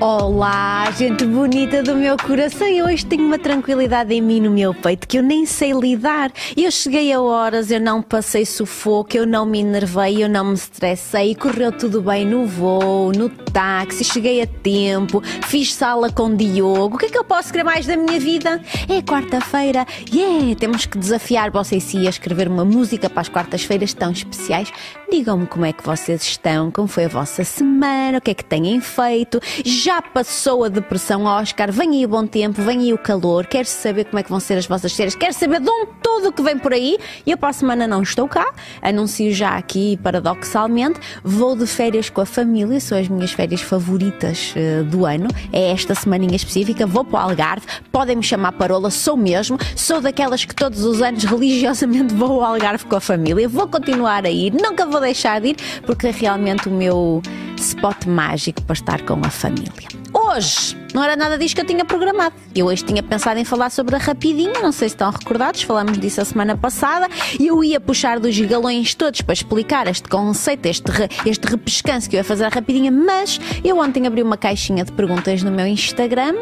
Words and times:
Olá, 0.00 0.88
gente 0.92 1.24
bonita 1.24 1.82
do 1.82 1.96
meu 1.96 2.16
coração. 2.16 2.68
Eu 2.68 2.86
hoje 2.86 3.04
tenho 3.04 3.26
uma 3.26 3.36
tranquilidade 3.36 4.14
em 4.14 4.22
mim 4.22 4.40
no 4.40 4.48
meu 4.48 4.72
peito 4.72 5.08
que 5.08 5.18
eu 5.18 5.24
nem 5.24 5.44
sei 5.44 5.72
lidar. 5.72 6.30
Eu 6.56 6.70
cheguei 6.70 7.12
a 7.12 7.20
horas, 7.20 7.68
eu 7.72 7.80
não 7.80 8.00
passei 8.00 8.46
sufoco, 8.46 9.16
eu 9.16 9.26
não 9.26 9.44
me 9.44 9.58
enervei, 9.58 10.22
eu 10.22 10.28
não 10.28 10.44
me 10.44 10.54
estressei. 10.54 11.34
Correu 11.34 11.72
tudo 11.72 12.00
bem 12.00 12.24
no 12.24 12.46
voo, 12.46 13.10
no 13.10 13.28
táxi, 13.28 14.04
cheguei 14.04 14.40
a 14.40 14.46
tempo, 14.46 15.20
fiz 15.44 15.74
sala 15.74 16.12
com 16.12 16.32
Diogo. 16.32 16.94
O 16.94 16.98
que 16.98 17.06
é 17.06 17.08
que 17.08 17.18
eu 17.18 17.24
posso 17.24 17.50
querer 17.50 17.64
mais 17.64 17.84
da 17.84 17.96
minha 17.96 18.20
vida? 18.20 18.62
É 18.88 19.02
quarta-feira, 19.02 19.84
yeah! 20.14 20.54
Temos 20.54 20.86
que 20.86 20.96
desafiar 20.96 21.50
vocês 21.50 21.82
sim 21.82 22.06
a 22.06 22.10
escrever 22.10 22.46
uma 22.46 22.64
música 22.64 23.10
para 23.10 23.22
as 23.22 23.28
quartas-feiras 23.28 23.92
tão 23.94 24.12
especiais. 24.12 24.72
Digam-me 25.10 25.46
como 25.46 25.64
é 25.64 25.72
que 25.72 25.84
vocês 25.84 26.22
estão, 26.22 26.70
como 26.70 26.86
foi 26.86 27.06
a 27.06 27.08
vossa 27.08 27.42
semana, 27.42 28.18
o 28.18 28.20
que 28.20 28.30
é 28.30 28.34
que 28.34 28.44
têm 28.44 28.80
feito. 28.80 29.40
Já 29.64 29.87
passou 30.12 30.64
a 30.64 30.68
depressão, 30.68 31.24
Oscar? 31.24 31.72
Vem 31.72 31.90
aí 31.90 32.04
o 32.04 32.08
bom 32.08 32.26
tempo, 32.26 32.60
vem 32.60 32.80
aí 32.80 32.92
o 32.92 32.98
calor. 32.98 33.46
Quero 33.46 33.66
saber 33.66 34.04
como 34.04 34.18
é 34.18 34.22
que 34.22 34.28
vão 34.28 34.38
ser 34.38 34.58
as 34.58 34.66
vossas 34.66 34.92
férias. 34.92 35.14
Quero 35.14 35.32
saber 35.32 35.60
de 35.60 35.70
onde 35.70 35.90
tudo 36.02 36.30
que 36.30 36.42
vem 36.42 36.58
por 36.58 36.72
aí. 36.74 36.98
E 37.24 37.30
eu 37.30 37.38
para 37.38 37.48
a 37.48 37.52
semana 37.52 37.86
não 37.86 38.02
estou 38.02 38.28
cá. 38.28 38.52
Anuncio 38.82 39.32
já 39.32 39.56
aqui, 39.56 39.98
paradoxalmente. 40.02 41.00
Vou 41.24 41.56
de 41.56 41.66
férias 41.66 42.10
com 42.10 42.20
a 42.20 42.26
família. 42.26 42.78
São 42.80 42.98
as 42.98 43.08
minhas 43.08 43.32
férias 43.32 43.62
favoritas 43.62 44.54
uh, 44.56 44.84
do 44.84 45.06
ano. 45.06 45.28
É 45.52 45.70
esta 45.70 45.94
semaninha 45.94 46.36
específica. 46.36 46.86
Vou 46.86 47.04
para 47.04 47.20
o 47.20 47.30
Algarve. 47.30 47.66
Podem 47.90 48.16
me 48.16 48.22
chamar 48.22 48.52
Parola, 48.52 48.90
sou 48.90 49.16
mesmo. 49.16 49.58
Sou 49.74 50.00
daquelas 50.00 50.44
que 50.44 50.54
todos 50.54 50.84
os 50.84 51.00
anos 51.00 51.24
religiosamente 51.24 52.14
vou 52.14 52.44
ao 52.44 52.52
Algarve 52.52 52.84
com 52.84 52.96
a 52.96 53.00
família. 53.00 53.48
Vou 53.48 53.66
continuar 53.66 54.26
a 54.26 54.30
ir. 54.30 54.52
Nunca 54.52 54.84
vou 54.84 55.00
deixar 55.00 55.40
de 55.40 55.48
ir 55.48 55.56
porque 55.86 56.08
é 56.08 56.10
realmente 56.10 56.68
o 56.68 56.72
meu 56.72 57.22
spot 57.56 58.06
mágico 58.06 58.62
para 58.62 58.74
estar 58.74 59.02
com 59.02 59.20
a 59.24 59.30
família. 59.30 59.77
Hoje 60.12 60.76
não 60.94 61.02
era 61.02 61.16
nada 61.16 61.38
disto 61.38 61.54
que 61.54 61.60
eu 61.60 61.66
tinha 61.66 61.84
programado. 61.84 62.34
Eu 62.54 62.66
hoje 62.66 62.84
tinha 62.84 63.02
pensado 63.02 63.38
em 63.38 63.44
falar 63.44 63.70
sobre 63.70 63.94
a 63.94 63.98
Rapidinha, 63.98 64.60
não 64.60 64.72
sei 64.72 64.88
se 64.88 64.94
estão 64.94 65.10
recordados, 65.10 65.62
falamos 65.62 65.98
disso 65.98 66.20
a 66.20 66.24
semana 66.24 66.56
passada, 66.56 67.08
e 67.38 67.46
eu 67.46 67.62
ia 67.62 67.78
puxar 67.78 68.18
dos 68.18 68.38
galões 68.40 68.94
todos 68.94 69.20
para 69.20 69.32
explicar 69.32 69.86
este 69.86 70.08
conceito, 70.08 70.66
este, 70.66 70.90
re, 70.90 71.08
este 71.26 71.46
repescanço 71.46 72.08
que 72.08 72.16
eu 72.16 72.18
ia 72.18 72.24
fazer 72.24 72.44
a 72.44 72.48
Rapidinha, 72.48 72.90
mas 72.90 73.40
eu 73.62 73.78
ontem 73.78 74.06
abri 74.06 74.22
uma 74.22 74.36
caixinha 74.36 74.84
de 74.84 74.92
perguntas 74.92 75.42
no 75.42 75.50
meu 75.50 75.66
Instagram. 75.66 76.34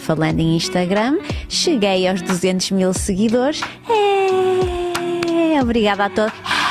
Falando 0.00 0.40
em 0.40 0.56
Instagram, 0.56 1.18
cheguei 1.48 2.08
aos 2.08 2.20
200 2.22 2.72
mil 2.72 2.92
seguidores. 2.92 3.60
É, 3.88 5.62
obrigada 5.62 6.06
a 6.06 6.10
todos. 6.10 6.61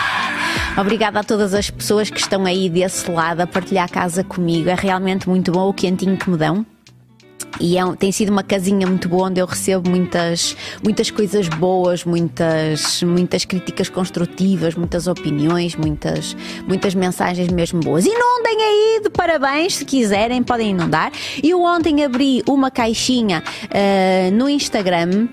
Obrigada 0.77 1.19
a 1.19 1.23
todas 1.23 1.53
as 1.53 1.69
pessoas 1.69 2.09
que 2.09 2.19
estão 2.19 2.45
aí 2.45 2.69
desse 2.69 3.09
lado 3.11 3.41
a 3.41 3.47
partilhar 3.47 3.85
a 3.85 3.89
casa 3.89 4.23
comigo. 4.23 4.69
É 4.69 4.75
realmente 4.75 5.27
muito 5.27 5.51
bom 5.51 5.69
o 5.69 5.73
quentinho 5.73 6.17
que 6.17 6.29
me 6.29 6.37
dão. 6.37 6.65
E 7.59 7.77
é, 7.77 7.95
tem 7.95 8.11
sido 8.11 8.29
uma 8.29 8.41
casinha 8.41 8.87
muito 8.87 9.07
boa 9.09 9.27
onde 9.27 9.39
eu 9.39 9.45
recebo 9.45 9.89
muitas, 9.89 10.55
muitas 10.83 11.11
coisas 11.11 11.47
boas, 11.47 12.05
muitas, 12.05 13.03
muitas 13.03 13.45
críticas 13.45 13.89
construtivas, 13.89 14.73
muitas 14.73 15.07
opiniões, 15.07 15.75
muitas, 15.75 16.35
muitas 16.67 16.95
mensagens 16.95 17.49
mesmo 17.49 17.79
boas. 17.81 18.05
Inundem 18.05 18.57
aí 18.63 19.01
de 19.03 19.09
parabéns, 19.09 19.75
se 19.75 19.85
quiserem, 19.85 20.41
podem 20.41 20.71
inundar. 20.71 21.11
Eu 21.43 21.61
ontem 21.61 22.03
abri 22.03 22.41
uma 22.47 22.71
caixinha 22.71 23.43
uh, 23.65 24.35
no 24.35 24.49
Instagram 24.49 25.27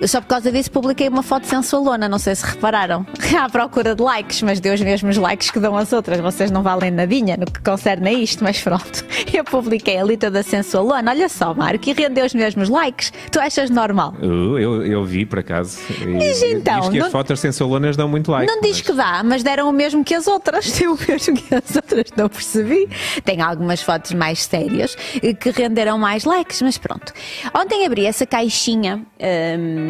eu 0.00 0.08
só 0.08 0.20
por 0.20 0.28
causa 0.28 0.52
disso 0.52 0.70
publiquei 0.70 1.08
uma 1.08 1.22
foto 1.22 1.46
sensualona, 1.46 2.08
não 2.08 2.18
sei 2.18 2.34
se 2.34 2.44
repararam. 2.44 3.06
À 3.36 3.48
procura 3.48 3.94
de 3.94 4.02
likes, 4.02 4.42
mas 4.42 4.60
deu 4.60 4.74
os 4.74 4.80
mesmos 4.80 5.16
likes 5.16 5.50
que 5.50 5.58
dão 5.58 5.76
as 5.76 5.92
outras. 5.92 6.20
Vocês 6.20 6.50
não 6.50 6.62
valem 6.62 6.90
nadinha 6.90 7.36
no 7.36 7.46
que 7.46 7.60
concerne 7.60 8.08
a 8.08 8.12
isto, 8.12 8.42
mas 8.42 8.60
pronto. 8.60 9.04
Eu 9.32 9.44
publiquei 9.44 9.98
ali 9.98 10.16
toda 10.16 10.42
sensualona. 10.42 11.10
Olha 11.10 11.28
só, 11.28 11.54
Mário, 11.54 11.78
que 11.78 11.92
rendeu 11.92 12.24
os 12.24 12.34
mesmos 12.34 12.68
likes. 12.68 13.12
Tu 13.30 13.38
achas 13.38 13.70
normal? 13.70 14.14
Eu, 14.20 14.58
eu, 14.58 14.86
eu 14.86 15.04
vi, 15.04 15.26
por 15.26 15.38
acaso. 15.38 15.78
Diz 16.18 16.42
então. 16.42 16.80
Diz 16.80 16.88
que 16.90 16.98
não, 16.98 17.06
as 17.06 17.12
fotos 17.12 17.40
sensualonas 17.40 17.96
dão 17.96 18.08
muito 18.08 18.30
like. 18.30 18.50
Não 18.50 18.60
diz 18.60 18.78
mas... 18.78 18.80
que 18.80 18.92
dá, 18.92 19.22
mas 19.24 19.42
deram 19.42 19.68
o 19.68 19.72
mesmo 19.72 20.04
que 20.04 20.14
as 20.14 20.26
outras. 20.26 20.72
Deu 20.78 20.94
o 20.94 20.98
mesmo 21.08 21.36
que 21.36 21.54
as 21.54 21.76
outras, 21.76 22.04
não 22.16 22.28
percebi. 22.28 22.88
Tem 23.24 23.40
algumas 23.40 23.82
fotos 23.82 24.12
mais 24.12 24.42
sérias 24.42 24.96
que 25.40 25.50
renderam 25.50 25.98
mais 25.98 26.24
likes, 26.24 26.62
mas 26.62 26.78
pronto. 26.78 27.12
Ontem 27.54 27.84
abri 27.84 28.06
essa 28.06 28.26
caixinha. 28.26 29.04
Hum, 29.20 29.85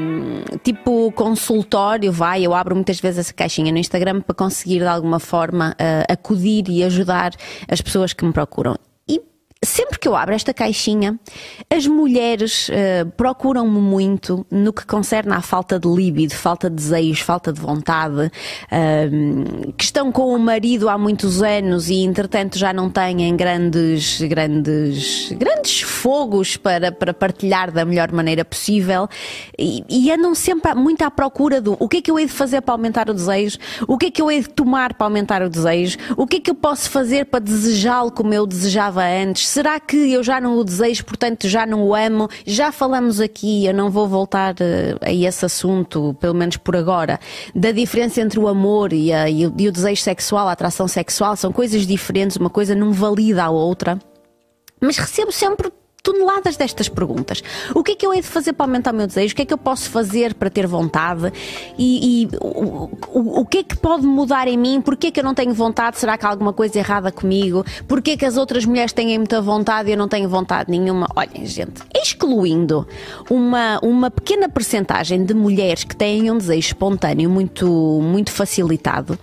tipo 0.62 1.10
consultório, 1.12 2.12
vai, 2.12 2.46
eu 2.46 2.54
abro 2.54 2.74
muitas 2.74 3.00
vezes 3.00 3.18
essa 3.18 3.34
caixinha 3.34 3.72
no 3.72 3.78
Instagram 3.78 4.20
para 4.20 4.34
conseguir 4.34 4.78
de 4.78 4.86
alguma 4.86 5.18
forma 5.18 5.70
uh, 5.72 6.12
acudir 6.12 6.68
e 6.68 6.82
ajudar 6.84 7.32
as 7.68 7.80
pessoas 7.80 8.12
que 8.12 8.24
me 8.24 8.32
procuram 8.32 8.76
sempre 9.64 9.98
que 9.98 10.06
eu 10.06 10.14
abro 10.14 10.34
esta 10.34 10.52
caixinha, 10.52 11.18
as 11.70 11.86
mulheres 11.86 12.68
uh, 12.68 13.10
procuram-me 13.16 13.80
muito 13.80 14.46
no 14.50 14.72
que 14.72 14.84
concerne 14.84 15.32
à 15.32 15.40
falta 15.40 15.78
de 15.78 15.88
líbido, 15.88 16.34
falta 16.34 16.68
de 16.68 16.76
desejos, 16.76 17.20
falta 17.20 17.52
de 17.52 17.60
vontade, 17.60 18.26
uh, 18.26 19.72
que 19.72 19.84
estão 19.84 20.12
com 20.12 20.34
o 20.34 20.38
marido 20.38 20.88
há 20.88 20.98
muitos 20.98 21.42
anos 21.42 21.88
e 21.88 22.04
entretanto 22.04 22.58
já 22.58 22.72
não 22.72 22.90
têm 22.90 23.34
grandes, 23.34 24.20
grandes, 24.22 25.32
grandes 25.32 25.80
fogos 25.80 26.56
para, 26.56 26.92
para 26.92 27.14
partilhar 27.14 27.72
da 27.72 27.84
melhor 27.84 28.12
maneira 28.12 28.44
possível 28.44 29.08
e, 29.58 29.82
e 29.88 30.12
andam 30.12 30.34
sempre 30.34 30.74
muito 30.74 31.02
à 31.02 31.10
procura 31.10 31.60
do 31.60 31.76
o 31.80 31.88
que 31.88 31.98
é 31.98 32.02
que 32.02 32.10
eu 32.10 32.18
hei 32.18 32.26
de 32.26 32.32
fazer 32.32 32.60
para 32.60 32.74
aumentar 32.74 33.08
o 33.08 33.14
desejo, 33.14 33.58
o 33.88 33.96
que 33.96 34.06
é 34.06 34.10
que 34.10 34.20
eu 34.20 34.30
hei 34.30 34.42
de 34.42 34.50
tomar 34.50 34.94
para 34.94 35.06
aumentar 35.06 35.42
o 35.42 35.48
desejo, 35.48 35.96
o 36.16 36.26
que 36.26 36.36
é 36.36 36.40
que 36.40 36.50
eu 36.50 36.54
posso 36.54 36.90
fazer 36.90 37.26
para 37.26 37.40
desejá-lo 37.40 38.10
como 38.10 38.34
eu 38.34 38.46
desejava 38.46 39.02
antes 39.02 39.45
será 39.46 39.78
que 39.80 40.12
eu 40.12 40.22
já 40.22 40.40
não 40.40 40.56
o 40.56 40.64
desejo, 40.64 41.04
portanto 41.04 41.48
já 41.48 41.64
não 41.64 41.84
o 41.84 41.94
amo? 41.94 42.28
Já 42.44 42.72
falamos 42.72 43.20
aqui, 43.20 43.66
eu 43.66 43.74
não 43.74 43.90
vou 43.90 44.08
voltar 44.08 44.54
uh, 44.54 44.98
a 45.00 45.12
esse 45.12 45.44
assunto, 45.44 46.14
pelo 46.20 46.34
menos 46.34 46.56
por 46.56 46.76
agora, 46.76 47.18
da 47.54 47.72
diferença 47.72 48.20
entre 48.20 48.38
o 48.38 48.48
amor 48.48 48.92
e, 48.92 49.12
a, 49.12 49.24
o, 49.24 49.54
e 49.58 49.68
o 49.68 49.72
desejo 49.72 50.02
sexual, 50.02 50.48
a 50.48 50.52
atração 50.52 50.88
sexual, 50.88 51.36
são 51.36 51.52
coisas 51.52 51.86
diferentes, 51.86 52.36
uma 52.36 52.50
coisa 52.50 52.74
não 52.74 52.92
valida 52.92 53.44
a 53.44 53.50
outra. 53.50 53.98
Mas 54.80 54.98
recebo 54.98 55.32
sempre 55.32 55.70
toneladas 56.06 56.56
destas 56.56 56.88
perguntas. 56.88 57.42
O 57.74 57.82
que 57.82 57.92
é 57.92 57.94
que 57.96 58.06
eu 58.06 58.14
hei 58.14 58.20
de 58.20 58.28
fazer 58.28 58.52
para 58.52 58.64
aumentar 58.64 58.94
o 58.94 58.96
meu 58.96 59.08
desejo? 59.08 59.32
O 59.32 59.36
que 59.36 59.42
é 59.42 59.44
que 59.44 59.52
eu 59.52 59.58
posso 59.58 59.90
fazer 59.90 60.34
para 60.34 60.48
ter 60.48 60.64
vontade? 60.64 61.32
E, 61.76 62.22
e 62.22 62.28
o, 62.40 62.88
o, 63.08 63.40
o, 63.40 63.44
que 63.44 63.58
é 63.58 63.62
que 63.64 63.76
pode 63.76 64.06
mudar 64.06 64.46
em 64.46 64.56
mim? 64.56 64.80
Porquê 64.80 65.10
que 65.10 65.18
eu 65.18 65.24
não 65.24 65.34
tenho 65.34 65.52
vontade? 65.52 65.98
Será 65.98 66.16
que 66.16 66.24
há 66.24 66.28
alguma 66.28 66.52
coisa 66.52 66.78
errada 66.78 67.10
comigo? 67.10 67.64
Porquê 67.88 68.16
que 68.16 68.24
as 68.24 68.36
outras 68.36 68.64
mulheres 68.64 68.92
têm 68.92 69.18
muita 69.18 69.42
vontade 69.42 69.88
e 69.88 69.94
eu 69.94 69.98
não 69.98 70.06
tenho 70.06 70.28
vontade 70.28 70.70
nenhuma? 70.70 71.08
Olhem, 71.16 71.44
gente, 71.44 71.82
excluindo 71.92 72.86
uma, 73.28 73.80
uma 73.82 74.08
pequena 74.08 74.48
percentagem 74.48 75.24
de 75.24 75.34
mulheres 75.34 75.82
que 75.82 75.96
têm 75.96 76.30
um 76.30 76.38
desejo 76.38 76.68
espontâneo 76.68 77.28
muito, 77.28 77.66
muito 78.00 78.30
facilitado, 78.30 79.18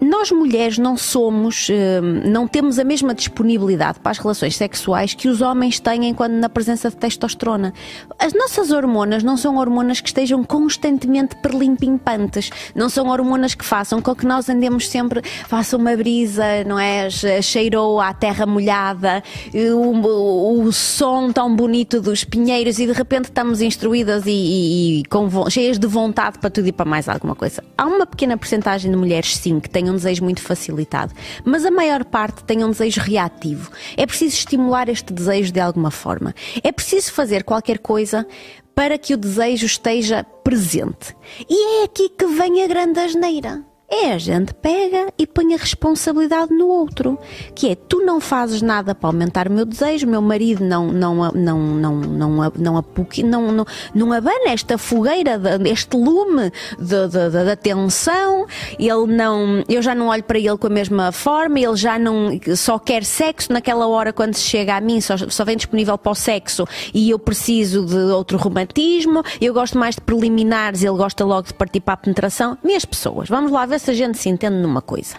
nós 0.00 0.30
mulheres 0.30 0.78
não 0.78 0.96
somos, 0.96 1.68
eh, 1.70 2.00
não 2.00 2.46
temos 2.46 2.78
a 2.78 2.84
mesma 2.84 3.12
disponibilidade 3.12 3.98
para 3.98 4.12
as 4.12 4.18
relações 4.18 4.56
sexuais 4.56 5.12
que 5.12 5.28
os 5.28 5.40
homens 5.40 5.80
têm 5.80 6.14
quando 6.14 6.34
na 6.34 6.48
presença 6.48 6.88
de 6.88 6.96
testosterona. 6.96 7.74
As 8.18 8.32
nossas 8.32 8.70
hormonas 8.70 9.24
não 9.24 9.36
são 9.36 9.56
hormonas 9.56 10.00
que 10.00 10.08
estejam 10.08 10.44
constantemente 10.44 11.34
perlimpimpantes, 11.36 12.50
não 12.76 12.88
são 12.88 13.08
hormonas 13.08 13.54
que 13.54 13.64
façam 13.64 14.00
com 14.00 14.14
que 14.14 14.24
nós 14.24 14.48
andemos 14.48 14.88
sempre, 14.88 15.20
faça 15.48 15.76
uma 15.76 15.96
brisa, 15.96 16.44
não 16.64 16.78
é? 16.78 17.08
Cheirou 17.42 18.00
à 18.00 18.14
terra 18.14 18.46
molhada, 18.46 19.22
o, 19.52 20.62
o, 20.62 20.72
som 20.72 21.32
tão 21.32 21.54
bonito 21.56 22.00
dos 22.00 22.22
pinheiros 22.22 22.78
e 22.78 22.86
de 22.86 22.92
repente 22.92 23.26
estamos 23.26 23.60
instruídas 23.60 24.26
e, 24.26 24.30
e, 24.30 25.00
e 25.00 25.04
com, 25.06 25.28
cheias 25.50 25.78
de 25.78 25.86
vontade 25.88 26.38
para 26.38 26.50
tudo 26.50 26.68
e 26.68 26.72
para 26.72 26.86
mais 26.86 27.08
alguma 27.08 27.34
coisa. 27.34 27.64
Há 27.76 27.84
uma 27.86 28.06
pequena 28.06 28.36
porcentagem 28.36 28.90
de 28.90 28.96
mulheres, 28.96 29.36
sim, 29.36 29.58
que 29.58 29.68
têm 29.68 29.87
um 29.90 29.96
desejo 29.96 30.24
muito 30.24 30.42
facilitado, 30.42 31.12
mas 31.44 31.64
a 31.64 31.70
maior 31.70 32.04
parte 32.04 32.44
tem 32.44 32.64
um 32.64 32.70
desejo 32.70 33.00
reativo. 33.00 33.70
É 33.96 34.06
preciso 34.06 34.36
estimular 34.36 34.88
este 34.88 35.12
desejo 35.12 35.52
de 35.52 35.60
alguma 35.60 35.90
forma. 35.90 36.34
É 36.62 36.72
preciso 36.72 37.12
fazer 37.12 37.44
qualquer 37.44 37.78
coisa 37.78 38.26
para 38.74 38.96
que 38.96 39.12
o 39.12 39.16
desejo 39.16 39.66
esteja 39.66 40.22
presente. 40.44 41.16
E 41.48 41.82
é 41.82 41.84
aqui 41.84 42.08
que 42.10 42.26
vem 42.26 42.62
a 42.62 42.66
grande 42.66 43.00
asneira. 43.00 43.67
É 43.90 44.12
a 44.12 44.18
gente 44.18 44.52
pega 44.52 45.10
e 45.16 45.26
põe 45.26 45.54
a 45.54 45.56
responsabilidade 45.56 46.52
no 46.52 46.68
outro, 46.68 47.18
que 47.54 47.70
é 47.70 47.74
tu 47.74 48.04
não 48.04 48.20
fazes 48.20 48.60
nada 48.60 48.94
para 48.94 49.08
aumentar 49.08 49.48
o 49.48 49.50
meu 49.52 49.64
desejo, 49.64 50.06
meu 50.06 50.20
marido 50.20 50.62
não 50.62 50.88
não 50.92 51.14
não 51.32 51.32
não 51.32 51.58
não 51.58 52.44
não 52.52 52.84
não, 53.24 53.52
não, 53.52 53.66
não, 53.94 54.12
abana 54.12 54.50
esta 54.50 54.76
fogueira, 54.76 55.40
este 55.64 55.96
lume 55.96 56.52
da 56.78 57.56
tensão, 57.56 58.46
ele 58.78 59.06
não, 59.06 59.64
eu 59.66 59.80
já 59.80 59.94
não 59.94 60.08
olho 60.08 60.22
para 60.22 60.38
ele 60.38 60.58
com 60.58 60.66
a 60.66 60.70
mesma 60.70 61.10
forma, 61.10 61.58
ele 61.58 61.76
já 61.76 61.98
não 61.98 62.38
só 62.56 62.78
quer 62.78 63.04
sexo 63.04 63.50
naquela 63.50 63.86
hora 63.86 64.12
quando 64.12 64.34
se 64.34 64.42
chega 64.42 64.76
a 64.76 64.82
mim, 64.82 65.00
só, 65.00 65.16
só 65.16 65.46
vem 65.46 65.56
disponível 65.56 65.96
para 65.96 66.12
o 66.12 66.14
sexo 66.14 66.66
e 66.92 67.08
eu 67.08 67.18
preciso 67.18 67.86
de 67.86 67.96
outro 67.96 68.36
romantismo, 68.36 69.22
eu 69.40 69.54
gosto 69.54 69.78
mais 69.78 69.94
de 69.94 70.02
preliminares, 70.02 70.82
ele 70.82 70.96
gosta 70.96 71.24
logo 71.24 71.48
de 71.48 71.54
partir 71.54 71.80
para 71.80 71.94
a 71.94 71.96
penetração. 71.96 72.58
Minhas 72.62 72.84
pessoas, 72.84 73.30
vamos 73.30 73.50
lá 73.50 73.64
ver 73.64 73.77
se 73.78 73.90
a 73.90 73.94
gente 73.94 74.18
se 74.18 74.28
entende 74.28 74.56
numa 74.56 74.82
coisa. 74.82 75.16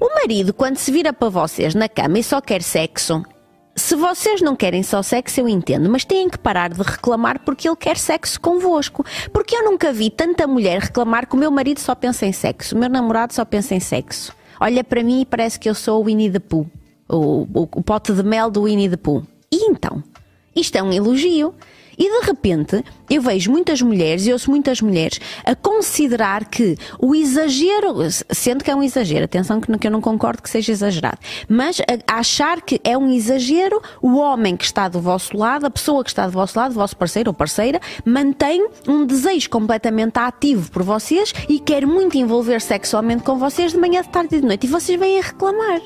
O 0.00 0.14
marido, 0.14 0.52
quando 0.54 0.76
se 0.76 0.90
vira 0.90 1.12
para 1.12 1.28
vocês 1.28 1.74
na 1.74 1.88
cama 1.88 2.18
e 2.18 2.22
só 2.22 2.40
quer 2.40 2.62
sexo, 2.62 3.22
Se 3.76 3.94
vocês 3.94 4.42
não 4.42 4.56
querem 4.56 4.82
só 4.82 5.02
sexo, 5.02 5.40
eu 5.40 5.48
entendo, 5.48 5.88
mas 5.88 6.04
têm 6.04 6.28
que 6.28 6.38
parar 6.38 6.70
de 6.70 6.82
reclamar 6.82 7.40
porque 7.44 7.68
ele 7.68 7.76
quer 7.76 7.96
sexo 7.96 8.40
convosco. 8.40 9.04
Porque 9.32 9.56
eu 9.56 9.64
nunca 9.64 9.92
vi 9.92 10.10
tanta 10.10 10.46
mulher 10.46 10.80
reclamar 10.80 11.26
que 11.26 11.34
o 11.34 11.38
meu 11.38 11.50
marido 11.50 11.80
só 11.80 11.94
pensa 11.94 12.26
em 12.26 12.32
sexo, 12.32 12.74
o 12.74 12.78
meu 12.78 12.90
namorado 12.90 13.32
só 13.32 13.44
pensa 13.44 13.74
em 13.74 13.80
sexo. 13.80 14.34
Olha 14.60 14.84
para 14.84 15.02
mim 15.02 15.22
e 15.22 15.24
parece 15.24 15.58
que 15.58 15.68
eu 15.70 15.74
sou 15.74 16.02
o 16.02 16.04
Winnie 16.04 16.30
the 16.30 16.40
Pooh, 16.40 16.66
o, 17.08 17.46
o, 17.54 17.62
o 17.62 17.82
pote 17.82 18.12
de 18.12 18.22
mel 18.22 18.50
do 18.50 18.64
Winnie 18.64 18.90
the 18.90 18.96
Pooh. 18.96 19.22
E 19.50 19.64
então? 19.70 20.02
Isto 20.54 20.76
é 20.76 20.82
um 20.82 20.92
elogio. 20.92 21.54
E 21.98 22.04
de 22.04 22.26
repente 22.26 22.84
eu 23.08 23.20
vejo 23.20 23.50
muitas 23.50 23.82
mulheres 23.82 24.26
e 24.26 24.32
ouço 24.32 24.50
muitas 24.50 24.80
mulheres 24.80 25.20
a 25.44 25.54
considerar 25.54 26.44
que 26.46 26.76
o 26.98 27.14
exagero, 27.14 27.96
sendo 28.30 28.62
que 28.62 28.70
é 28.70 28.74
um 28.74 28.82
exagero, 28.82 29.24
atenção 29.24 29.60
que 29.60 29.86
eu 29.86 29.90
não 29.90 30.00
concordo 30.00 30.42
que 30.42 30.50
seja 30.50 30.72
exagerado, 30.72 31.18
mas 31.48 31.80
a 31.80 32.18
achar 32.18 32.60
que 32.62 32.80
é 32.84 32.96
um 32.96 33.10
exagero 33.10 33.80
o 34.00 34.16
homem 34.16 34.56
que 34.56 34.64
está 34.64 34.88
do 34.88 35.00
vosso 35.00 35.36
lado, 35.36 35.66
a 35.66 35.70
pessoa 35.70 36.04
que 36.04 36.10
está 36.10 36.26
do 36.26 36.32
vosso 36.32 36.58
lado, 36.58 36.72
o 36.72 36.74
vosso 36.74 36.96
parceiro 36.96 37.30
ou 37.30 37.34
parceira, 37.34 37.80
mantém 38.04 38.66
um 38.86 39.04
desejo 39.04 39.50
completamente 39.50 40.18
ativo 40.18 40.70
por 40.70 40.82
vocês 40.82 41.32
e 41.48 41.58
quer 41.58 41.86
muito 41.86 42.16
envolver 42.16 42.60
sexualmente 42.60 43.22
com 43.22 43.38
vocês 43.38 43.72
de 43.72 43.78
manhã, 43.78 44.02
de 44.02 44.08
tarde 44.08 44.36
e 44.36 44.40
de 44.40 44.46
noite 44.46 44.66
e 44.66 44.70
vocês 44.70 44.98
vêm 44.98 45.18
a 45.18 45.22
reclamar. 45.22 45.80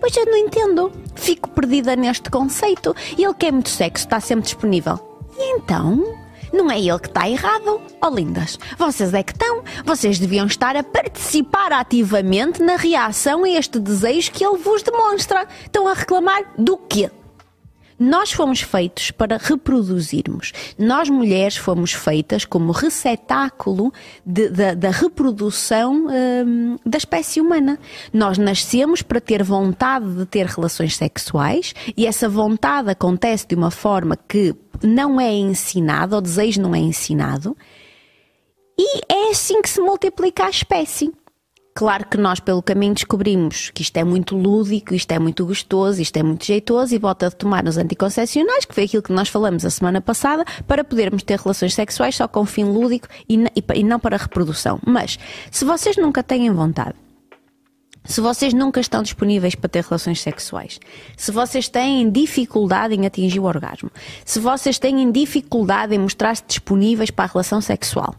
Pois 0.00 0.14
eu 0.16 0.26
não 0.26 0.36
entendo. 0.36 0.92
Fico 1.14 1.48
perdida 1.48 1.96
neste 1.96 2.28
conceito. 2.28 2.94
E 3.16 3.24
ele 3.24 3.32
quer 3.32 3.52
muito 3.52 3.70
sexo, 3.70 4.04
está 4.04 4.20
sempre 4.20 4.44
disponível. 4.44 5.13
E 5.36 5.56
então? 5.56 6.24
Não 6.52 6.70
é 6.70 6.78
ele 6.78 6.98
que 7.00 7.08
está 7.08 7.28
errado. 7.28 7.80
Oh, 8.00 8.08
lindas, 8.08 8.58
vocês 8.78 9.12
é 9.12 9.22
que 9.22 9.32
estão. 9.32 9.64
Vocês 9.84 10.18
deviam 10.18 10.46
estar 10.46 10.76
a 10.76 10.82
participar 10.82 11.72
ativamente 11.72 12.62
na 12.62 12.76
reação 12.76 13.42
a 13.42 13.48
este 13.48 13.80
desejo 13.80 14.30
que 14.30 14.44
ele 14.44 14.58
vos 14.58 14.82
demonstra. 14.82 15.48
Estão 15.64 15.88
a 15.88 15.94
reclamar 15.94 16.44
do 16.56 16.76
quê? 16.76 17.10
Nós 17.98 18.32
fomos 18.32 18.60
feitos 18.60 19.10
para 19.10 19.38
reproduzirmos. 19.38 20.52
Nós 20.78 21.08
mulheres 21.08 21.56
fomos 21.56 21.92
feitas 21.92 22.44
como 22.44 22.72
receptáculo 22.72 23.92
de, 24.24 24.48
de, 24.48 24.74
da 24.74 24.90
reprodução 24.90 26.06
hum, 26.06 26.76
da 26.84 26.98
espécie 26.98 27.40
humana. 27.40 27.78
Nós 28.12 28.38
nascemos 28.38 29.02
para 29.02 29.20
ter 29.20 29.42
vontade 29.42 30.14
de 30.14 30.26
ter 30.26 30.46
relações 30.46 30.96
sexuais 30.96 31.74
e 31.96 32.06
essa 32.06 32.28
vontade 32.28 32.90
acontece 32.90 33.46
de 33.46 33.54
uma 33.54 33.70
forma 33.70 34.16
que 34.16 34.54
não 34.82 35.20
é 35.20 35.32
ensinada, 35.32 36.18
o 36.18 36.20
desejo 36.20 36.60
não 36.60 36.74
é 36.74 36.78
ensinado, 36.78 37.56
e 38.78 39.00
é 39.08 39.30
assim 39.30 39.62
que 39.62 39.70
se 39.70 39.80
multiplica 39.80 40.44
a 40.44 40.50
espécie. 40.50 41.12
Claro 41.76 42.06
que 42.06 42.16
nós, 42.16 42.38
pelo 42.38 42.62
caminho, 42.62 42.94
descobrimos 42.94 43.70
que 43.70 43.82
isto 43.82 43.96
é 43.96 44.04
muito 44.04 44.36
lúdico, 44.36 44.94
isto 44.94 45.10
é 45.10 45.18
muito 45.18 45.44
gostoso, 45.44 46.00
isto 46.00 46.16
é 46.16 46.22
muito 46.22 46.44
jeitoso 46.44 46.94
e 46.94 46.98
volta 46.98 47.26
a 47.26 47.30
tomar 47.32 47.66
os 47.66 47.76
anticoncepcionais, 47.76 48.64
que 48.64 48.72
foi 48.72 48.84
aquilo 48.84 49.02
que 49.02 49.12
nós 49.12 49.28
falamos 49.28 49.64
a 49.64 49.70
semana 49.70 50.00
passada, 50.00 50.44
para 50.68 50.84
podermos 50.84 51.24
ter 51.24 51.36
relações 51.36 51.74
sexuais 51.74 52.14
só 52.14 52.28
com 52.28 52.46
fim 52.46 52.62
lúdico 52.62 53.08
e, 53.28 53.42
e 53.74 53.82
não 53.82 53.98
para 53.98 54.16
reprodução. 54.16 54.78
Mas, 54.86 55.18
se 55.50 55.64
vocês 55.64 55.96
nunca 55.96 56.22
têm 56.22 56.48
vontade, 56.52 56.94
se 58.04 58.20
vocês 58.20 58.54
nunca 58.54 58.78
estão 58.80 59.02
disponíveis 59.02 59.56
para 59.56 59.68
ter 59.68 59.82
relações 59.82 60.20
sexuais, 60.20 60.78
se 61.16 61.32
vocês 61.32 61.68
têm 61.68 62.08
dificuldade 62.08 62.94
em 62.94 63.04
atingir 63.04 63.40
o 63.40 63.44
orgasmo, 63.44 63.90
se 64.24 64.38
vocês 64.38 64.78
têm 64.78 65.10
dificuldade 65.10 65.92
em 65.92 65.98
mostrar-se 65.98 66.44
disponíveis 66.46 67.10
para 67.10 67.24
a 67.24 67.28
relação 67.28 67.60
sexual, 67.60 68.14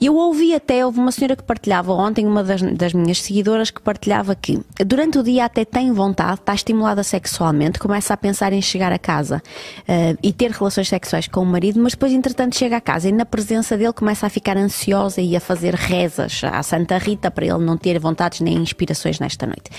eu 0.00 0.14
ouvi 0.14 0.54
até, 0.54 0.86
houve 0.86 1.00
uma 1.00 1.10
senhora 1.10 1.34
que 1.34 1.42
partilhava 1.42 1.92
ontem, 1.92 2.24
uma 2.24 2.44
das, 2.44 2.62
das, 2.62 2.92
minhas 2.92 3.20
seguidoras, 3.20 3.70
que 3.70 3.80
partilhava 3.80 4.34
que 4.34 4.60
durante 4.86 5.18
o 5.18 5.22
dia 5.22 5.44
até 5.44 5.64
tem 5.64 5.92
vontade, 5.92 6.40
está 6.40 6.54
estimulada 6.54 7.02
sexualmente, 7.02 7.80
começa 7.80 8.14
a 8.14 8.16
pensar 8.16 8.52
em 8.52 8.62
chegar 8.62 8.92
a 8.92 8.98
casa 8.98 9.42
uh, 9.80 10.18
e 10.22 10.32
ter 10.32 10.52
relações 10.52 10.88
sexuais 10.88 11.26
com 11.26 11.40
o 11.40 11.46
marido, 11.46 11.80
mas 11.80 11.92
depois, 11.92 12.12
entretanto, 12.12 12.56
chega 12.56 12.76
a 12.76 12.80
casa 12.80 13.08
e 13.08 13.12
na 13.12 13.26
presença 13.26 13.76
dele 13.76 13.92
começa 13.92 14.26
a 14.26 14.30
ficar 14.30 14.56
ansiosa 14.56 15.20
e 15.20 15.34
a 15.34 15.40
fazer 15.40 15.74
rezas 15.74 16.42
à 16.44 16.62
Santa 16.62 16.96
Rita 16.96 17.30
para 17.30 17.46
ele 17.46 17.64
não 17.64 17.76
ter 17.76 17.98
vontades 17.98 18.40
nem 18.40 18.56
inspirações 18.56 19.18
nesta 19.18 19.46
noite. 19.46 19.70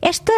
Esta, 0.00 0.32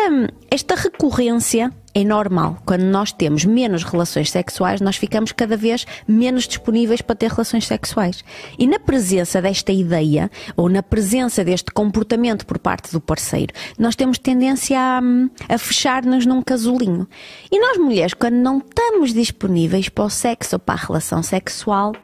esta 0.50 0.74
recorrência 0.74 1.70
é 1.96 2.04
normal. 2.04 2.58
Quando 2.66 2.82
nós 2.82 3.10
temos 3.10 3.46
menos 3.46 3.82
relações 3.82 4.30
sexuais, 4.30 4.82
nós 4.82 4.96
ficamos 4.96 5.32
cada 5.32 5.56
vez 5.56 5.86
menos 6.06 6.46
disponíveis 6.46 7.00
para 7.00 7.16
ter 7.16 7.30
relações 7.30 7.66
sexuais. 7.66 8.22
E 8.58 8.66
na 8.66 8.78
presença 8.78 9.40
desta 9.40 9.72
ideia, 9.72 10.30
ou 10.54 10.68
na 10.68 10.82
presença 10.82 11.42
deste 11.42 11.72
comportamento 11.72 12.44
por 12.44 12.58
parte 12.58 12.92
do 12.92 13.00
parceiro, 13.00 13.54
nós 13.78 13.96
temos 13.96 14.18
tendência 14.18 14.78
a, 14.78 15.00
a 15.48 15.56
fechar-nos 15.56 16.26
num 16.26 16.42
casulinho. 16.42 17.08
E 17.50 17.58
nós 17.58 17.78
mulheres, 17.78 18.12
quando 18.12 18.34
não 18.34 18.58
estamos 18.58 19.14
disponíveis 19.14 19.88
para 19.88 20.04
o 20.04 20.10
sexo 20.10 20.56
ou 20.56 20.60
para 20.60 20.74
a 20.74 20.84
relação 20.86 21.22
sexual, 21.22 21.94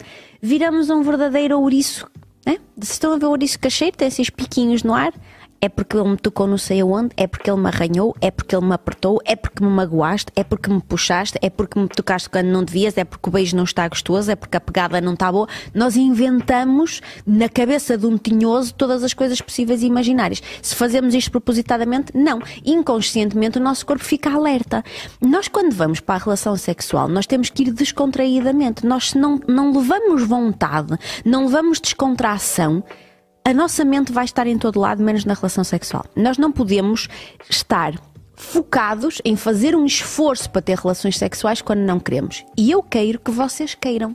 viramos 0.40 0.88
um 0.88 1.02
verdadeiro 1.02 1.60
ouriço. 1.60 2.08
Né? 2.46 2.56
Se 2.80 2.92
estão 2.92 3.12
a 3.12 3.18
ver 3.18 3.26
o 3.26 3.30
ouriço 3.30 3.58
cacheiro, 3.58 3.94
tem 3.94 4.08
esses 4.08 4.30
piquinhos 4.30 4.82
no 4.82 4.94
ar 4.94 5.12
é 5.62 5.68
porque 5.68 5.96
ele 5.96 6.08
me 6.08 6.16
tocou 6.16 6.48
não 6.48 6.58
sei 6.58 6.80
aonde, 6.80 7.10
é 7.16 7.24
porque 7.28 7.48
ele 7.48 7.60
me 7.60 7.68
arranhou, 7.68 8.16
é 8.20 8.32
porque 8.32 8.56
ele 8.56 8.66
me 8.66 8.74
apertou, 8.74 9.20
é 9.24 9.36
porque 9.36 9.64
me 9.64 9.70
magoaste, 9.70 10.32
é 10.34 10.42
porque 10.42 10.68
me 10.68 10.80
puxaste, 10.80 11.38
é 11.40 11.48
porque 11.48 11.78
me 11.78 11.86
tocaste 11.86 12.28
quando 12.28 12.48
não 12.48 12.64
devias, 12.64 12.98
é 12.98 13.04
porque 13.04 13.28
o 13.28 13.32
beijo 13.32 13.56
não 13.56 13.62
está 13.62 13.86
gostoso, 13.86 14.28
é 14.28 14.34
porque 14.34 14.56
a 14.56 14.60
pegada 14.60 15.00
não 15.00 15.14
está 15.14 15.30
boa. 15.30 15.46
Nós 15.72 15.96
inventamos 15.96 17.00
na 17.24 17.48
cabeça 17.48 17.96
de 17.96 18.06
um 18.06 18.18
tinhoso 18.18 18.74
todas 18.74 19.04
as 19.04 19.14
coisas 19.14 19.40
possíveis 19.40 19.84
e 19.84 19.86
imaginárias. 19.86 20.42
Se 20.60 20.74
fazemos 20.74 21.14
isto 21.14 21.30
propositadamente, 21.30 22.10
não. 22.12 22.40
Inconscientemente 22.64 23.58
o 23.58 23.62
nosso 23.62 23.86
corpo 23.86 24.02
fica 24.02 24.30
alerta. 24.30 24.82
Nós 25.20 25.46
quando 25.46 25.72
vamos 25.72 26.00
para 26.00 26.16
a 26.16 26.24
relação 26.24 26.56
sexual, 26.56 27.06
nós 27.06 27.24
temos 27.24 27.50
que 27.50 27.62
ir 27.62 27.70
descontraídamente. 27.70 28.84
Nós 28.84 29.14
não, 29.14 29.40
não 29.46 29.72
levamos 29.72 30.26
vontade, 30.26 30.98
não 31.24 31.44
levamos 31.44 31.80
descontração, 31.80 32.82
a 33.44 33.52
nossa 33.52 33.84
mente 33.84 34.12
vai 34.12 34.24
estar 34.24 34.46
em 34.46 34.58
todo 34.58 34.80
lado, 34.80 35.02
menos 35.02 35.24
na 35.24 35.34
relação 35.34 35.64
sexual. 35.64 36.04
Nós 36.14 36.38
não 36.38 36.52
podemos 36.52 37.08
estar 37.50 37.94
focados 38.34 39.20
em 39.24 39.36
fazer 39.36 39.74
um 39.74 39.84
esforço 39.84 40.50
para 40.50 40.62
ter 40.62 40.78
relações 40.78 41.18
sexuais 41.18 41.62
quando 41.62 41.80
não 41.80 42.00
queremos. 42.00 42.44
E 42.56 42.70
eu 42.70 42.82
quero 42.82 43.18
que 43.18 43.30
vocês 43.30 43.74
queiram. 43.74 44.14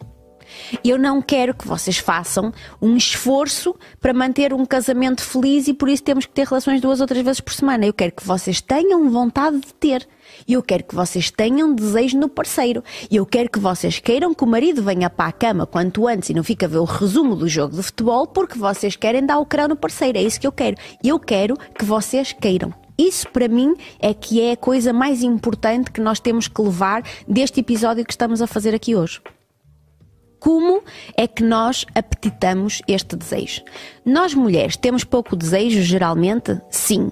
Eu 0.83 0.97
não 0.97 1.21
quero 1.21 1.53
que 1.53 1.67
vocês 1.67 1.97
façam 1.97 2.53
um 2.81 2.95
esforço 2.95 3.75
para 3.99 4.13
manter 4.13 4.53
um 4.53 4.65
casamento 4.65 5.23
feliz 5.23 5.67
e 5.67 5.73
por 5.73 5.89
isso 5.89 6.03
temos 6.03 6.25
que 6.25 6.33
ter 6.33 6.47
relações 6.47 6.81
duas 6.81 7.01
ou 7.01 7.07
três 7.07 7.23
vezes 7.23 7.41
por 7.41 7.53
semana. 7.53 7.85
Eu 7.85 7.93
quero 7.93 8.11
que 8.11 8.25
vocês 8.25 8.61
tenham 8.61 9.09
vontade 9.09 9.59
de 9.59 9.73
ter. 9.73 10.07
Eu 10.47 10.61
quero 10.61 10.83
que 10.83 10.95
vocês 10.95 11.31
tenham 11.31 11.73
desejo 11.73 12.17
no 12.17 12.29
parceiro. 12.29 12.83
Eu 13.09 13.25
quero 13.25 13.49
que 13.49 13.59
vocês 13.59 13.99
queiram 13.99 14.33
que 14.33 14.43
o 14.43 14.47
marido 14.47 14.83
venha 14.83 15.09
para 15.09 15.29
a 15.29 15.31
cama 15.31 15.65
quanto 15.65 16.07
antes 16.07 16.29
e 16.29 16.33
não 16.33 16.43
fique 16.43 16.65
a 16.65 16.67
ver 16.67 16.77
o 16.77 16.83
resumo 16.83 17.35
do 17.35 17.47
jogo 17.47 17.75
de 17.75 17.83
futebol 17.83 18.27
porque 18.27 18.57
vocês 18.57 18.95
querem 18.95 19.25
dar 19.25 19.39
o 19.39 19.45
crão 19.45 19.67
no 19.67 19.75
parceiro. 19.75 20.17
É 20.17 20.21
isso 20.21 20.39
que 20.39 20.47
eu 20.47 20.51
quero. 20.51 20.77
Eu 21.03 21.19
quero 21.19 21.55
que 21.77 21.85
vocês 21.85 22.33
queiram. 22.33 22.73
Isso 22.97 23.29
para 23.29 23.47
mim 23.47 23.75
é 23.99 24.13
que 24.13 24.41
é 24.41 24.53
a 24.53 24.57
coisa 24.57 24.91
mais 24.91 25.21
importante 25.21 25.91
que 25.91 26.01
nós 26.01 26.19
temos 26.19 26.47
que 26.47 26.61
levar 26.61 27.03
deste 27.27 27.59
episódio 27.59 28.03
que 28.03 28.11
estamos 28.11 28.41
a 28.41 28.47
fazer 28.47 28.73
aqui 28.73 28.95
hoje. 28.95 29.21
Como 30.39 30.83
é 31.15 31.27
que 31.27 31.43
nós 31.43 31.85
apetitamos 31.95 32.81
este 32.87 33.15
desejo? 33.15 33.63
Nós 34.05 34.33
mulheres 34.33 34.77
temos 34.77 35.03
pouco 35.03 35.35
desejo, 35.35 35.81
geralmente? 35.81 36.61
Sim. 36.69 37.11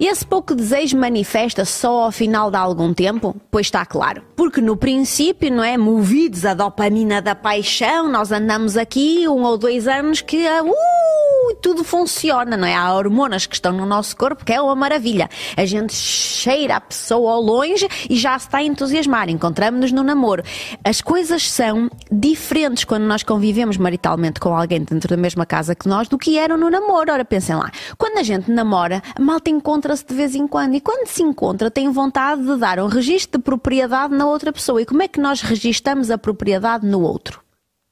Esse 0.00 0.24
pouco 0.24 0.54
desejo 0.54 0.96
manifesta 0.96 1.64
só 1.64 2.04
ao 2.04 2.12
final 2.12 2.52
de 2.52 2.56
algum 2.56 2.94
tempo? 2.94 3.34
Pois 3.50 3.66
está 3.66 3.84
claro. 3.84 4.22
Porque 4.36 4.60
no 4.60 4.76
princípio, 4.76 5.50
não 5.50 5.64
é? 5.64 5.76
Movidos 5.76 6.44
a 6.44 6.54
dopamina 6.54 7.20
da 7.20 7.34
paixão, 7.34 8.08
nós 8.08 8.30
andamos 8.30 8.76
aqui 8.76 9.26
um 9.26 9.42
ou 9.42 9.58
dois 9.58 9.88
anos 9.88 10.20
que 10.20 10.46
uh, 10.46 11.54
tudo 11.60 11.82
funciona, 11.82 12.56
não 12.56 12.66
é? 12.66 12.76
Há 12.76 12.94
hormonas 12.94 13.44
que 13.44 13.56
estão 13.56 13.72
no 13.72 13.84
nosso 13.84 14.16
corpo 14.16 14.44
que 14.44 14.52
é 14.52 14.60
uma 14.60 14.76
maravilha. 14.76 15.28
A 15.56 15.66
gente 15.66 15.92
cheira 15.92 16.76
a 16.76 16.80
pessoa 16.80 17.32
ao 17.32 17.42
longe 17.42 17.88
e 18.08 18.16
já 18.16 18.38
se 18.38 18.46
está 18.46 18.58
a 18.58 18.62
entusiasmar. 18.62 19.28
Encontramos-nos 19.28 19.90
no 19.90 20.04
namoro. 20.04 20.44
As 20.84 21.00
coisas 21.00 21.50
são 21.50 21.90
diferentes 22.08 22.84
quando 22.84 23.02
nós 23.02 23.24
convivemos 23.24 23.76
maritalmente 23.76 24.38
com 24.38 24.56
alguém 24.56 24.80
dentro 24.84 25.08
da 25.08 25.16
mesma 25.16 25.44
casa 25.44 25.74
que 25.74 25.88
nós 25.88 26.06
do 26.06 26.16
que 26.16 26.38
eram 26.38 26.56
no 26.56 26.70
namoro. 26.70 27.10
Ora, 27.10 27.24
pensem 27.24 27.56
lá. 27.56 27.72
Quando 27.96 28.18
a 28.18 28.22
gente 28.22 28.48
namora, 28.48 29.02
a 29.12 29.20
malta 29.20 29.50
encontra 29.50 29.87
encontra-se 29.88 30.04
de 30.04 30.14
vez 30.14 30.34
em 30.34 30.46
quando 30.46 30.74
e 30.74 30.80
quando 30.80 31.06
se 31.08 31.22
encontra 31.22 31.70
tem 31.70 31.90
vontade 31.90 32.42
de 32.42 32.56
dar 32.56 32.78
um 32.78 32.86
registro 32.86 33.38
de 33.38 33.44
propriedade 33.44 34.14
na 34.14 34.26
outra 34.26 34.52
pessoa. 34.52 34.82
E 34.82 34.86
como 34.86 35.02
é 35.02 35.08
que 35.08 35.20
nós 35.20 35.40
registamos 35.40 36.10
a 36.10 36.18
propriedade 36.18 36.86
no 36.86 37.00
outro? 37.00 37.40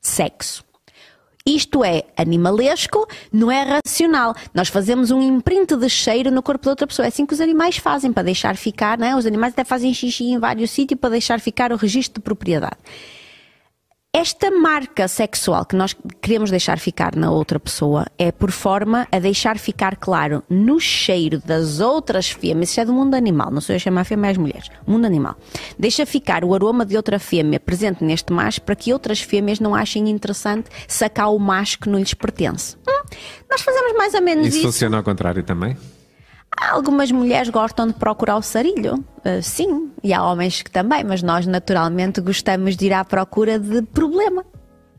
Sexo. 0.01 0.65
Isto 1.47 1.85
é 1.85 2.03
animalesco, 2.17 3.07
não 3.33 3.51
é 3.51 3.63
racional. 3.63 4.35
Nós 4.53 4.69
fazemos 4.69 5.11
um 5.11 5.23
imprint 5.23 5.77
de 5.77 5.89
cheiro 5.89 6.31
no 6.31 6.43
corpo 6.43 6.65
da 6.65 6.73
outra 6.73 6.87
pessoa. 6.87 7.07
É 7.07 7.09
assim 7.09 7.25
que 7.25 7.33
os 7.33 7.41
animais 7.41 7.77
fazem, 7.77 8.13
para 8.13 8.25
deixar 8.25 8.57
ficar, 8.57 8.99
né? 8.99 9.15
Os 9.15 9.27
animais 9.27 9.53
até 9.53 9.65
fazem 9.65 9.95
xixi 9.95 10.25
em 10.25 10.39
vários 10.39 10.71
sítios 10.73 10.99
para 10.99 11.11
deixar 11.11 11.41
ficar 11.41 11.73
o 11.73 11.77
registro 11.77 12.21
de 12.21 12.25
propriedade. 12.25 12.77
Esta 14.17 14.51
marca 14.51 15.07
sexual 15.09 15.67
que 15.67 15.77
nós 15.77 15.95
queremos 16.23 16.51
deixar 16.51 16.79
ficar 16.79 17.15
na 17.15 17.31
outra 17.31 17.61
pessoa 17.61 18.07
é 18.17 18.33
por 18.33 18.51
forma 18.51 19.07
a 19.13 19.19
deixar 19.19 19.59
ficar 19.59 19.95
claro 19.97 20.43
no 20.49 20.81
cheiro 20.81 21.39
das 21.45 21.81
outras 21.81 22.31
fêmeas, 22.31 22.71
isso 22.71 22.81
é 22.81 22.87
do 22.87 22.95
mundo 22.95 23.15
animal, 23.15 23.51
não 23.51 23.61
sou 23.61 23.75
eu 23.75 23.77
a 23.77 23.79
chamar 23.79 24.05
fêmeas 24.05 24.39
mulheres, 24.39 24.71
mundo 24.87 25.05
animal. 25.05 25.37
Deixa 25.79 26.07
ficar 26.07 26.45
o 26.45 26.55
aroma 26.55 26.87
de 26.87 26.97
outra 26.97 27.19
fêmea 27.19 27.61
presente 27.61 28.03
neste 28.03 28.33
macho 28.33 28.63
para 28.63 28.75
que 28.75 28.91
outras 28.91 29.21
fêmeas 29.21 29.61
não 29.61 29.75
achem 29.75 30.09
interessante 30.09 30.71
sacar 30.89 31.31
o 31.31 31.39
macho 31.39 31.79
que 31.79 31.89
não 31.91 31.99
lhes 31.99 32.15
pertence. 32.15 32.75
Hum, 32.89 33.03
nós 33.51 33.61
fazemos 33.61 33.93
mais 33.99 34.15
ou 34.15 34.23
menos 34.23 34.47
Isso 34.47 34.57
isso. 34.57 34.67
funciona 34.67 34.97
ao 34.97 35.03
contrário 35.03 35.43
também? 35.43 35.77
Algumas 36.59 37.11
mulheres 37.13 37.49
gostam 37.51 37.87
de 37.87 37.93
procurar 37.95 38.37
o 38.37 38.43
sarilho, 38.43 38.95
uh, 39.19 39.43
sim, 39.43 39.91
e 40.03 40.13
há 40.15 40.23
homens 40.25 40.63
que 40.63 40.71
também, 40.71 41.05
mas 41.05 41.23
nós 41.23 41.47
naturalmente 41.47 42.21
gostamos 42.21 42.77
de 42.77 42.87
ir 42.87 42.93
à 42.93 43.05
procura 43.05 43.59
de 43.59 43.83
problema. 43.83 44.45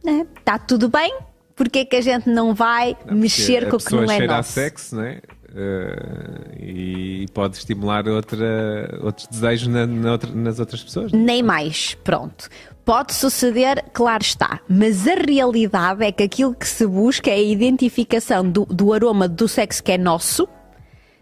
Né? 0.04 0.26
Está 0.38 0.60
tudo 0.60 0.88
bem? 0.88 1.16
Porquê 1.56 1.84
que 1.84 1.96
a 1.96 2.02
gente 2.02 2.30
não 2.30 2.54
vai 2.54 2.96
mexer 3.12 3.68
Porque 3.68 3.72
com 3.72 3.76
o 3.78 3.80
que 4.02 4.06
não 4.08 4.14
é 4.14 4.18
cheira 4.18 4.34
a 4.34 4.38
nosso? 4.38 4.52
sexo, 4.52 4.96
né? 4.96 5.20
Eh, 5.56 6.56
e 6.60 7.26
pode 7.34 7.58
estimular 7.58 8.08
outra, 8.08 9.00
outros 9.02 9.26
desejos 9.28 9.68
na- 9.68 9.88
na 9.88 10.12
outra- 10.12 10.30
nas 10.32 10.60
outras 10.60 10.84
pessoas. 10.84 11.12
né? 11.12 11.18
Nem 11.18 11.42
mais, 11.42 11.96
pronto. 12.04 12.48
Pode 12.86 13.14
suceder, 13.16 13.84
claro 13.92 14.22
está, 14.22 14.60
mas 14.70 15.08
a 15.08 15.16
realidade 15.16 16.06
é 16.06 16.12
que 16.12 16.22
aquilo 16.24 16.54
que 16.54 16.68
se 16.68 16.86
busca 16.86 17.32
é 17.32 17.34
a 17.34 17.42
identificação 17.42 18.48
do, 18.50 18.66
do 18.68 18.94
aroma 18.94 19.28
do 19.28 19.48
sexo 19.48 19.84
que 19.84 19.92
é 19.94 19.98
nosso, 19.98 20.48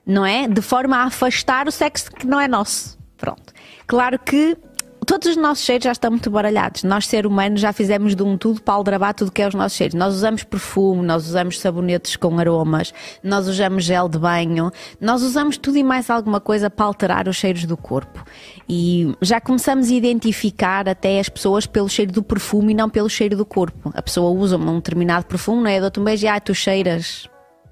não 0.05 0.25
é? 0.25 0.47
De 0.47 0.61
forma 0.61 0.97
a 0.97 1.03
afastar 1.03 1.67
o 1.67 1.71
sexo 1.71 2.11
que 2.11 2.27
não 2.27 2.39
é 2.39 2.47
nosso. 2.47 2.97
Pronto. 3.17 3.53
Claro 3.87 4.19
que 4.19 4.57
todos 5.05 5.29
os 5.29 5.37
nossos 5.37 5.63
cheiros 5.63 5.85
já 5.85 5.91
estão 5.91 6.11
muito 6.11 6.29
baralhados. 6.29 6.83
Nós, 6.83 7.07
ser 7.07 7.25
humanos, 7.25 7.61
já 7.61 7.71
fizemos 7.71 8.15
de 8.15 8.23
um 8.23 8.37
tudo 8.37 8.61
para 8.61 8.73
aldrabar 8.73 9.13
tudo 9.13 9.31
que 9.31 9.41
é 9.41 9.47
os 9.47 9.53
nossos 9.53 9.77
cheiros. 9.77 9.93
Nós 9.93 10.13
usamos 10.15 10.43
perfume, 10.43 11.03
nós 11.03 11.27
usamos 11.27 11.59
sabonetes 11.59 12.15
com 12.15 12.37
aromas, 12.39 12.93
nós 13.23 13.47
usamos 13.47 13.83
gel 13.83 14.09
de 14.09 14.17
banho, 14.17 14.71
nós 14.99 15.21
usamos 15.21 15.57
tudo 15.57 15.77
e 15.77 15.83
mais 15.83 16.09
alguma 16.09 16.41
coisa 16.41 16.69
para 16.69 16.85
alterar 16.85 17.27
os 17.27 17.35
cheiros 17.35 17.65
do 17.65 17.77
corpo. 17.77 18.23
E 18.67 19.15
já 19.21 19.39
começamos 19.39 19.89
a 19.89 19.93
identificar 19.93 20.89
até 20.89 21.19
as 21.19 21.29
pessoas 21.29 21.65
pelo 21.65 21.87
cheiro 21.87 22.11
do 22.11 22.23
perfume 22.23 22.73
e 22.73 22.75
não 22.75 22.89
pelo 22.89 23.09
cheiro 23.09 23.37
do 23.37 23.45
corpo. 23.45 23.91
A 23.93 24.01
pessoa 24.01 24.31
usa 24.31 24.57
um 24.57 24.75
determinado 24.75 25.25
perfume, 25.25 25.63
não 25.63 25.69
é? 25.69 25.79
Dou-te 25.79 25.99
um 25.99 26.03
beijo 26.03 26.25
e 26.25 26.27
ah, 26.27 26.39
tu 26.39 26.53
cheiras 26.53 27.29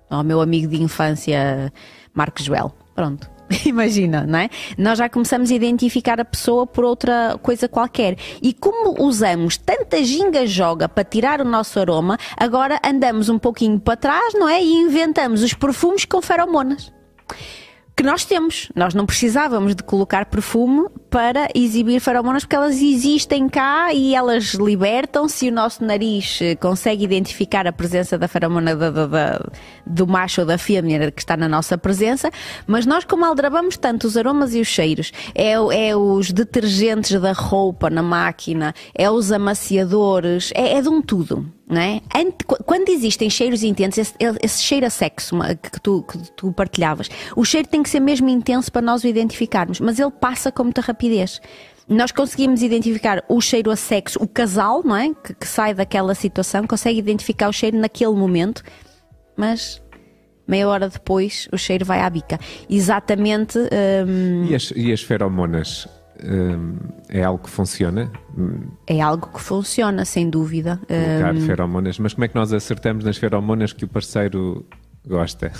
ao 0.09 0.23
meu 0.23 0.39
amigo 0.41 0.67
de 0.67 0.81
infância, 0.81 1.73
Marcos 2.13 2.45
Joel. 2.45 2.73
Pronto. 2.95 3.29
Imagina, 3.65 4.25
não 4.25 4.39
é? 4.39 4.49
Nós 4.77 4.97
já 4.97 5.09
começamos 5.09 5.51
a 5.51 5.53
identificar 5.53 6.19
a 6.19 6.25
pessoa 6.25 6.65
por 6.65 6.83
outra 6.83 7.37
coisa 7.41 7.67
qualquer. 7.67 8.17
E 8.41 8.53
como 8.53 9.03
usamos 9.03 9.57
tanta 9.57 10.03
ginga-joga 10.03 10.87
para 10.87 11.03
tirar 11.03 11.41
o 11.41 11.45
nosso 11.45 11.79
aroma, 11.79 12.17
agora 12.37 12.79
andamos 12.83 13.29
um 13.29 13.39
pouquinho 13.39 13.79
para 13.79 13.97
trás, 13.97 14.33
não 14.33 14.47
é? 14.47 14.61
E 14.61 14.73
inventamos 14.73 15.43
os 15.43 15.53
perfumes 15.53 16.05
com 16.05 16.21
feromonas 16.21 16.91
que 17.95 18.03
nós 18.03 18.25
temos. 18.25 18.69
Nós 18.75 18.93
não 18.93 19.05
precisávamos 19.05 19.75
de 19.75 19.83
colocar 19.83 20.25
perfume 20.25 20.87
para 21.09 21.47
exibir 21.53 21.99
feromonas 21.99 22.43
porque 22.43 22.55
elas 22.55 22.81
existem 22.81 23.47
cá 23.47 23.93
e 23.93 24.15
elas 24.15 24.55
libertam-se 24.55 25.47
o 25.47 25.51
nosso 25.51 25.83
nariz 25.85 26.39
eh, 26.41 26.55
consegue 26.55 27.03
identificar 27.03 27.67
a 27.67 27.71
presença 27.71 28.17
da 28.17 28.27
feromona 28.27 28.75
da- 28.75 28.89
da- 28.89 29.05
da- 29.07 29.45
do 29.85 30.07
macho 30.07 30.41
ou 30.41 30.47
da 30.47 30.57
fêmea 30.57 31.11
que 31.11 31.21
está 31.21 31.37
na 31.37 31.47
nossa 31.47 31.77
presença, 31.77 32.31
mas 32.65 32.85
nós 32.87 33.05
como 33.05 33.23
aldrabamos 33.25 33.77
tanto 33.77 34.07
os 34.07 34.17
aromas 34.17 34.55
e 34.55 34.59
os 34.61 34.67
cheiros, 34.67 35.11
é, 35.35 35.51
é 35.51 35.95
os 35.95 36.31
detergentes 36.31 37.21
da 37.21 37.31
roupa 37.31 37.91
na 37.91 38.01
máquina, 38.01 38.73
é 38.95 39.07
os 39.09 39.31
amaciadores, 39.31 40.51
é, 40.55 40.77
é 40.77 40.81
de 40.81 40.89
um 40.89 40.99
tudo. 41.01 41.45
É? 41.81 42.01
Quando 42.65 42.89
existem 42.89 43.29
cheiros 43.29 43.63
intensos, 43.63 43.97
esse, 43.97 44.13
esse 44.41 44.61
cheiro 44.61 44.85
a 44.85 44.89
sexo 44.89 45.35
que 45.71 45.81
tu, 45.81 46.03
que 46.03 46.17
tu 46.33 46.51
partilhavas, 46.51 47.09
o 47.35 47.43
cheiro 47.43 47.67
tem 47.67 47.81
que 47.81 47.89
ser 47.89 47.99
mesmo 47.99 48.29
intenso 48.29 48.71
para 48.71 48.81
nós 48.81 49.03
o 49.03 49.07
identificarmos, 49.07 49.79
mas 49.79 49.99
ele 49.99 50.11
passa 50.11 50.51
com 50.51 50.63
muita 50.63 50.81
rapidez. 50.81 51.41
Nós 51.87 52.11
conseguimos 52.11 52.61
identificar 52.61 53.23
o 53.27 53.41
cheiro 53.41 53.69
a 53.69 53.75
sexo, 53.75 54.17
o 54.21 54.27
casal, 54.27 54.81
não 54.83 54.95
é? 54.95 55.13
Que, 55.13 55.33
que 55.33 55.47
sai 55.47 55.73
daquela 55.73 56.15
situação, 56.15 56.65
consegue 56.65 56.99
identificar 56.99 57.49
o 57.49 57.53
cheiro 57.53 57.77
naquele 57.77 58.13
momento, 58.13 58.63
mas 59.35 59.81
meia 60.47 60.67
hora 60.67 60.89
depois 60.89 61.47
o 61.51 61.57
cheiro 61.57 61.85
vai 61.85 61.99
à 61.99 62.09
bica. 62.09 62.39
Exatamente. 62.69 63.59
hum, 64.07 64.45
E, 64.49 64.55
as, 64.55 64.71
e 64.75 64.93
as 64.93 65.01
feromonas 65.01 65.87
é 67.09 67.23
algo 67.23 67.43
que 67.43 67.49
funciona? 67.49 68.11
Hum, 68.37 68.67
é 68.87 69.01
algo 69.01 69.27
que 69.27 69.41
funciona, 69.41 70.05
sem 70.05 70.29
dúvida. 70.29 70.79
Hum, 70.89 71.19
Colocar 71.21 71.35
feromonas, 71.45 71.99
mas 71.99 72.13
como 72.13 72.25
é 72.25 72.27
que 72.27 72.35
nós 72.35 72.53
acertamos 72.53 73.03
nas 73.03 73.17
feromonas 73.17 73.73
que 73.73 73.85
o 73.85 73.87
parceiro 73.87 74.65
gosta? 75.05 75.51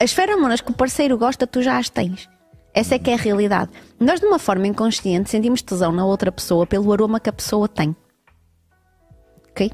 As 0.00 0.12
feromonas 0.12 0.60
que 0.60 0.70
o 0.70 0.74
parceiro 0.74 1.16
gosta, 1.18 1.46
tu 1.46 1.62
já 1.62 1.78
as 1.78 1.88
tens. 1.90 2.28
Essa 2.74 2.94
é 2.94 2.98
que 2.98 3.10
é 3.10 3.14
a 3.14 3.18
realidade. 3.18 3.70
Nós, 4.00 4.18
de 4.20 4.26
uma 4.26 4.38
forma 4.38 4.66
inconsciente, 4.66 5.28
sentimos 5.30 5.60
tesão 5.62 5.92
na 5.92 6.04
outra 6.06 6.32
pessoa 6.32 6.66
pelo 6.66 6.90
aroma 6.92 7.20
que 7.20 7.28
a 7.28 7.32
pessoa 7.32 7.68
tem. 7.68 7.94
Ok? 9.50 9.70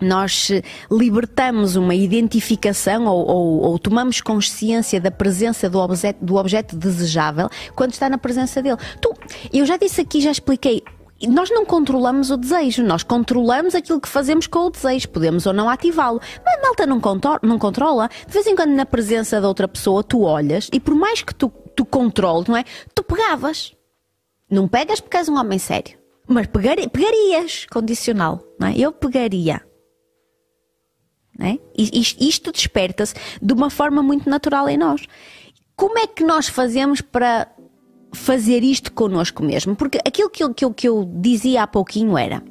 Nós 0.00 0.50
eh, 0.50 0.62
libertamos 0.90 1.74
uma 1.76 1.94
identificação 1.94 3.06
ou, 3.06 3.26
ou- 3.26 3.60
ou 3.62 3.78
tomamos 3.78 4.20
consciência 4.20 5.00
da 5.00 5.10
presença 5.10 5.70
do 5.70 5.78
objeto, 5.78 6.24
do 6.24 6.36
objeto 6.36 6.76
desejável 6.76 7.48
quando 7.74 7.92
está 7.92 8.08
na 8.08 8.18
presença 8.18 8.60
dele. 8.62 8.76
Tu, 9.00 9.12
eu 9.52 9.64
já 9.64 9.76
disse 9.76 10.00
aqui, 10.00 10.20
já 10.20 10.30
expliquei. 10.30 10.82
Nós 11.28 11.48
não 11.48 11.64
controlamos 11.64 12.30
o 12.30 12.36
desejo, 12.36 12.82
nós 12.82 13.02
controlamos 13.02 13.74
aquilo 13.74 13.98
que 13.98 14.08
fazemos 14.08 14.46
com 14.46 14.66
o 14.66 14.70
desejo. 14.70 15.08
Podemos 15.08 15.46
ou 15.46 15.52
não 15.54 15.66
ativá-lo. 15.68 16.20
Mas 16.44 16.58
a 16.58 16.62
malta 16.62 16.86
não, 16.86 17.00
não 17.42 17.58
controla. 17.58 18.10
De 18.26 18.32
vez 18.34 18.46
em 18.46 18.54
quando, 18.54 18.72
na 18.74 18.84
presença 18.84 19.40
da 19.40 19.48
outra 19.48 19.66
pessoa, 19.66 20.04
tu 20.04 20.20
olhas 20.24 20.68
e 20.72 20.78
por 20.78 20.94
mais 20.94 21.22
que 21.22 21.34
tu, 21.34 21.48
tu 21.74 21.86
controles, 21.86 22.46
não 22.48 22.56
é? 22.56 22.64
Tu 22.94 23.02
pegavas. 23.02 23.72
Não 24.50 24.68
pegas 24.68 25.00
porque 25.00 25.16
és 25.16 25.28
um 25.30 25.38
homem 25.38 25.58
sério. 25.58 25.96
Mas 26.28 26.48
pegari- 26.48 26.88
pegarias, 26.88 27.66
condicional, 27.72 28.42
não 28.60 28.68
é? 28.68 28.74
Eu 28.76 28.92
pegaria. 28.92 29.62
É? 31.38 31.58
E 31.76 32.00
Isto, 32.00 32.22
isto 32.22 32.52
desperta-se 32.52 33.14
de 33.42 33.52
uma 33.52 33.68
forma 33.68 34.02
muito 34.02 34.28
natural 34.28 34.68
em 34.68 34.76
nós. 34.78 35.02
Como 35.74 35.98
é 35.98 36.06
que 36.06 36.24
nós 36.24 36.48
fazemos 36.48 37.00
para 37.00 37.48
fazer 38.12 38.62
isto 38.62 38.90
connosco 38.92 39.42
mesmo? 39.42 39.76
Porque 39.76 39.98
aquilo 39.98 40.30
que 40.30 40.42
eu, 40.42 40.54
que 40.54 40.64
eu, 40.64 40.72
que 40.72 40.88
eu 40.88 41.04
dizia 41.20 41.62
há 41.62 41.66
pouquinho 41.66 42.16
era. 42.16 42.42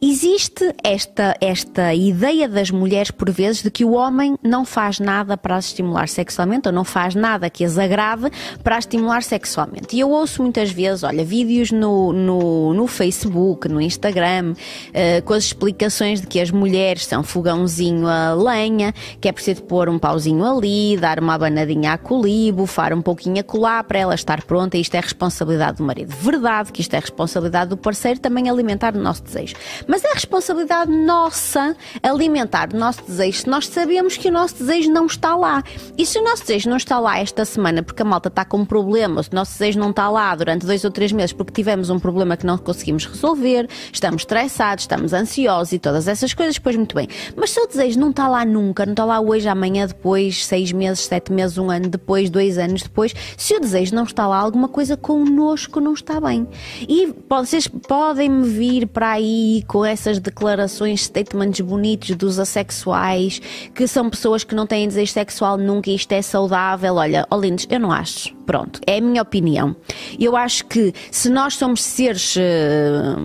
Existe 0.00 0.72
esta, 0.84 1.36
esta 1.40 1.92
ideia 1.92 2.48
das 2.48 2.70
mulheres, 2.70 3.10
por 3.10 3.28
vezes, 3.32 3.64
de 3.64 3.70
que 3.70 3.84
o 3.84 3.94
homem 3.94 4.36
não 4.44 4.64
faz 4.64 5.00
nada 5.00 5.36
para 5.36 5.56
as 5.56 5.66
estimular 5.66 6.08
sexualmente 6.08 6.68
ou 6.68 6.72
não 6.72 6.84
faz 6.84 7.16
nada 7.16 7.50
que 7.50 7.64
as 7.64 7.76
agrade 7.76 8.30
para 8.62 8.76
as 8.76 8.84
estimular 8.84 9.24
sexualmente. 9.24 9.96
E 9.96 10.00
eu 10.00 10.10
ouço 10.10 10.40
muitas 10.40 10.70
vezes, 10.70 11.02
olha, 11.02 11.24
vídeos 11.24 11.72
no, 11.72 12.12
no, 12.12 12.74
no 12.74 12.86
Facebook, 12.86 13.68
no 13.68 13.80
Instagram, 13.80 14.54
eh, 14.94 15.20
com 15.22 15.34
as 15.34 15.44
explicações 15.44 16.20
de 16.20 16.28
que 16.28 16.40
as 16.40 16.52
mulheres 16.52 17.04
são 17.04 17.24
fogãozinho 17.24 18.06
a 18.06 18.34
lenha, 18.34 18.94
que 19.20 19.28
é 19.28 19.32
preciso 19.32 19.64
pôr 19.64 19.88
um 19.88 19.98
pauzinho 19.98 20.44
ali, 20.44 20.96
dar 20.96 21.18
uma 21.18 21.34
abanadinha 21.34 21.94
a 21.94 21.98
coli, 21.98 22.52
bufar 22.52 22.94
um 22.94 23.02
pouquinho 23.02 23.40
a 23.40 23.42
colar 23.42 23.82
para 23.82 23.98
ela 23.98 24.14
estar 24.14 24.44
pronta. 24.44 24.76
Isto 24.76 24.94
é 24.94 25.00
responsabilidade 25.00 25.78
do 25.78 25.82
marido. 25.82 26.14
Verdade 26.14 26.70
que 26.70 26.80
isto 26.80 26.94
é 26.94 27.00
responsabilidade 27.00 27.70
do 27.70 27.76
parceiro 27.76 28.20
também 28.20 28.48
alimentar 28.48 28.94
o 28.94 29.00
nosso 29.00 29.24
desejo. 29.24 29.56
Mas 29.88 30.04
é 30.04 30.12
responsabilidade 30.12 30.92
nossa 30.92 31.74
alimentar 32.02 32.68
o 32.74 32.76
nosso 32.76 33.02
desejo 33.06 33.38
se 33.40 33.48
nós 33.48 33.66
sabemos 33.66 34.18
que 34.18 34.28
o 34.28 34.30
nosso 34.30 34.56
desejo 34.56 34.92
não 34.92 35.06
está 35.06 35.34
lá. 35.34 35.64
E 35.96 36.04
se 36.04 36.18
o 36.18 36.22
nosso 36.22 36.42
desejo 36.42 36.68
não 36.68 36.76
está 36.76 37.00
lá 37.00 37.18
esta 37.18 37.44
semana 37.46 37.82
porque 37.82 38.02
a 38.02 38.04
malta 38.04 38.28
está 38.28 38.44
com 38.44 38.58
um 38.58 38.66
problema, 38.66 39.22
se 39.22 39.30
o 39.32 39.34
nosso 39.34 39.52
desejo 39.52 39.78
não 39.78 39.88
está 39.90 40.10
lá 40.10 40.34
durante 40.36 40.66
dois 40.66 40.84
ou 40.84 40.90
três 40.90 41.10
meses 41.10 41.32
porque 41.32 41.52
tivemos 41.52 41.88
um 41.88 41.98
problema 41.98 42.36
que 42.36 42.44
não 42.44 42.58
conseguimos 42.58 43.06
resolver, 43.06 43.66
estamos 43.90 44.22
estressados, 44.22 44.84
estamos 44.84 45.14
ansiosos 45.14 45.72
e 45.72 45.78
todas 45.78 46.06
essas 46.06 46.34
coisas, 46.34 46.58
pois 46.58 46.76
muito 46.76 46.94
bem. 46.94 47.08
Mas 47.34 47.50
se 47.50 47.60
o 47.60 47.66
desejo 47.66 47.98
não 47.98 48.10
está 48.10 48.28
lá 48.28 48.44
nunca, 48.44 48.84
não 48.84 48.92
está 48.92 49.06
lá 49.06 49.20
hoje, 49.20 49.48
amanhã, 49.48 49.86
depois, 49.86 50.44
seis 50.44 50.70
meses, 50.70 51.06
sete 51.06 51.32
meses, 51.32 51.56
um 51.56 51.70
ano 51.70 51.88
depois, 51.88 52.28
dois 52.28 52.58
anos 52.58 52.82
depois, 52.82 53.14
se 53.38 53.54
o 53.54 53.60
desejo 53.60 53.94
não 53.94 54.04
está 54.04 54.26
lá, 54.26 54.36
alguma 54.36 54.68
coisa 54.68 54.98
connosco 54.98 55.80
não 55.80 55.94
está 55.94 56.20
bem. 56.20 56.46
E 56.86 57.14
vocês 57.28 57.66
podem-me 57.66 58.46
vir 58.46 58.86
para 58.86 59.12
aí 59.12 59.64
com 59.66 59.77
essas 59.84 60.18
declarações, 60.18 61.02
statements 61.02 61.60
bonitos 61.60 62.16
dos 62.16 62.38
assexuais, 62.38 63.40
que 63.74 63.86
são 63.86 64.08
pessoas 64.10 64.44
que 64.44 64.54
não 64.54 64.66
têm 64.66 64.86
desejo 64.86 65.12
sexual 65.12 65.56
nunca 65.56 65.90
isto 65.90 66.12
é 66.12 66.22
saudável. 66.22 66.94
Olha, 66.94 67.26
ó 67.30 67.36
lindos, 67.36 67.66
eu 67.70 67.80
não 67.80 67.92
acho. 67.92 68.34
Pronto, 68.46 68.80
é 68.86 68.98
a 68.98 69.00
minha 69.00 69.22
opinião. 69.22 69.76
Eu 70.18 70.36
acho 70.36 70.64
que 70.66 70.92
se 71.10 71.28
nós 71.28 71.54
somos 71.54 71.82
seres. 71.82 72.36
eh, 72.36 73.16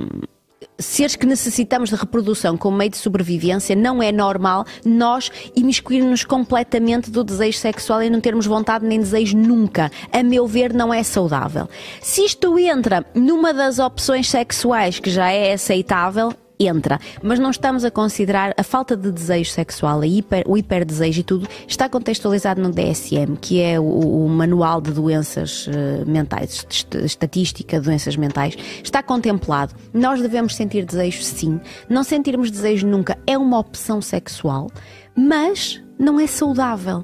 seres 0.79 1.15
que 1.15 1.25
necessitamos 1.25 1.89
de 1.89 1.95
reprodução 1.95 2.57
como 2.57 2.77
meio 2.77 2.89
de 2.89 2.97
sobrevivência, 2.97 3.75
não 3.75 4.01
é 4.01 4.11
normal 4.11 4.65
nós 4.83 5.31
imiscuirmos 5.55 6.23
completamente 6.23 7.09
do 7.11 7.23
desejo 7.23 7.57
sexual 7.57 8.01
e 8.01 8.09
não 8.09 8.19
termos 8.19 8.45
vontade 8.45 8.85
nem 8.85 8.99
desejo 8.99 9.37
nunca. 9.37 9.91
A 10.11 10.23
meu 10.23 10.47
ver, 10.47 10.73
não 10.73 10.93
é 10.93 11.03
saudável. 11.03 11.69
Se 12.01 12.25
isto 12.25 12.57
entra 12.57 13.05
numa 13.13 13.53
das 13.53 13.79
opções 13.79 14.29
sexuais 14.29 14.99
que 14.99 15.09
já 15.09 15.31
é 15.31 15.53
aceitável, 15.53 16.33
entra, 16.67 16.99
mas 17.21 17.39
não 17.39 17.49
estamos 17.49 17.83
a 17.85 17.91
considerar 17.91 18.53
a 18.57 18.63
falta 18.63 18.95
de 18.95 19.11
desejo 19.11 19.51
sexual, 19.51 20.01
a 20.01 20.07
hiper, 20.07 20.43
o 20.47 20.57
hiperdesejo 20.57 21.21
e 21.21 21.23
tudo, 21.23 21.47
está 21.67 21.87
contextualizado 21.89 22.61
no 22.61 22.71
DSM, 22.71 23.35
que 23.39 23.61
é 23.61 23.79
o, 23.79 23.83
o 23.83 24.29
Manual 24.29 24.81
de 24.81 24.91
Doenças 24.91 25.67
uh, 25.67 26.09
Mentais, 26.09 26.65
Estatística 27.03 27.79
de 27.79 27.85
Doenças 27.85 28.15
Mentais, 28.15 28.55
está 28.83 29.01
contemplado. 29.01 29.73
Nós 29.93 30.21
devemos 30.21 30.55
sentir 30.55 30.85
desejo, 30.85 31.21
sim. 31.23 31.59
Não 31.89 32.03
sentirmos 32.03 32.49
desejo 32.49 32.87
nunca 32.87 33.17
é 33.27 33.37
uma 33.37 33.59
opção 33.59 34.01
sexual, 34.01 34.69
mas 35.15 35.81
não 35.97 36.19
é 36.19 36.27
saudável. 36.27 37.03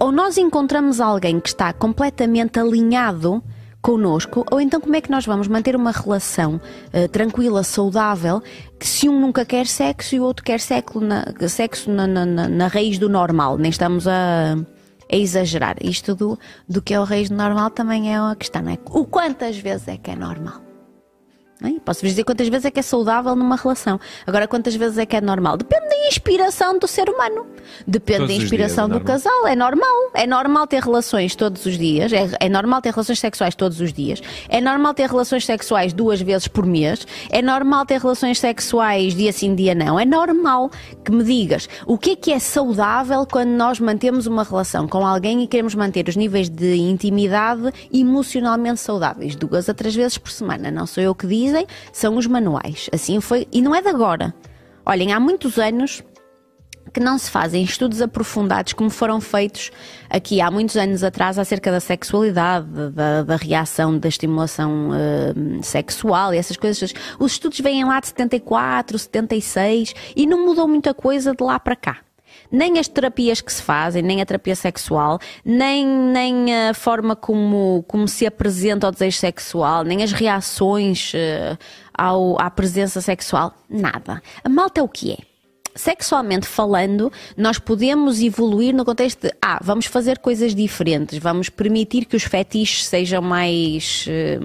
Ou 0.00 0.10
nós 0.10 0.38
encontramos 0.38 1.00
alguém 1.00 1.38
que 1.38 1.48
está 1.48 1.72
completamente 1.72 2.58
alinhado 2.58 3.42
connosco, 3.80 4.44
ou 4.50 4.60
então 4.60 4.80
como 4.80 4.96
é 4.96 5.00
que 5.00 5.10
nós 5.10 5.24
vamos 5.24 5.48
manter 5.48 5.76
uma 5.76 5.92
relação 5.92 6.56
uh, 6.56 7.08
tranquila, 7.08 7.62
saudável, 7.62 8.42
que 8.78 8.86
se 8.86 9.08
um 9.08 9.20
nunca 9.20 9.44
quer 9.44 9.66
sexo 9.66 10.14
e 10.14 10.20
o 10.20 10.24
outro 10.24 10.44
quer 10.44 10.60
sexo 10.60 11.00
na, 11.00 11.24
sexo 11.48 11.90
na, 11.90 12.06
na, 12.06 12.26
na 12.26 12.66
raiz 12.66 12.98
do 12.98 13.08
normal, 13.08 13.56
nem 13.56 13.70
estamos 13.70 14.06
a, 14.06 14.56
a 15.10 15.16
exagerar. 15.16 15.76
Isto 15.80 16.14
do, 16.14 16.38
do 16.68 16.82
que 16.82 16.92
é 16.92 17.00
o 17.00 17.04
raiz 17.04 17.28
do 17.28 17.36
normal 17.36 17.70
também 17.70 18.12
é 18.12 18.20
uma 18.20 18.36
questão, 18.36 18.68
é? 18.68 18.78
O 18.90 19.04
quantas 19.04 19.56
vezes 19.56 19.88
é 19.88 19.96
que 19.96 20.10
é 20.10 20.16
normal? 20.16 20.67
Posso-vos 21.84 22.10
dizer 22.10 22.22
quantas 22.22 22.46
vezes 22.48 22.66
é 22.66 22.70
que 22.70 22.78
é 22.78 22.82
saudável 22.82 23.34
numa 23.34 23.56
relação. 23.56 23.98
Agora, 24.24 24.46
quantas 24.46 24.76
vezes 24.76 24.96
é 24.96 25.04
que 25.04 25.16
é 25.16 25.20
normal? 25.20 25.56
Depende 25.56 25.88
da 25.88 26.06
inspiração 26.06 26.78
do 26.78 26.86
ser 26.86 27.10
humano. 27.10 27.46
Depende 27.84 28.20
todos 28.20 28.36
da 28.36 28.42
inspiração 28.44 28.86
dias, 28.86 28.96
é 28.96 29.00
do 29.00 29.04
casal. 29.04 29.46
É 29.46 29.56
normal. 29.56 30.10
É 30.14 30.26
normal 30.26 30.68
ter 30.68 30.80
relações 30.80 31.34
todos 31.34 31.66
os 31.66 31.76
dias. 31.76 32.12
É, 32.12 32.28
é, 32.38 32.48
normal 32.48 32.80
ter 32.80 32.92
relações 32.92 33.18
sexuais 33.18 33.56
todos 33.56 33.80
os 33.80 33.92
dias. 33.92 34.22
É 34.48 34.60
normal 34.60 34.94
ter 34.94 35.08
relações 35.08 35.44
sexuais 35.44 35.92
duas 35.92 36.20
vezes 36.20 36.46
por 36.46 36.64
mês. 36.64 37.04
É 37.28 37.42
normal 37.42 37.84
ter 37.84 38.00
relações 38.00 38.38
sexuais 38.38 39.14
dia 39.14 39.32
sim, 39.32 39.54
dia 39.56 39.74
não. 39.74 39.98
É 39.98 40.04
normal 40.04 40.70
que 41.04 41.10
me 41.10 41.24
digas 41.24 41.68
o 41.86 41.98
que 41.98 42.10
é 42.10 42.16
que 42.16 42.32
é 42.32 42.38
saudável 42.38 43.26
quando 43.26 43.50
nós 43.50 43.80
mantemos 43.80 44.26
uma 44.26 44.44
relação 44.44 44.86
com 44.86 45.04
alguém 45.04 45.42
e 45.42 45.48
queremos 45.48 45.74
manter 45.74 46.08
os 46.08 46.14
níveis 46.14 46.48
de 46.48 46.76
intimidade 46.76 47.72
emocionalmente 47.92 48.78
saudáveis 48.78 49.34
duas 49.34 49.68
a 49.68 49.74
três 49.74 49.94
vezes 49.94 50.18
por 50.18 50.30
semana. 50.30 50.70
Não 50.70 50.86
sou 50.86 51.02
eu 51.02 51.14
que 51.14 51.26
digo 51.26 51.47
dizem 51.48 51.66
são 51.92 52.16
os 52.16 52.26
manuais. 52.26 52.88
Assim 52.92 53.20
foi, 53.20 53.46
e 53.52 53.60
não 53.60 53.74
é 53.74 53.82
de 53.82 53.88
agora. 53.88 54.34
Olhem, 54.84 55.12
há 55.12 55.20
muitos 55.20 55.58
anos 55.58 56.02
que 56.92 57.00
não 57.00 57.18
se 57.18 57.30
fazem 57.30 57.62
estudos 57.62 58.00
aprofundados 58.00 58.72
como 58.72 58.88
foram 58.88 59.20
feitos 59.20 59.70
aqui 60.08 60.40
há 60.40 60.50
muitos 60.50 60.76
anos 60.76 61.04
atrás 61.04 61.38
acerca 61.38 61.70
da 61.70 61.80
sexualidade, 61.80 62.66
da, 62.92 63.22
da 63.22 63.36
reação 63.36 63.98
da 63.98 64.08
estimulação 64.08 64.90
uh, 64.90 65.62
sexual 65.62 66.32
e 66.32 66.38
essas 66.38 66.56
coisas. 66.56 66.94
Os 67.18 67.32
estudos 67.32 67.60
vêm 67.60 67.84
lá 67.84 68.00
de 68.00 68.08
74, 68.08 68.98
76 68.98 69.94
e 70.16 70.26
não 70.26 70.46
mudou 70.46 70.66
muita 70.66 70.94
coisa 70.94 71.34
de 71.34 71.44
lá 71.44 71.60
para 71.60 71.76
cá 71.76 72.07
nem 72.50 72.78
as 72.78 72.88
terapias 72.88 73.40
que 73.40 73.52
se 73.52 73.62
fazem, 73.62 74.02
nem 74.02 74.20
a 74.20 74.26
terapia 74.26 74.56
sexual, 74.56 75.18
nem, 75.44 75.86
nem 75.86 76.68
a 76.68 76.74
forma 76.74 77.14
como, 77.14 77.84
como 77.86 78.08
se 78.08 78.26
apresenta 78.26 78.88
o 78.88 78.90
desejo 78.90 79.18
sexual, 79.18 79.84
nem 79.84 80.02
as 80.02 80.12
reações 80.12 81.12
uh, 81.14 81.58
ao, 81.92 82.40
à 82.40 82.50
presença 82.50 83.00
sexual, 83.00 83.54
nada. 83.68 84.22
A 84.42 84.48
malta 84.48 84.80
é 84.80 84.82
o 84.82 84.88
que 84.88 85.12
é 85.12 85.27
sexualmente 85.78 86.46
falando, 86.46 87.10
nós 87.36 87.58
podemos 87.58 88.20
evoluir 88.20 88.74
no 88.74 88.84
contexto 88.84 89.22
de, 89.22 89.32
ah, 89.40 89.60
vamos 89.62 89.86
fazer 89.86 90.18
coisas 90.18 90.54
diferentes, 90.54 91.18
vamos 91.18 91.48
permitir 91.48 92.04
que 92.04 92.16
os 92.16 92.24
fetiches 92.24 92.86
sejam 92.86 93.22
mais, 93.22 94.04
eh, 94.08 94.40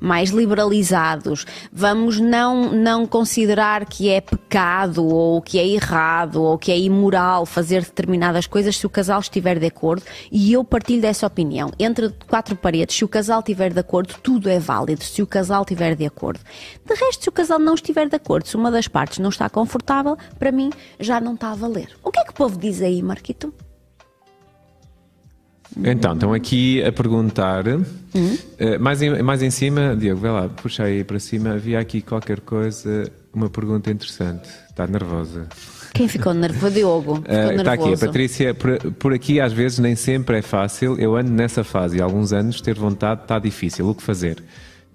mais 0.00 0.30
liberalizados, 0.30 1.46
vamos 1.72 2.18
não, 2.18 2.72
não 2.72 3.06
considerar 3.06 3.86
que 3.86 4.08
é 4.08 4.20
pecado 4.20 5.06
ou 5.06 5.40
que 5.40 5.58
é 5.58 5.66
errado 5.66 6.42
ou 6.42 6.58
que 6.58 6.72
é 6.72 6.78
imoral 6.78 7.46
fazer 7.46 7.82
determinadas 7.82 8.46
coisas 8.46 8.76
se 8.76 8.86
o 8.86 8.90
casal 8.90 9.20
estiver 9.20 9.58
de 9.58 9.66
acordo 9.66 10.02
e 10.32 10.52
eu 10.52 10.64
partilho 10.64 11.00
dessa 11.00 11.26
opinião. 11.26 11.70
Entre 11.78 12.12
quatro 12.28 12.56
paredes, 12.56 12.96
se 12.96 13.04
o 13.04 13.08
casal 13.08 13.38
estiver 13.38 13.72
de 13.72 13.78
acordo, 13.78 14.14
tudo 14.22 14.48
é 14.48 14.58
válido, 14.58 15.04
se 15.04 15.22
o 15.22 15.26
casal 15.26 15.62
estiver 15.62 15.94
de 15.94 16.04
acordo. 16.04 16.40
De 16.84 16.94
resto, 16.94 17.22
se 17.24 17.28
o 17.28 17.32
casal 17.32 17.58
não 17.58 17.74
estiver 17.74 18.08
de 18.08 18.16
acordo, 18.16 18.48
se 18.48 18.56
uma 18.56 18.70
das 18.70 18.88
partes 18.88 19.18
não 19.18 19.30
está 19.30 19.48
confortável, 19.48 20.16
para 20.38 20.55
mim 20.56 20.70
já 20.98 21.20
não 21.20 21.34
está 21.34 21.52
a 21.52 21.54
valer. 21.54 21.90
O 22.02 22.10
que 22.10 22.18
é 22.18 22.24
que 22.24 22.30
o 22.30 22.34
povo 22.34 22.58
diz 22.58 22.80
aí, 22.80 23.02
Marquito? 23.02 23.52
Então, 25.84 26.14
estão 26.14 26.32
aqui 26.32 26.82
a 26.82 26.90
perguntar, 26.90 27.64
uh, 27.66 28.80
mais, 28.80 29.02
em, 29.02 29.22
mais 29.22 29.42
em 29.42 29.50
cima, 29.50 29.94
Diego, 29.94 30.18
vai 30.18 30.30
lá, 30.30 30.48
puxa 30.48 30.84
aí 30.84 31.04
para 31.04 31.18
cima, 31.18 31.50
havia 31.50 31.78
aqui 31.78 32.00
qualquer 32.00 32.40
coisa, 32.40 33.10
uma 33.34 33.50
pergunta 33.50 33.90
interessante. 33.90 34.48
Está 34.70 34.86
nervosa. 34.86 35.48
Quem 35.92 36.08
ficou 36.08 36.32
nervoso? 36.32 36.74
Diogo. 36.74 37.16
Ficou 37.16 37.34
uh, 37.34 37.52
está 37.52 37.72
aqui, 37.72 37.92
a 37.92 37.98
Patrícia, 37.98 38.54
por, 38.54 38.92
por, 38.92 39.12
aqui 39.12 39.40
às 39.40 39.52
vezes 39.52 39.78
nem 39.78 39.96
sempre 39.96 40.38
é 40.38 40.42
fácil. 40.42 40.98
Eu 40.98 41.16
ando 41.16 41.30
nessa 41.30 41.64
fase 41.64 41.98
e 41.98 42.00
há 42.00 42.04
alguns 42.04 42.32
anos 42.32 42.60
ter 42.60 42.74
vontade 42.74 43.22
está 43.22 43.38
difícil. 43.38 43.88
O 43.88 43.94
que 43.94 44.02
fazer? 44.02 44.42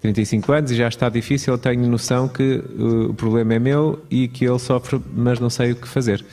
35 0.02 0.52
anos 0.52 0.70
e 0.72 0.76
já 0.76 0.88
está 0.88 1.08
difícil, 1.08 1.56
tenho 1.56 1.86
noção 1.86 2.26
que 2.26 2.56
uh, 2.56 3.10
o 3.10 3.14
problema 3.14 3.54
é 3.54 3.58
meu 3.60 4.04
e 4.10 4.26
que 4.26 4.44
ele 4.44 4.58
sofre, 4.58 5.00
mas 5.14 5.38
não 5.38 5.48
sei 5.48 5.72
o 5.72 5.76
que 5.76 5.86
fazer. 5.86 6.24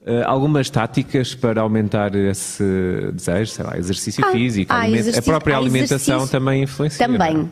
Uh, 0.00 0.24
algumas 0.24 0.70
táticas 0.70 1.34
para 1.34 1.60
aumentar 1.60 2.14
esse 2.14 2.64
desejo, 3.12 3.52
sei 3.52 3.64
lá, 3.66 3.76
exercício 3.76 4.24
ah, 4.24 4.32
físico, 4.32 4.72
ah, 4.72 4.88
exercício, 4.88 5.18
a 5.18 5.22
própria 5.22 5.58
alimentação 5.58 6.26
também 6.26 6.62
influencia. 6.62 7.06
Também. 7.06 7.36
Uh, 7.42 7.50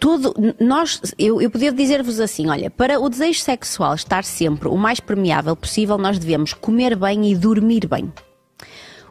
tudo, 0.00 0.34
nós, 0.58 1.00
eu, 1.16 1.40
eu 1.40 1.48
poderia 1.48 1.72
dizer-vos 1.72 2.18
assim: 2.18 2.48
olha, 2.48 2.68
para 2.68 2.98
o 2.98 3.08
desejo 3.08 3.38
sexual 3.38 3.94
estar 3.94 4.24
sempre 4.24 4.66
o 4.66 4.76
mais 4.76 4.98
permeável 4.98 5.54
possível, 5.54 5.96
nós 5.96 6.18
devemos 6.18 6.52
comer 6.52 6.96
bem 6.96 7.30
e 7.30 7.36
dormir 7.36 7.86
bem. 7.86 8.12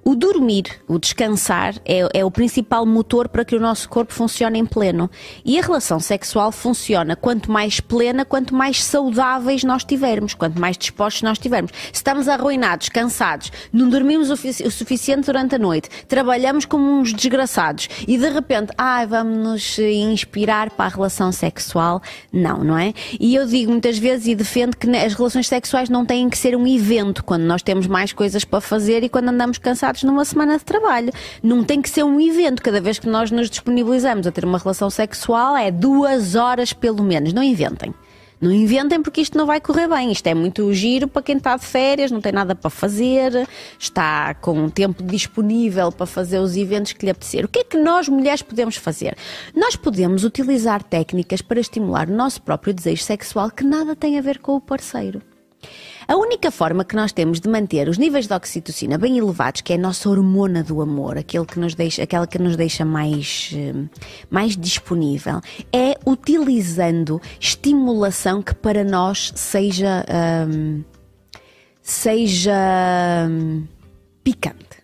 O 0.06 0.16
dormir, 0.16 0.66
o 0.86 1.00
descansar, 1.00 1.76
é, 1.86 2.08
é, 2.14 2.26
o 2.26 2.32
principal 2.32 2.86
motor 2.86 3.30
para 3.30 3.46
que 3.46 3.56
o 3.56 3.60
nosso 3.60 3.88
corpo 3.88 4.14
funcione 4.14 4.60
em 4.60 4.66
pleno. 4.66 5.10
E 5.46 5.58
a 5.58 5.62
relação 5.62 5.98
sexual 6.00 6.52
funciona 6.52 7.16
quanto 7.16 7.50
mais 7.50 7.80
plena, 7.80 8.26
quanto 8.26 8.54
mais 8.54 8.84
saudáveis 8.84 9.64
nós 9.64 9.86
tivermos, 9.86 10.34
quanto 10.34 10.60
mais 10.60 10.78
dispostos 10.78 11.22
nós 11.22 11.40
tivermos. 11.40 11.72
Se 11.72 11.94
estamos 11.94 12.28
arruinados, 12.28 12.90
cansados, 12.90 13.50
não 13.72 13.90
dormimos 13.90 14.30
o, 14.30 14.34
o 14.34 14.72
suficiente 14.72 15.26
durante 15.28 15.56
a 15.56 15.60
noite, 15.60 15.90
trabalhamos 16.08 16.66
como 16.66 17.00
uns 17.00 17.14
desgraçados 17.14 17.88
e 18.06 18.18
de 18.18 18.30
repente, 18.30 18.74
ai, 18.78 19.04
ah, 19.04 19.08
vamos 19.08 19.38
nos 19.38 19.80
inspirar 19.80 20.70
para 20.72 20.86
a 20.86 20.90
relação 20.90 21.32
sexual, 21.32 22.02
não, 22.32 22.62
não 22.62 22.78
é? 22.78 22.94
E 23.20 23.36
eu 23.36 23.46
digo 23.46 23.72
muitas 23.72 23.98
vezes 23.98 24.28
e 24.28 24.36
defendo 24.36 24.76
que 24.76 24.90
as 24.98 25.14
relações 25.14 25.48
sexuais 25.48 25.90
não 25.90 26.06
têm 26.06 26.30
que 26.30 26.38
ser 26.38 26.58
um 26.58 26.68
evento 26.68 27.24
quando 27.24 27.44
nós 27.44 27.62
temos 27.62 27.88
mais 27.88 28.12
coisas 28.12 28.44
para 28.44 28.60
fazer 28.60 29.04
e 29.04 29.10
quando 29.10 29.30
andamos 29.30 29.58
cansados 29.58 29.93
numa 30.02 30.26
semana 30.26 30.58
de 30.58 30.66
trabalho. 30.66 31.12
Não 31.44 31.64
tem 31.64 31.82
que 31.82 31.90
ser 31.90 32.04
um 32.04 32.20
evento. 32.20 32.64
Cada 32.64 32.82
vez 32.82 32.98
que 32.98 33.08
nós 33.08 33.30
nos 33.30 33.50
disponibilizamos 33.50 34.26
a 34.26 34.32
ter 34.32 34.46
uma 34.46 34.58
relação 34.58 34.90
sexual 34.90 35.56
é 35.56 35.70
duas 35.70 36.34
horas 36.34 36.74
pelo 36.74 37.04
menos. 37.04 37.34
Não 37.34 37.44
inventem. 37.44 37.94
Não 38.44 38.52
inventem 38.52 39.02
porque 39.02 39.22
isto 39.22 39.38
não 39.38 39.46
vai 39.46 39.62
correr 39.62 39.88
bem. 39.88 40.12
Isto 40.12 40.28
é 40.28 40.34
muito 40.34 40.74
giro 40.74 41.08
para 41.08 41.22
quem 41.22 41.38
está 41.38 41.56
de 41.56 41.66
férias, 41.66 42.12
não 42.12 42.20
tem 42.20 42.34
nada 42.34 42.54
para 42.54 42.70
fazer, 42.70 43.48
está 43.80 44.34
com 44.34 44.52
um 44.52 44.70
tempo 44.70 45.02
disponível 45.02 45.94
para 45.94 46.06
fazer 46.06 46.40
os 46.40 46.58
eventos 46.58 46.92
que 46.92 47.06
lhe 47.06 47.12
apetecer. 47.12 47.46
O 47.46 47.48
que 47.48 47.60
é 47.60 47.64
que 47.64 47.78
nós 47.78 48.10
mulheres 48.10 48.42
podemos 48.42 48.76
fazer? 48.76 49.16
Nós 49.56 49.78
podemos 49.78 50.26
utilizar 50.26 50.84
técnicas 50.84 51.42
para 51.42 51.62
estimular 51.62 52.10
o 52.10 52.14
nosso 52.14 52.42
próprio 52.42 52.74
desejo 52.74 53.04
sexual 53.04 53.50
que 53.50 53.64
nada 53.64 53.96
tem 53.96 54.20
a 54.20 54.22
ver 54.22 54.40
com 54.40 54.58
o 54.58 54.62
parceiro. 54.62 55.22
A 56.08 56.16
única 56.16 56.52
forma 56.52 56.84
que 56.84 56.96
nós 56.96 57.12
temos 57.12 57.40
de 57.40 57.48
manter 57.48 57.88
os 57.88 57.98
níveis 57.98 58.28
de 58.28 58.34
oxitocina 58.34 58.98
bem 58.98 59.18
elevados, 59.18 59.62
que 59.62 59.74
é 59.74 59.76
a 59.76 59.80
nossa 59.80 60.10
hormona 60.10 60.64
do 60.64 60.82
amor, 60.82 61.18
aquele 61.18 61.46
que 61.46 61.60
nos 61.60 61.76
deixa, 61.76 62.04
aquela 62.04 62.28
que 62.28 62.38
nos 62.38 62.56
deixa 62.56 62.84
mais, 62.84 63.52
eh, 63.54 63.74
mais 64.30 64.58
disponível, 64.58 65.40
é 65.72 65.96
utilizando 66.06 67.22
estimulação 67.40 68.42
que 68.42 68.54
para 68.54 68.84
nós 68.84 69.32
seja, 69.36 70.06
um, 70.48 70.84
seja 71.82 72.54
um, 73.30 73.66
picante. 74.24 74.83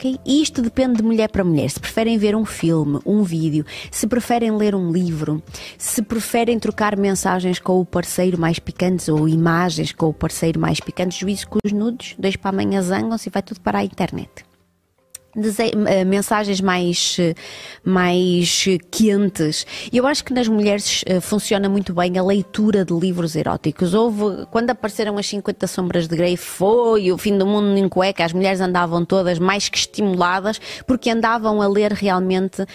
Okay? 0.00 0.18
Isto 0.24 0.62
depende 0.62 0.96
de 0.96 1.02
mulher 1.02 1.28
para 1.28 1.44
mulher. 1.44 1.68
Se 1.68 1.78
preferem 1.78 2.16
ver 2.16 2.34
um 2.34 2.46
filme, 2.46 2.98
um 3.04 3.22
vídeo, 3.22 3.66
se 3.90 4.06
preferem 4.06 4.50
ler 4.50 4.74
um 4.74 4.90
livro, 4.90 5.42
se 5.76 6.00
preferem 6.00 6.58
trocar 6.58 6.96
mensagens 6.96 7.58
com 7.58 7.78
o 7.78 7.84
parceiro 7.84 8.40
mais 8.40 8.58
picantes 8.58 9.08
ou 9.08 9.28
imagens 9.28 9.92
com 9.92 10.08
o 10.08 10.14
parceiro 10.14 10.58
mais 10.58 10.80
picante, 10.80 11.20
juízo 11.20 11.48
com 11.48 11.58
os 11.62 11.72
nudos, 11.72 12.14
dois 12.18 12.34
para 12.34 12.48
amanhã 12.48 12.80
zangam-se 12.80 13.28
e 13.28 13.32
vai 13.32 13.42
tudo 13.42 13.60
para 13.60 13.80
a 13.80 13.84
internet. 13.84 14.49
Eh, 15.36 16.04
mensagens 16.04 16.60
mais, 16.60 17.16
eh, 17.20 17.34
mais 17.84 18.64
quentes. 18.90 19.64
E 19.92 19.96
eu 19.96 20.04
acho 20.04 20.24
que 20.24 20.32
nas 20.32 20.48
mulheres 20.48 21.04
eh, 21.06 21.20
funciona 21.20 21.68
muito 21.68 21.94
bem 21.94 22.18
a 22.18 22.22
leitura 22.22 22.84
de 22.84 22.92
livros 22.92 23.36
eróticos. 23.36 23.94
Houve, 23.94 24.46
quando 24.50 24.70
apareceram 24.70 25.16
as 25.18 25.28
50 25.28 25.68
Sombras 25.68 26.08
de 26.08 26.16
Grey, 26.16 26.36
foi 26.36 27.12
o 27.12 27.18
fim 27.18 27.38
do 27.38 27.46
mundo 27.46 27.78
em 27.78 27.88
cueca. 27.88 28.24
As 28.24 28.32
mulheres 28.32 28.60
andavam 28.60 29.04
todas 29.04 29.38
mais 29.38 29.68
que 29.68 29.78
estimuladas 29.78 30.60
porque 30.84 31.10
andavam 31.10 31.62
a 31.62 31.68
ler 31.68 31.92
realmente 31.92 32.62
uh, 32.62 32.66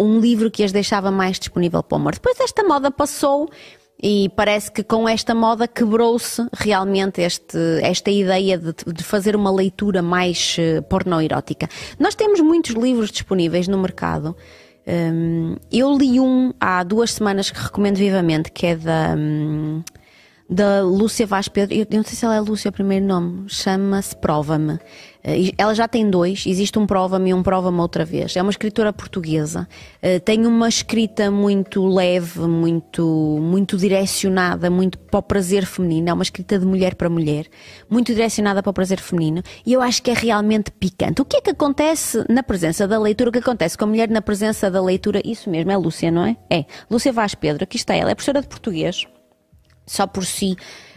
um 0.00 0.20
livro 0.20 0.50
que 0.50 0.62
as 0.62 0.70
deixava 0.70 1.10
mais 1.10 1.38
disponível 1.40 1.82
para 1.82 1.96
o 1.96 2.00
amor. 2.00 2.12
Depois 2.14 2.38
esta 2.38 2.62
moda 2.62 2.90
passou 2.90 3.50
E 4.02 4.28
parece 4.36 4.70
que 4.70 4.82
com 4.82 5.08
esta 5.08 5.34
moda 5.34 5.66
quebrou-se 5.66 6.46
realmente 6.52 7.22
este, 7.22 7.58
esta 7.82 8.10
ideia 8.10 8.58
de, 8.58 8.74
de, 8.92 9.02
fazer 9.02 9.34
uma 9.34 9.50
leitura 9.50 10.02
mais 10.02 10.56
uh, 10.58 10.82
pornoerótica. 10.82 11.66
Nós 11.98 12.14
temos 12.14 12.40
muitos 12.40 12.72
livros 12.72 13.10
disponíveis 13.10 13.66
no 13.66 13.78
mercado. 13.78 14.36
Um, 14.86 15.56
eu 15.72 15.96
li 15.96 16.20
um 16.20 16.52
há 16.60 16.84
duas 16.84 17.12
semanas 17.12 17.50
que 17.50 17.58
recomendo 17.58 17.96
vivamente, 17.96 18.52
que 18.52 18.66
é 18.66 18.76
da. 18.76 19.14
Um, 19.16 19.82
da 20.48 20.80
Lúcia 20.82 21.26
Vaz 21.26 21.48
Pedro, 21.48 21.74
eu 21.74 21.84
não 21.90 22.04
sei 22.04 22.14
se 22.14 22.24
ela 22.24 22.36
é 22.36 22.40
Lúcia 22.40 22.68
o 22.68 22.72
primeiro 22.72 23.04
nome, 23.04 23.46
chama-se 23.48 24.14
Prova-me. 24.14 24.78
Eh, 25.26 25.52
ela 25.58 25.74
já 25.74 25.88
tem 25.88 26.08
dois, 26.08 26.44
existe 26.46 26.78
um 26.78 26.86
Prova-me 26.86 27.30
e 27.30 27.34
um 27.34 27.42
Prova-me 27.42 27.80
outra 27.80 28.04
vez. 28.04 28.36
É 28.36 28.42
uma 28.42 28.50
escritora 28.50 28.92
portuguesa, 28.92 29.68
eh, 30.00 30.20
tem 30.20 30.46
uma 30.46 30.68
escrita 30.68 31.30
muito 31.32 31.84
leve, 31.84 32.40
muito, 32.42 33.04
muito 33.42 33.76
direcionada, 33.76 34.70
muito 34.70 34.96
para 34.96 35.18
o 35.18 35.22
prazer 35.22 35.66
feminino, 35.66 36.08
é 36.08 36.12
uma 36.12 36.22
escrita 36.22 36.58
de 36.58 36.64
mulher 36.64 36.94
para 36.94 37.10
mulher, 37.10 37.46
muito 37.90 38.14
direcionada 38.14 38.62
para 38.62 38.70
o 38.70 38.72
prazer 38.72 39.00
feminino, 39.00 39.42
e 39.66 39.72
eu 39.72 39.82
acho 39.82 40.00
que 40.00 40.12
é 40.12 40.14
realmente 40.14 40.70
picante. 40.70 41.20
O 41.20 41.24
que 41.24 41.38
é 41.38 41.40
que 41.40 41.50
acontece 41.50 42.24
na 42.28 42.42
presença 42.42 42.86
da 42.86 42.98
leitura? 42.98 43.30
O 43.30 43.32
que 43.32 43.40
acontece 43.40 43.76
com 43.76 43.84
a 43.84 43.88
mulher 43.88 44.08
na 44.08 44.22
presença 44.22 44.70
da 44.70 44.80
leitura? 44.80 45.20
Isso 45.24 45.50
mesmo, 45.50 45.72
é 45.72 45.76
Lúcia, 45.76 46.10
não 46.10 46.24
é? 46.24 46.36
É. 46.48 46.64
Lúcia 46.88 47.12
Vaz 47.12 47.34
Pedro, 47.34 47.64
aqui 47.64 47.76
está 47.76 47.94
ela, 47.94 48.12
é 48.12 48.14
professora 48.14 48.40
de 48.40 48.46
português 48.46 49.06
só 49.86 50.06
por 50.06 50.24
si 50.24 50.56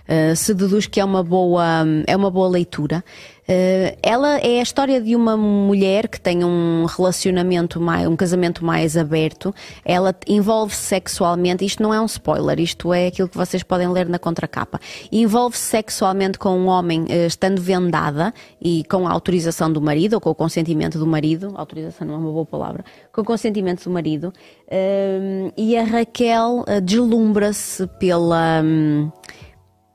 uh, 0.10 0.36
se 0.36 0.54
deduz 0.54 0.88
que 0.88 1.00
é 1.00 1.06
uma 1.06 1.24
boa, 1.24 1.86
é 2.08 2.16
uma 2.16 2.32
boa 2.32 2.50
leitura. 2.50 3.04
Uh, 3.50 3.98
ela 4.04 4.38
é 4.38 4.60
a 4.60 4.62
história 4.62 5.02
de 5.02 5.16
uma 5.16 5.36
mulher 5.36 6.08
que 6.08 6.22
tem 6.22 6.44
um 6.44 6.86
relacionamento, 6.86 7.82
mais, 7.82 8.08
um 8.08 8.16
casamento 8.16 8.64
mais 8.64 8.96
aberto. 8.96 9.54
Ela 9.84 10.14
envolve-se 10.28 10.82
sexualmente, 10.82 11.66
isto 11.66 11.82
não 11.82 11.92
é 11.92 12.00
um 12.00 12.06
spoiler, 12.06 12.60
isto 12.60 12.94
é 12.94 13.08
aquilo 13.08 13.28
que 13.28 13.36
vocês 13.36 13.64
podem 13.64 13.90
ler 13.90 14.08
na 14.08 14.20
contracapa. 14.20 14.80
Envolve-se 15.12 15.64
sexualmente 15.64 16.38
com 16.38 16.60
um 16.60 16.68
homem 16.68 17.06
uh, 17.06 17.26
estando 17.26 17.60
vendada 17.60 18.32
e 18.62 18.84
com 18.84 19.08
a 19.08 19.12
autorização 19.12 19.74
do 19.74 19.82
marido, 19.82 20.14
ou 20.14 20.22
com 20.22 20.30
o 20.30 20.36
consentimento 20.36 21.00
do 21.00 21.08
marido, 21.08 21.52
autorização 21.56 22.06
não 22.06 22.14
é 22.14 22.18
uma 22.18 22.32
boa 22.32 22.46
palavra, 22.46 22.86
com 23.12 23.22
o 23.22 23.26
consentimento 23.26 23.84
do 23.84 23.90
marido. 23.90 24.32
Uh, 24.68 25.52
e 25.58 25.76
a 25.76 25.84
Raquel 25.84 26.66
deslumbra-se 26.84 27.88
pela. 28.00 28.62
Um, 28.64 29.12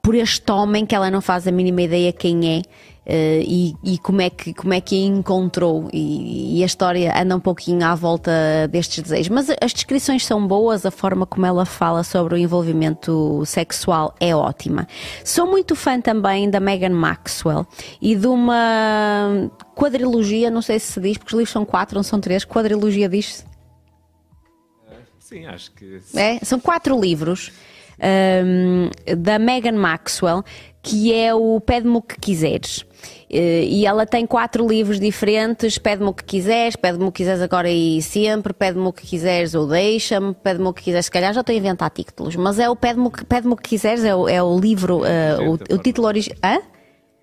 por 0.04 0.14
este 0.14 0.52
homem 0.52 0.84
que 0.84 0.94
ela 0.94 1.10
não 1.10 1.22
faz 1.22 1.48
a 1.48 1.50
mínima 1.50 1.80
ideia 1.80 2.12
quem 2.12 2.58
é. 2.58 2.62
Uh, 3.06 3.44
e, 3.46 3.74
e, 3.84 3.98
como 3.98 4.22
é 4.22 4.30
que 4.30 4.54
como 4.54 4.72
é 4.72 4.80
que 4.80 4.94
a 4.94 5.06
encontrou. 5.06 5.90
E, 5.92 6.58
e, 6.58 6.62
a 6.62 6.66
história 6.66 7.12
anda 7.18 7.36
um 7.36 7.40
pouquinho 7.40 7.84
à 7.84 7.94
volta 7.94 8.30
destes 8.70 9.02
desejos. 9.02 9.28
Mas 9.28 9.50
as 9.60 9.72
descrições 9.72 10.24
são 10.24 10.46
boas 10.46 10.86
a 10.86 10.90
forma 10.90 11.26
como 11.26 11.44
ela 11.44 11.64
fala 11.66 12.02
sobre 12.02 12.34
o 12.34 12.36
envolvimento 12.38 13.42
sexual 13.46 14.14
é 14.20 14.34
ótima. 14.34 14.86
Sou 15.22 15.46
muito 15.46 15.74
fã 15.74 16.00
também 16.00 16.48
da 16.48 16.60
Megan 16.60 16.94
Maxwell 16.94 17.66
e 18.00 18.14
de 18.14 18.26
uma 18.26 19.50
quadrilogia 19.74 20.50
não 20.50 20.62
sei 20.62 20.78
se 20.78 20.92
se 20.92 21.00
diz 21.00 21.18
porque 21.18 21.34
os 21.34 21.38
livros 21.38 21.52
são 21.52 21.64
quatro 21.64 21.96
não 21.96 22.02
são 22.02 22.20
três 22.20 22.44
quadrilogia 22.44 23.08
diz-se? 23.08 23.44
Sim 25.18 25.46
acho 25.46 25.72
que 25.72 26.00
é? 26.14 26.38
São 26.42 26.60
quatro 26.60 26.98
livros 26.98 27.50
um, 28.44 28.90
da 29.16 29.38
Megan 29.38 29.72
Maxwell, 29.72 30.42
que 30.82 31.12
é 31.12 31.34
o 31.34 31.60
Pede-me 31.60 31.96
o 31.96 32.02
que 32.02 32.18
quiseres. 32.20 32.84
Eh, 33.30 33.64
e 33.64 33.86
ela 33.86 34.06
tem 34.06 34.26
quatro 34.26 34.66
livros 34.68 35.00
diferentes: 35.00 35.78
Pede-me 35.78 36.10
o 36.10 36.12
que 36.12 36.24
quiseres, 36.24 36.76
Pede-me 36.76 37.04
o 37.04 37.12
que 37.12 37.18
quiseres 37.18 37.40
agora 37.40 37.70
e 37.70 38.00
sempre, 38.02 38.52
Pede-me 38.52 38.86
o 38.86 38.92
que 38.92 39.06
quiseres 39.06 39.54
ou 39.54 39.66
deixa-me, 39.66 40.34
Pede-me 40.34 40.68
o 40.68 40.72
que 40.72 40.82
quiseres. 40.82 41.06
Se 41.06 41.10
calhar 41.10 41.32
já 41.32 41.40
estou 41.40 41.54
a 41.54 41.56
inventar 41.56 41.90
títulos, 41.90 42.36
mas 42.36 42.58
é 42.58 42.68
o 42.68 42.76
Pede-me 42.76 43.06
o 43.06 43.10
que, 43.10 43.24
Pede 43.24 43.48
o 43.48 43.56
que 43.56 43.70
quiseres, 43.70 44.04
é 44.04 44.14
o, 44.14 44.28
é 44.28 44.42
o 44.42 44.58
livro, 44.58 44.98
uh, 44.98 45.50
o, 45.50 45.74
o 45.74 45.78
título 45.78 46.06
original. 46.06 46.62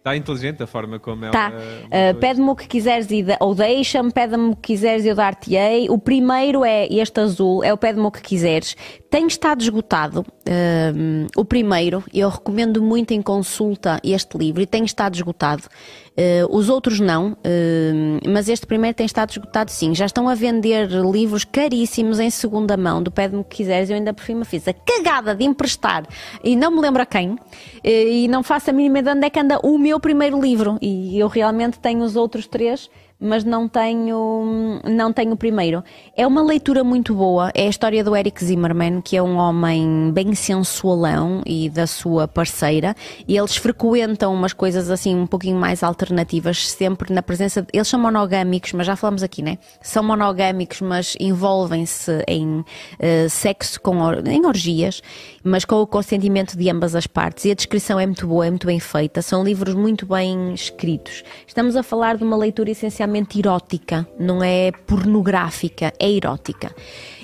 Está 0.01 0.17
inteligente 0.17 0.63
a 0.63 0.65
forma 0.65 0.97
como 0.97 1.25
ela. 1.25 1.31
Tá. 1.31 1.51
Uh, 1.51 2.19
pede-me 2.19 2.49
o 2.49 2.55
que 2.55 2.67
quiseres 2.67 3.11
e 3.11 3.21
de, 3.21 3.37
ou 3.39 3.53
deixa-me, 3.53 4.11
pede-me 4.11 4.49
o 4.49 4.55
que 4.55 4.73
quiseres 4.73 5.05
e 5.05 5.09
eu 5.09 5.15
dar-te-ei. 5.15 5.91
O 5.91 5.99
primeiro 5.99 6.65
é 6.65 6.87
este 6.87 7.19
azul, 7.19 7.63
é 7.63 7.71
o 7.71 7.77
pede-me 7.77 8.07
o 8.07 8.11
que 8.11 8.19
quiseres. 8.19 8.75
Tem 9.11 9.27
estado 9.27 9.61
esgotado 9.61 10.21
uh, 10.21 11.27
o 11.35 11.43
primeiro, 11.43 12.01
eu 12.13 12.29
recomendo 12.29 12.81
muito 12.81 13.11
em 13.11 13.21
consulta 13.21 13.99
este 14.01 14.37
livro 14.37 14.61
e 14.61 14.65
tem 14.65 14.85
estado 14.85 15.15
esgotado. 15.15 15.63
Uh, 16.11 16.55
os 16.55 16.69
outros 16.69 16.97
não, 17.01 17.33
uh, 17.33 18.29
mas 18.29 18.47
este 18.47 18.65
primeiro 18.65 18.95
tem 18.95 19.05
estado 19.05 19.31
esgotado 19.31 19.69
sim. 19.69 19.93
Já 19.93 20.05
estão 20.05 20.29
a 20.29 20.33
vender 20.33 20.87
livros 20.89 21.43
caríssimos 21.43 22.21
em 22.21 22.29
segunda 22.29 22.77
mão, 22.77 23.03
do 23.03 23.11
Pede-me 23.11 23.43
que 23.43 23.57
quiseres. 23.57 23.89
Eu 23.89 23.97
ainda 23.97 24.13
por 24.13 24.23
cima 24.23 24.45
fiz 24.45 24.65
a 24.65 24.73
cagada 24.73 25.35
de 25.35 25.43
emprestar 25.43 26.07
e 26.41 26.55
não 26.55 26.71
me 26.71 26.79
lembro 26.79 27.01
a 27.01 27.05
quem, 27.05 27.31
uh, 27.31 27.37
e 27.83 28.29
não 28.29 28.41
faço 28.41 28.69
a 28.69 28.73
mínima 28.73 29.03
de 29.03 29.09
onde 29.09 29.25
é 29.25 29.29
que 29.29 29.39
anda 29.41 29.59
o 29.61 29.77
meu 29.77 29.99
primeiro 29.99 30.39
livro. 30.39 30.77
E 30.81 31.19
eu 31.19 31.27
realmente 31.27 31.79
tenho 31.79 32.01
os 32.01 32.15
outros 32.15 32.47
três 32.47 32.89
mas 33.21 33.43
não 33.43 33.67
tenho, 33.67 34.81
não 34.83 35.13
tenho 35.13 35.33
o 35.33 35.37
primeiro. 35.37 35.83
É 36.17 36.25
uma 36.25 36.41
leitura 36.41 36.83
muito 36.83 37.13
boa. 37.13 37.51
É 37.53 37.67
a 37.67 37.69
história 37.69 38.03
do 38.03 38.15
Eric 38.15 38.43
Zimmerman, 38.43 38.99
que 38.99 39.15
é 39.15 39.21
um 39.21 39.37
homem 39.37 40.11
bem 40.11 40.33
sensualão 40.33 41.43
e 41.45 41.69
da 41.69 41.85
sua 41.85 42.27
parceira, 42.27 42.95
e 43.27 43.37
eles 43.37 43.55
frequentam 43.55 44.33
umas 44.33 44.53
coisas 44.53 44.89
assim 44.89 45.15
um 45.15 45.27
pouquinho 45.27 45.57
mais 45.57 45.83
alternativas, 45.83 46.67
sempre 46.67 47.13
na 47.13 47.21
presença. 47.21 47.61
De... 47.61 47.67
Eles 47.71 47.87
são 47.87 47.99
monogâmicos, 47.99 48.73
mas 48.73 48.87
já 48.87 48.95
falamos 48.95 49.21
aqui, 49.21 49.43
né? 49.43 49.59
São 49.81 50.03
monogâmicos, 50.03 50.81
mas 50.81 51.15
envolvem-se 51.19 52.23
em 52.27 52.59
uh, 52.59 53.29
sexo 53.29 53.79
com 53.79 53.91
em 54.25 54.45
orgias, 54.45 55.01
mas 55.43 55.65
com 55.65 55.75
o 55.75 55.87
consentimento 55.87 56.57
de 56.57 56.69
ambas 56.69 56.95
as 56.95 57.07
partes. 57.07 57.45
E 57.45 57.51
a 57.51 57.53
descrição 57.53 57.99
é 57.99 58.05
muito 58.05 58.27
boa, 58.27 58.45
é 58.45 58.49
muito 58.49 58.67
bem 58.67 58.79
feita. 58.79 59.21
São 59.21 59.43
livros 59.43 59.73
muito 59.73 60.05
bem 60.05 60.53
escritos. 60.53 61.23
Estamos 61.47 61.75
a 61.75 61.83
falar 61.83 62.17
de 62.17 62.23
uma 62.23 62.37
leitura 62.37 62.71
essencialmente 62.71 63.39
erótica, 63.39 64.07
não 64.19 64.43
é 64.43 64.71
pornográfica, 64.71 65.93
é 65.99 66.09
erótica. 66.09 66.73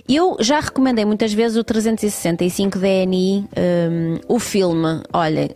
Eu 0.08 0.38
já 0.39 0.62
recomendei 0.62 1.04
muitas 1.04 1.34
vezes 1.34 1.58
o 1.58 1.63
365 1.65 2.80
DNI, 2.80 3.46
um, 3.58 4.20
o 4.28 4.39
filme. 4.39 5.02
Olha, 5.12 5.50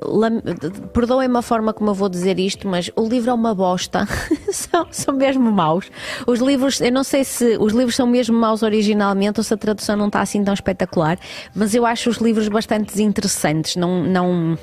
perdoem-me 0.91 1.37
a 1.37 1.41
forma 1.41 1.71
como 1.73 1.89
eu 1.91 1.93
vou 1.93 2.09
dizer 2.09 2.37
isto, 2.37 2.67
mas 2.67 2.91
o 2.97 3.07
livro 3.07 3.31
é 3.31 3.33
uma 3.33 3.55
bosta. 3.55 4.05
são, 4.51 4.87
são 4.91 5.13
mesmo 5.13 5.49
maus. 5.49 5.89
Os 6.27 6.39
livros, 6.39 6.81
eu 6.81 6.91
não 6.91 7.03
sei 7.03 7.23
se 7.23 7.57
os 7.57 7.71
livros 7.71 7.95
são 7.95 8.05
mesmo 8.05 8.37
maus 8.37 8.61
originalmente 8.61 9.39
ou 9.39 9.43
se 9.43 9.53
a 9.53 9.57
tradução 9.57 9.95
não 9.95 10.07
está 10.07 10.19
assim 10.19 10.43
tão 10.43 10.53
espetacular, 10.53 11.17
mas 11.55 11.73
eu 11.73 11.85
acho 11.85 12.09
os 12.09 12.17
livros 12.17 12.49
bastante 12.49 12.87
desinteressantes. 12.87 13.77
Não, 13.77 14.03
não, 14.03 14.57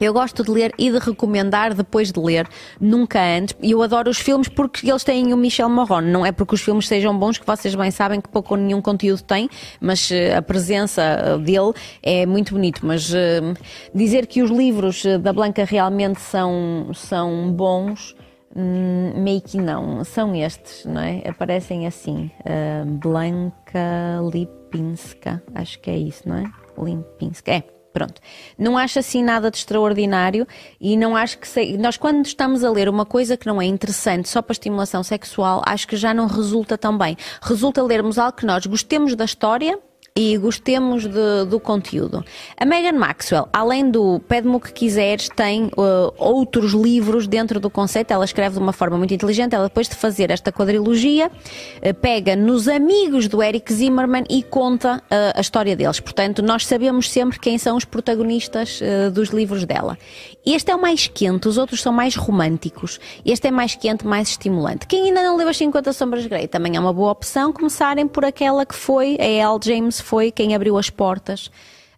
eu 0.00 0.14
gosto 0.14 0.42
de 0.42 0.50
ler 0.50 0.72
e 0.78 0.90
de 0.90 0.98
recomendar 0.98 1.74
depois 1.74 2.10
de 2.10 2.18
ler, 2.18 2.48
nunca 2.80 3.20
antes. 3.20 3.54
E 3.62 3.72
eu 3.72 3.82
adoro 3.82 4.08
os 4.08 4.18
filmes 4.18 4.48
porque 4.48 4.90
eles 4.90 5.04
têm 5.04 5.34
o 5.34 5.36
Michel 5.36 5.68
Morrone. 5.68 6.10
Não 6.10 6.24
é 6.24 6.32
porque 6.32 6.54
os 6.54 6.62
filmes 6.62 6.88
sejam 6.88 7.16
bons, 7.16 7.36
que 7.36 7.46
vocês 7.46 7.74
bem 7.74 7.90
sabem 7.90 8.20
que 8.20 8.28
pouco 8.28 8.54
ou 8.54 8.60
nenhum 8.60 8.80
conteúdo 8.80 9.22
tem, 9.22 9.48
mas 9.78 10.10
eh, 10.10 10.34
a 10.34 10.40
presença 10.40 11.02
eh, 11.02 11.38
dele 11.38 11.72
é 12.02 12.24
muito 12.24 12.54
bonito. 12.54 12.84
Mas 12.84 13.12
uh, 13.12 13.54
dizer 13.94 14.26
que 14.26 14.42
os 14.42 14.50
livros 14.50 15.04
da 15.20 15.32
Blanca 15.32 15.64
realmente 15.64 16.20
são, 16.20 16.90
são 16.94 17.52
bons. 17.52 18.16
Hum, 18.56 19.12
meio 19.22 19.40
que 19.40 19.58
não, 19.58 20.02
são 20.02 20.34
estes, 20.34 20.84
não 20.84 21.00
é? 21.00 21.22
Aparecem 21.28 21.86
assim, 21.86 22.28
uh, 22.40 22.84
Blanca 22.84 24.18
Lipinska, 24.32 25.40
acho 25.54 25.78
que 25.78 25.88
é 25.88 25.96
isso, 25.96 26.28
não 26.28 26.36
é? 26.36 26.50
Lipinska, 26.76 27.52
é. 27.52 27.79
Pronto. 27.92 28.20
Não 28.56 28.78
acho 28.78 29.00
assim 29.00 29.22
nada 29.22 29.50
de 29.50 29.56
extraordinário 29.56 30.46
e 30.80 30.96
não 30.96 31.16
acho 31.16 31.38
que. 31.38 31.48
Se... 31.48 31.76
Nós, 31.76 31.96
quando 31.96 32.24
estamos 32.24 32.62
a 32.62 32.70
ler 32.70 32.88
uma 32.88 33.04
coisa 33.04 33.36
que 33.36 33.46
não 33.46 33.60
é 33.60 33.64
interessante 33.64 34.28
só 34.28 34.40
para 34.40 34.52
estimulação 34.52 35.02
sexual, 35.02 35.60
acho 35.66 35.88
que 35.88 35.96
já 35.96 36.14
não 36.14 36.26
resulta 36.26 36.78
tão 36.78 36.96
bem. 36.96 37.16
Resulta 37.42 37.82
lermos 37.82 38.18
algo 38.18 38.36
que 38.36 38.46
nós 38.46 38.64
gostemos 38.66 39.16
da 39.16 39.24
história 39.24 39.78
e 40.16 40.36
gostemos 40.36 41.06
de, 41.06 41.44
do 41.48 41.60
conteúdo. 41.60 42.24
A 42.56 42.64
Megan 42.64 42.98
Maxwell, 42.98 43.48
além 43.52 43.90
do 43.90 44.20
Pede-me 44.28 44.56
o 44.56 44.60
que 44.60 44.72
quiseres, 44.72 45.28
tem 45.28 45.66
uh, 45.66 46.12
outros 46.18 46.72
livros 46.72 47.26
dentro 47.26 47.60
do 47.60 47.70
conceito. 47.70 48.10
Ela 48.10 48.24
escreve 48.24 48.56
de 48.56 48.60
uma 48.60 48.72
forma 48.72 48.98
muito 48.98 49.14
inteligente. 49.14 49.54
Ela, 49.54 49.68
depois 49.68 49.88
de 49.88 49.94
fazer 49.94 50.30
esta 50.30 50.52
quadrilogia, 50.52 51.28
uh, 51.28 51.94
pega 51.94 52.34
nos 52.34 52.68
amigos 52.68 53.28
do 53.28 53.42
Eric 53.42 53.72
Zimmerman 53.72 54.24
e 54.28 54.42
conta 54.42 54.96
uh, 54.96 55.38
a 55.38 55.40
história 55.40 55.76
deles. 55.76 56.00
Portanto, 56.00 56.42
nós 56.42 56.66
sabemos 56.66 57.10
sempre 57.10 57.38
quem 57.38 57.56
são 57.56 57.76
os 57.76 57.84
protagonistas 57.84 58.80
dos 59.12 59.28
livros 59.28 59.64
dela. 59.64 59.96
Este 60.44 60.70
é 60.70 60.74
o 60.74 60.80
mais 60.80 61.06
quente, 61.06 61.48
os 61.48 61.58
outros 61.58 61.82
são 61.82 61.92
mais 61.92 62.16
românticos. 62.16 62.98
Este 63.24 63.48
é 63.48 63.50
mais 63.50 63.74
quente, 63.74 64.06
mais 64.06 64.28
estimulante. 64.28 64.86
Quem 64.86 65.08
ainda 65.08 65.22
não 65.22 65.36
leu 65.36 65.48
as 65.48 65.56
50 65.56 65.92
Sombras 65.92 66.26
Grey 66.26 66.48
também 66.48 66.76
é 66.76 66.80
uma 66.80 66.92
boa 66.92 67.12
opção 67.12 67.52
começarem 67.52 68.08
por 68.08 68.24
aquela 68.24 68.64
que 68.64 68.74
foi 68.74 69.16
a 69.20 69.24
L. 69.24 69.58
James 69.62 69.99
foi 70.00 70.30
quem 70.30 70.54
abriu 70.54 70.76
as 70.76 70.90
portas 70.90 71.50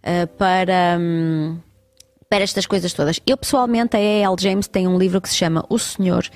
uh, 0.03 0.27
para. 0.37 0.99
Um, 1.01 1.59
para 2.29 2.45
estas 2.45 2.65
coisas 2.65 2.95
todas. 2.95 3.21
Eu, 3.27 3.37
pessoalmente, 3.37 3.95
a 3.95 4.01
E.L. 4.01 4.35
James 4.41 4.67
tem 4.67 4.88
um 4.88 4.97
livro 4.97 5.21
que 5.21 5.29
se 5.29 5.35
chama 5.35 5.67
O 5.69 5.79
Senhor, 5.79 6.27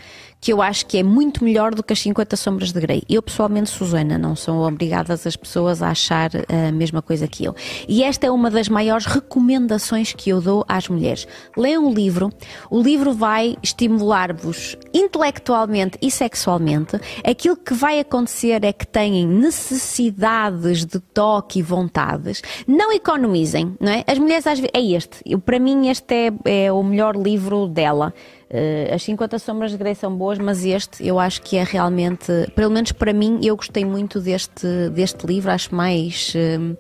que 0.46 0.52
eu 0.52 0.62
acho 0.62 0.87
que 0.87 0.96
é 0.96 1.02
muito 1.02 1.42
melhor 1.42 1.74
do 1.74 1.82
que 1.82 1.92
as 1.92 1.98
50 1.98 2.37
Sombras 2.37 2.70
de 2.70 2.80
Grey. 2.80 3.02
Eu, 3.09 3.20
pessoalmente, 3.20 3.68
Susana, 3.68 4.16
não 4.16 4.37
são 4.37 4.61
obrigadas 4.61 5.26
as 5.26 5.35
pessoas 5.35 5.82
a 5.82 5.88
achar 5.88 6.30
a 6.48 6.70
mesma 6.70 7.02
coisa 7.02 7.26
que 7.26 7.44
eu. 7.44 7.52
E 7.88 8.04
esta 8.04 8.28
é 8.28 8.30
uma 8.30 8.48
das 8.48 8.68
maiores 8.68 9.06
recomendações 9.06 10.12
que 10.12 10.30
eu 10.30 10.40
dou 10.40 10.64
às 10.68 10.88
mulheres. 10.88 11.26
Leiam 11.56 11.85
um 11.85 11.92
livro, 11.92 12.30
o 12.70 12.80
livro 12.80 13.12
vai 13.12 13.56
estimular-vos 13.61 14.76
intelectualmente 14.94 15.98
e 16.00 16.12
sexualmente. 16.12 17.00
Aquilo 17.24 17.56
que 17.56 17.74
vai 17.74 17.98
acontecer 17.98 18.64
é 18.64 18.72
que 18.72 18.87
têm 18.87 19.26
necessidades 19.26 20.85
de 20.85 21.00
toque 21.00 21.59
e 21.59 21.62
vontades. 21.62 22.40
Não 22.68 22.92
economizem, 22.92 23.74
não 23.80 23.90
é? 23.90 24.04
As 24.06 24.16
mulheres, 24.16 24.46
às 24.46 24.61
vezes, 24.61 24.70
é 24.72 24.80
este. 24.80 25.37
Para 25.38 25.59
mim, 25.59 25.88
este 25.88 26.14
é, 26.14 26.66
é 26.66 26.72
o 26.72 26.85
melhor 26.85 27.16
livro 27.16 27.66
dela. 27.66 28.14
Uh, 28.48 28.94
as 28.94 29.02
50 29.02 29.38
Sombras 29.40 29.72
de 29.72 29.76
Grey 29.76 29.94
são 29.94 30.16
boas, 30.16 30.38
mas 30.38 30.64
este 30.64 31.04
eu 31.04 31.18
acho 31.18 31.42
que 31.42 31.56
é 31.56 31.64
realmente, 31.64 32.32
pelo 32.54 32.70
menos 32.70 32.92
para 32.92 33.12
mim, 33.12 33.40
eu 33.42 33.56
gostei 33.56 33.85
muito 33.85 34.20
deste, 34.20 34.88
deste 34.90 35.26
livro, 35.26 35.50
acho 35.50 35.74
mais. 35.74 36.32
Uh, 36.35 36.76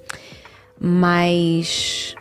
mais. 0.78 2.14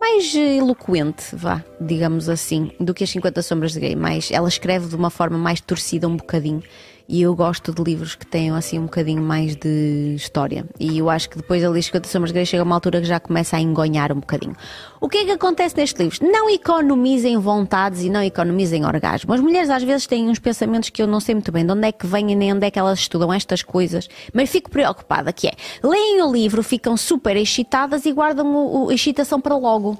mais 0.00 0.34
eloquente, 0.34 1.34
vá, 1.34 1.64
digamos 1.80 2.28
assim, 2.28 2.70
do 2.78 2.94
que 2.94 3.02
as 3.02 3.10
50 3.10 3.42
Sombras 3.42 3.72
de 3.72 3.80
Grey. 3.80 3.96
Mais, 3.96 4.30
ela 4.30 4.48
escreve 4.48 4.86
de 4.86 4.94
uma 4.94 5.10
forma 5.10 5.36
mais 5.36 5.60
torcida, 5.60 6.06
um 6.06 6.16
bocadinho 6.16 6.62
e 7.08 7.22
eu 7.22 7.34
gosto 7.34 7.72
de 7.72 7.82
livros 7.82 8.14
que 8.14 8.26
tenham 8.26 8.54
assim 8.54 8.78
um 8.78 8.82
bocadinho 8.82 9.22
mais 9.22 9.56
de 9.56 10.14
história. 10.14 10.66
E 10.78 10.98
eu 10.98 11.08
acho 11.08 11.30
que 11.30 11.38
depois 11.38 11.64
ali 11.64 11.82
50 11.82 12.06
Sombras 12.06 12.30
Gregas 12.30 12.48
chega 12.48 12.62
uma 12.62 12.74
altura 12.74 13.00
que 13.00 13.06
já 13.06 13.18
começa 13.18 13.56
a 13.56 13.60
engonhar 13.60 14.12
um 14.12 14.20
bocadinho. 14.20 14.54
O 15.00 15.08
que 15.08 15.18
é 15.18 15.24
que 15.24 15.30
acontece 15.30 15.74
nestes 15.74 15.98
livros? 15.98 16.20
Não 16.20 16.50
economizem 16.50 17.38
vontades 17.38 18.02
e 18.02 18.10
não 18.10 18.22
economizem 18.22 18.84
orgasmo. 18.84 19.32
As 19.32 19.40
mulheres 19.40 19.70
às 19.70 19.82
vezes 19.82 20.06
têm 20.06 20.28
uns 20.28 20.38
pensamentos 20.38 20.90
que 20.90 21.00
eu 21.00 21.06
não 21.06 21.18
sei 21.18 21.34
muito 21.34 21.50
bem 21.50 21.64
de 21.64 21.72
onde 21.72 21.88
é 21.88 21.92
que 21.92 22.06
vêm 22.06 22.36
nem 22.36 22.52
onde 22.52 22.66
é 22.66 22.70
que 22.70 22.78
elas 22.78 22.98
estudam 22.98 23.32
estas 23.32 23.62
coisas, 23.62 24.06
mas 24.34 24.50
fico 24.50 24.70
preocupada 24.70 25.32
que 25.32 25.48
é, 25.48 25.52
leem 25.82 26.22
o 26.22 26.30
livro, 26.30 26.62
ficam 26.62 26.94
super 26.94 27.36
excitadas 27.36 28.04
e 28.04 28.12
guardam 28.12 28.90
a 28.90 28.92
excitação 28.92 29.40
para 29.40 29.56
logo. 29.56 29.98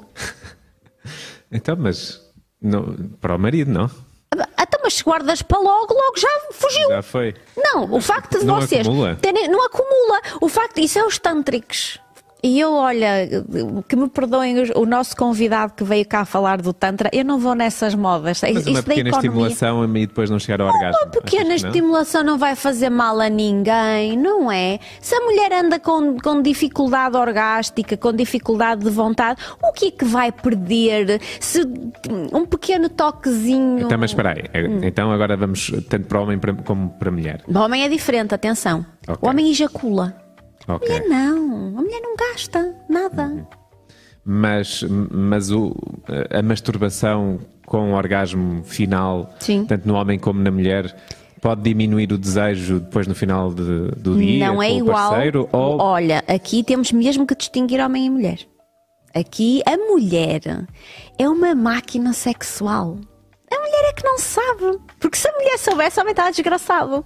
então, 1.51 1.75
mas 1.79 2.21
não, 2.61 2.95
para 3.19 3.35
o 3.35 3.39
marido, 3.39 3.71
não? 3.71 4.08
Mas 4.89 4.95
se 4.95 5.05
guardas 5.05 5.43
para 5.43 5.59
logo, 5.59 5.93
logo 5.93 6.17
já 6.17 6.29
fugiu. 6.51 6.89
Já 6.89 7.03
foi. 7.03 7.35
Não, 7.55 7.93
o 7.93 8.01
facto 8.01 8.39
de 8.39 8.47
não 8.47 8.55
vocês 8.59 8.87
acumula. 8.87 9.19
terem. 9.21 9.47
Não 9.47 9.63
acumula. 9.63 10.19
O 10.41 10.49
facto. 10.49 10.79
Isso 10.79 10.99
é 10.99 11.05
os 11.05 11.19
tântricos. 11.19 12.01
E 12.43 12.61
eu, 12.61 12.73
olha, 12.73 13.29
que 13.89 13.97
me 13.97 14.09
perdoem 14.09 14.71
o 14.77 14.87
nosso 14.87 15.17
convidado 15.17 15.73
que 15.75 15.83
veio 15.83 16.07
cá 16.07 16.25
falar 16.25 16.63
do 16.63 16.73
Tantra, 16.73 17.11
eu 17.13 17.25
não 17.25 17.39
vou 17.39 17.55
nessas 17.55 17.97
modas. 17.97 18.43
Mas 18.43 18.65
uma 18.65 18.83
pequena 18.83 19.11
estimulação 19.11 19.85
e 19.97 20.07
depois 20.07 20.31
não 20.31 20.39
chegar 20.39 20.61
ao 20.61 20.69
orgasmo. 20.69 21.01
Uma 21.03 21.11
pequena 21.11 21.55
estimulação 21.55 22.23
não 22.23 22.39
vai 22.39 22.55
fazer 22.55 22.91
mal 22.91 23.21
a 23.21 23.29
ninguém, 23.29 24.17
não 24.17 24.53
é? 24.53 24.79
Se 25.01 25.17
a 25.17 25.21
mulher 25.21 25.53
anda 25.53 25.81
com, 25.81 26.17
com 26.19 26.41
dificuldade 26.41 27.17
orgástica, 27.17 27.97
com 27.97 28.13
dificuldade 28.13 28.85
de 28.85 28.91
vontade, 28.91 29.41
o 29.61 29.73
que 29.73 29.87
é 29.87 29.91
que 29.91 30.05
vai 30.05 30.31
perder 30.31 31.21
se 31.41 31.67
um 32.33 32.47
pequeno 32.47 32.89
toquezinho. 32.89 33.81
Então, 33.81 33.99
mas 33.99 34.13
espera 34.13 34.31
aí, 34.31 34.69
hum. 34.69 34.81
então 34.83 35.11
agora 35.11 35.37
vamos 35.37 35.73
tanto 35.89 36.07
para 36.07 36.21
o 36.21 36.23
homem 36.23 36.39
como 36.65 36.91
para 36.91 37.11
mulher. 37.11 37.43
O 37.49 37.59
homem 37.59 37.83
é 37.83 37.89
diferente, 37.89 38.33
atenção. 38.33 38.87
Okay. 39.03 39.17
O 39.21 39.29
homem 39.29 39.51
ejacula. 39.51 40.28
Okay. 40.69 40.97
A 40.97 41.01
mulher 41.01 41.09
não, 41.09 41.79
a 41.79 41.83
mulher 41.83 42.01
não 42.01 42.17
gasta 42.17 42.77
nada. 42.89 43.25
Uhum. 43.27 43.47
Mas, 44.25 44.85
mas 45.11 45.51
o, 45.51 45.75
a 46.31 46.43
masturbação 46.43 47.41
com 47.65 47.93
o 47.93 47.95
orgasmo 47.95 48.63
final, 48.63 49.35
Sim. 49.41 49.65
tanto 49.65 49.89
no 49.89 49.95
homem 49.95 50.19
como 50.19 50.43
na 50.43 50.51
mulher, 50.51 50.95
pode 51.41 51.63
diminuir 51.63 52.13
o 52.13 52.19
desejo 52.19 52.81
depois 52.81 53.07
no 53.07 53.15
final 53.15 53.53
de, 53.53 53.91
do 53.97 54.17
dia 54.17 54.49
não 54.49 54.63
é 54.63 54.73
igual. 54.73 55.11
Parceiro, 55.11 55.49
ou... 55.51 55.79
Olha, 55.81 56.23
aqui 56.29 56.63
temos 56.63 56.93
mesmo 56.93 57.27
que 57.27 57.35
distinguir 57.35 57.81
homem 57.81 58.07
e 58.07 58.11
mulher. 58.11 58.39
Aqui 59.15 59.63
a 59.65 59.77
mulher 59.77 60.67
é 61.19 61.29
uma 61.29 61.55
máquina 61.55 62.13
sexual. 62.13 62.99
A 63.51 63.59
mulher 63.59 63.89
é 63.89 63.93
que 63.95 64.05
não 64.05 64.19
sabe. 64.19 64.79
Porque 65.01 65.17
se 65.17 65.27
a 65.27 65.33
mulher 65.33 65.59
soubesse, 65.59 65.99
o 65.99 66.03
homem 66.03 66.13
está 66.13 66.31
desgraçado. 66.31 67.05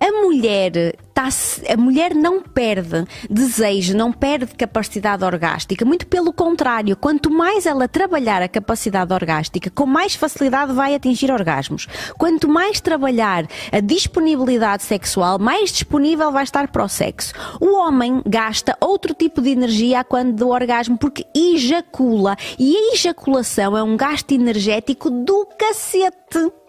A 0.00 0.10
mulher 0.22 0.96
tá, 1.14 1.28
a 1.72 1.76
mulher 1.76 2.14
não 2.14 2.42
perde 2.42 3.06
desejo, 3.30 3.96
não 3.96 4.12
perde 4.12 4.54
capacidade 4.54 5.24
orgástica, 5.24 5.84
muito 5.84 6.06
pelo 6.06 6.32
contrário, 6.32 6.96
quanto 6.96 7.30
mais 7.30 7.64
ela 7.66 7.86
trabalhar 7.86 8.42
a 8.42 8.48
capacidade 8.48 9.12
orgástica, 9.12 9.70
com 9.70 9.86
mais 9.86 10.14
facilidade 10.14 10.72
vai 10.72 10.94
atingir 10.94 11.30
orgasmos. 11.30 11.86
Quanto 12.18 12.48
mais 12.48 12.80
trabalhar 12.80 13.46
a 13.70 13.80
disponibilidade 13.80 14.82
sexual, 14.82 15.38
mais 15.38 15.70
disponível 15.70 16.32
vai 16.32 16.42
estar 16.42 16.68
para 16.68 16.84
o 16.84 16.88
sexo. 16.88 17.32
O 17.60 17.76
homem 17.76 18.20
gasta 18.26 18.76
outro 18.80 19.14
tipo 19.14 19.40
de 19.40 19.50
energia 19.50 20.02
quando 20.02 20.34
do 20.34 20.48
orgasmo 20.48 20.98
porque 20.98 21.24
ejacula 21.34 22.36
e 22.58 22.76
a 22.76 22.94
ejaculação 22.94 23.76
é 23.76 23.82
um 23.82 23.96
gasto 23.96 24.32
energético 24.32 25.10
do 25.10 25.46
cacete. 25.58 26.63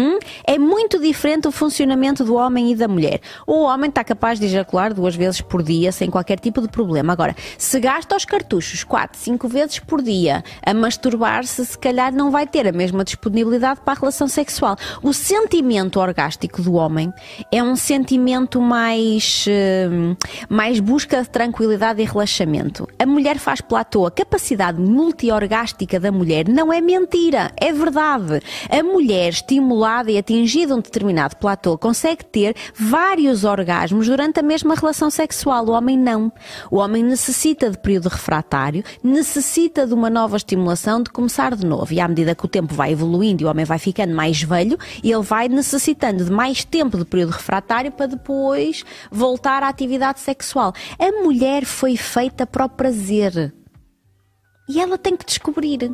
Hum? 0.00 0.18
É 0.44 0.58
muito 0.58 0.98
diferente 0.98 1.46
o 1.46 1.52
funcionamento 1.52 2.24
do 2.24 2.34
homem 2.34 2.72
e 2.72 2.74
da 2.74 2.88
mulher. 2.88 3.20
O 3.46 3.64
homem 3.64 3.90
está 3.90 4.02
capaz 4.02 4.40
de 4.40 4.46
ejacular 4.46 4.94
duas 4.94 5.14
vezes 5.14 5.42
por 5.42 5.62
dia 5.62 5.92
sem 5.92 6.08
qualquer 6.08 6.40
tipo 6.40 6.62
de 6.62 6.68
problema. 6.68 7.12
Agora, 7.12 7.36
se 7.58 7.78
gasta 7.78 8.16
os 8.16 8.24
cartuchos 8.24 8.82
quatro, 8.82 9.18
cinco 9.20 9.46
vezes 9.46 9.78
por 9.78 10.00
dia 10.00 10.42
a 10.64 10.72
masturbar-se, 10.72 11.66
se 11.66 11.76
calhar 11.76 12.14
não 12.14 12.30
vai 12.30 12.46
ter 12.46 12.66
a 12.66 12.72
mesma 12.72 13.04
disponibilidade 13.04 13.82
para 13.84 13.92
a 13.92 14.00
relação 14.00 14.26
sexual. 14.26 14.74
O 15.02 15.12
sentimento 15.12 16.00
orgástico 16.00 16.62
do 16.62 16.72
homem 16.72 17.12
é 17.52 17.62
um 17.62 17.76
sentimento 17.76 18.58
mais, 18.58 19.44
hum, 19.90 20.16
mais 20.48 20.80
busca 20.80 21.20
de 21.20 21.28
tranquilidade 21.28 22.00
e 22.00 22.06
relaxamento. 22.06 22.88
A 22.98 23.04
mulher 23.04 23.38
faz 23.38 23.60
platô. 23.60 24.06
A 24.06 24.10
capacidade 24.10 24.80
multiorgástica 24.80 26.00
da 26.00 26.10
mulher 26.10 26.48
não 26.48 26.72
é 26.72 26.80
mentira, 26.80 27.52
é 27.60 27.70
verdade. 27.70 28.40
A 28.70 28.82
mulher 28.82 29.28
estimula 29.28 29.89
e 30.08 30.18
atingido 30.18 30.74
um 30.74 30.80
determinado 30.80 31.36
platô, 31.36 31.76
consegue 31.76 32.24
ter 32.24 32.54
vários 32.74 33.44
orgasmos 33.44 34.06
durante 34.06 34.38
a 34.40 34.42
mesma 34.42 34.74
relação 34.74 35.10
sexual. 35.10 35.66
O 35.66 35.72
homem 35.72 35.98
não. 35.98 36.32
O 36.70 36.76
homem 36.76 37.02
necessita 37.02 37.70
de 37.70 37.78
período 37.78 38.08
refratário, 38.08 38.84
necessita 39.02 39.86
de 39.86 39.92
uma 39.92 40.08
nova 40.08 40.36
estimulação, 40.36 41.02
de 41.02 41.10
começar 41.10 41.56
de 41.56 41.66
novo. 41.66 41.92
E 41.92 42.00
à 42.00 42.06
medida 42.06 42.34
que 42.34 42.44
o 42.44 42.48
tempo 42.48 42.74
vai 42.74 42.92
evoluindo 42.92 43.42
e 43.42 43.46
o 43.46 43.48
homem 43.48 43.64
vai 43.64 43.78
ficando 43.78 44.14
mais 44.14 44.40
velho, 44.42 44.78
ele 45.02 45.22
vai 45.22 45.48
necessitando 45.48 46.24
de 46.24 46.30
mais 46.30 46.64
tempo 46.64 46.96
de 46.96 47.04
período 47.04 47.32
refratário 47.32 47.90
para 47.90 48.06
depois 48.06 48.84
voltar 49.10 49.62
à 49.62 49.68
atividade 49.68 50.20
sexual. 50.20 50.72
A 50.98 51.22
mulher 51.22 51.64
foi 51.64 51.96
feita 51.96 52.46
para 52.46 52.64
o 52.64 52.68
prazer. 52.68 53.52
E 54.68 54.80
ela 54.80 54.96
tem 54.96 55.16
que 55.16 55.26
descobrir 55.26 55.90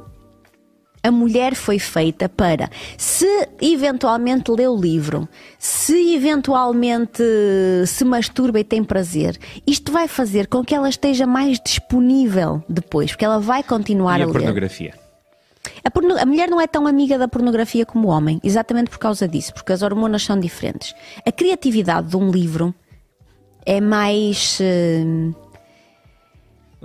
a 1.07 1.11
mulher 1.13 1.55
foi 1.55 1.79
feita 1.79 2.29
para, 2.29 2.69
se 2.99 3.27
eventualmente 3.61 4.51
lê 4.51 4.67
o 4.67 4.77
livro, 4.77 5.29
se 5.57 6.15
eventualmente 6.15 7.23
se 7.87 8.05
masturba 8.05 8.59
e 8.59 8.65
tem 8.65 8.83
prazer, 8.83 9.39
isto 9.65 9.93
vai 9.93 10.09
fazer 10.09 10.49
com 10.49 10.65
que 10.65 10.75
ela 10.75 10.89
esteja 10.89 11.27
mais 11.27 11.61
disponível 11.65 12.63
depois, 12.69 13.13
porque 13.13 13.25
ela 13.25 13.39
vai 13.39 13.63
continuar 13.63 14.19
e 14.19 14.23
a, 14.23 14.25
a 14.25 14.27
ler. 14.27 14.33
pornografia? 14.33 14.95
A, 15.85 15.91
porno... 15.91 16.19
a, 16.19 16.27
mulher 16.27 16.49
não 16.49 16.61
é 16.61 16.67
tão 16.67 16.87
amiga 16.87 17.17
da 17.17 17.29
pornografia 17.29 17.87
como 17.87 18.09
o 18.09 18.11
homem, 18.11 18.41
exatamente 18.43 18.91
por 18.91 18.99
causa 18.99 19.29
disso, 19.29 19.55
porque 19.55 19.73
as 19.73 19.83
hormonas 19.83 20.25
são 20.25 20.39
diferentes. 20.39 20.93
A 21.25 21.31
criatividade 21.31 22.09
de 22.09 22.17
um 22.17 22.31
livro 22.33 22.75
é 23.65 23.81
mais. 23.81 24.59
Uh 24.61 25.46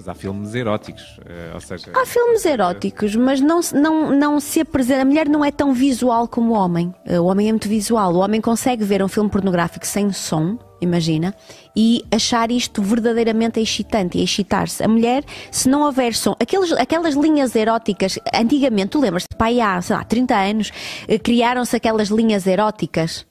mas 0.01 0.07
há 0.07 0.15
filmes 0.15 0.55
eróticos, 0.55 1.19
eh, 1.27 1.51
ou 1.53 1.61
seja... 1.61 1.91
Há 1.93 2.05
filmes 2.07 2.43
eróticos, 2.43 3.15
mas 3.15 3.39
não, 3.39 3.59
não, 3.71 4.11
não 4.11 4.39
se 4.39 4.61
apresenta... 4.61 5.03
A 5.03 5.05
mulher 5.05 5.29
não 5.29 5.45
é 5.45 5.51
tão 5.51 5.73
visual 5.73 6.27
como 6.27 6.53
o 6.53 6.55
homem. 6.55 6.91
Eh, 7.05 7.19
o 7.19 7.25
homem 7.25 7.49
é 7.49 7.51
muito 7.51 7.69
visual. 7.69 8.15
O 8.15 8.17
homem 8.17 8.41
consegue 8.41 8.83
ver 8.83 9.03
um 9.03 9.07
filme 9.07 9.29
pornográfico 9.29 9.85
sem 9.85 10.11
som, 10.11 10.57
imagina, 10.81 11.35
e 11.75 12.03
achar 12.11 12.49
isto 12.49 12.81
verdadeiramente 12.81 13.59
excitante 13.59 14.17
e 14.17 14.23
excitar-se. 14.23 14.83
A 14.83 14.87
mulher, 14.87 15.23
se 15.51 15.69
não 15.69 15.83
houver 15.83 16.15
som, 16.15 16.35
aqueles, 16.39 16.71
aquelas 16.71 17.13
linhas 17.13 17.55
eróticas, 17.55 18.17
antigamente, 18.33 18.89
tu 18.89 18.99
lembras-te, 18.99 19.35
pai, 19.35 19.59
há, 19.59 19.79
sei 19.83 19.95
lá, 19.95 20.03
30 20.03 20.35
anos, 20.35 20.71
eh, 21.07 21.19
criaram-se 21.19 21.75
aquelas 21.75 22.07
linhas 22.07 22.47
eróticas. 22.47 23.27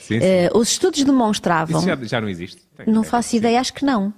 Sim, 0.00 0.20
sim. 0.20 0.26
Uh, 0.26 0.58
os 0.58 0.70
estudos 0.70 1.04
demonstravam. 1.04 1.80
Isso 1.80 1.86
já, 1.86 1.96
já 1.96 2.18
não 2.18 2.30
existe? 2.30 2.62
Tem, 2.74 2.86
não 2.86 3.02
faço 3.02 3.36
ideia, 3.36 3.60
acho 3.60 3.74
que 3.74 3.84
não. 3.84 4.14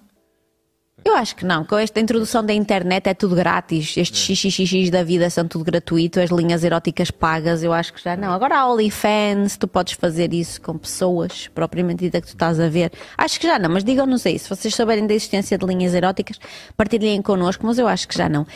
Eu 1.04 1.16
acho 1.16 1.34
que 1.34 1.44
não. 1.44 1.64
Com 1.64 1.78
esta 1.78 1.98
introdução 1.98 2.44
da 2.44 2.52
internet 2.52 3.08
é 3.08 3.14
tudo 3.14 3.34
grátis. 3.34 3.96
Estes 3.96 4.38
xxx 4.38 4.90
da 4.90 5.02
vida 5.02 5.30
são 5.30 5.46
tudo 5.46 5.64
gratuito. 5.64 6.20
As 6.20 6.30
linhas 6.30 6.62
eróticas 6.62 7.10
pagas, 7.10 7.62
eu 7.62 7.72
acho 7.72 7.92
que 7.92 8.02
já 8.02 8.16
não. 8.16 8.32
Agora 8.32 8.58
há 8.58 8.70
OnlyFans, 8.70 9.56
tu 9.56 9.66
podes 9.66 9.94
fazer 9.94 10.34
isso 10.34 10.60
com 10.60 10.76
pessoas 10.76 11.48
propriamente 11.48 12.04
dita 12.04 12.20
que 12.20 12.26
tu 12.26 12.34
estás 12.34 12.60
a 12.60 12.68
ver. 12.68 12.92
Acho 13.16 13.40
que 13.40 13.46
já 13.46 13.58
não, 13.58 13.70
mas 13.70 13.82
digam-nos 13.82 14.26
aí. 14.26 14.38
Se 14.38 14.48
vocês 14.48 14.74
souberem 14.74 15.06
da 15.06 15.14
existência 15.14 15.56
de 15.56 15.66
linhas 15.66 15.94
eróticas, 15.94 16.38
partilhem 16.76 17.22
connosco, 17.22 17.66
mas 17.66 17.78
eu 17.78 17.88
acho 17.88 18.06
que 18.06 18.16
já 18.16 18.28
não. 18.28 18.46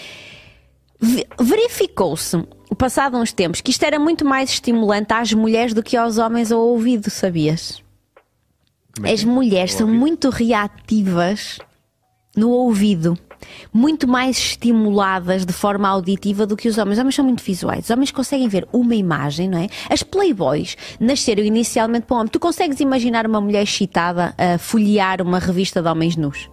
Verificou-se, 1.40 2.42
passado 2.76 3.16
uns 3.16 3.32
tempos, 3.32 3.60
que 3.60 3.70
isto 3.70 3.82
era 3.84 3.98
muito 3.98 4.24
mais 4.24 4.50
estimulante 4.50 5.12
às 5.12 5.32
mulheres 5.32 5.72
do 5.72 5.82
que 5.82 5.96
aos 5.96 6.18
homens 6.18 6.52
ao 6.52 6.60
ouvido, 6.60 7.10
sabias? 7.10 7.82
É 9.02 9.12
As 9.12 9.24
mulheres 9.24 9.74
são 9.74 9.88
muito 9.88 10.30
reativas 10.30 11.58
no 12.36 12.50
ouvido 12.50 13.18
muito 13.72 14.08
mais 14.08 14.38
estimuladas 14.38 15.44
de 15.44 15.52
forma 15.52 15.88
auditiva 15.88 16.46
do 16.46 16.56
que 16.56 16.68
os 16.68 16.78
homens. 16.78 16.94
Os 16.94 17.00
homens 17.00 17.14
são 17.14 17.24
muito 17.24 17.42
visuais. 17.42 17.84
Os 17.84 17.90
homens 17.90 18.10
conseguem 18.10 18.48
ver 18.48 18.66
uma 18.72 18.94
imagem, 18.94 19.48
não 19.48 19.58
é? 19.58 19.68
As 19.90 20.02
playboys 20.02 20.76
nasceram 20.98 21.42
inicialmente 21.42 22.06
para 22.06 22.16
um 22.16 22.20
homem. 22.20 22.30
Tu 22.30 22.40
consegues 22.40 22.80
imaginar 22.80 23.26
uma 23.26 23.40
mulher 23.40 23.62
excitada 23.62 24.34
a 24.38 24.58
folhear 24.58 25.20
uma 25.20 25.38
revista 25.38 25.82
de 25.82 25.88
homens 25.88 26.16
nus? 26.16 26.50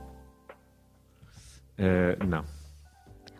Uh, 1.79 2.25
não. 2.25 2.43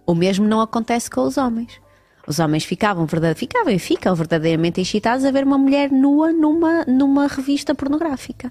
O 0.05 0.15
mesmo 0.15 0.45
não 0.45 0.61
acontece 0.61 1.09
com 1.09 1.21
os 1.21 1.37
homens. 1.37 1.79
Os 2.27 2.39
homens 2.39 2.63
ficavam, 2.63 3.05
verdade, 3.05 3.37
ficavam 3.37 3.73
e 3.73 3.79
ficam 3.79 4.13
verdadeiramente 4.15 4.79
excitados 4.79 5.25
a 5.25 5.31
ver 5.31 5.43
uma 5.43 5.57
mulher 5.57 5.91
nua 5.91 6.31
numa, 6.31 6.85
numa 6.85 7.27
revista 7.27 7.73
pornográfica. 7.73 8.49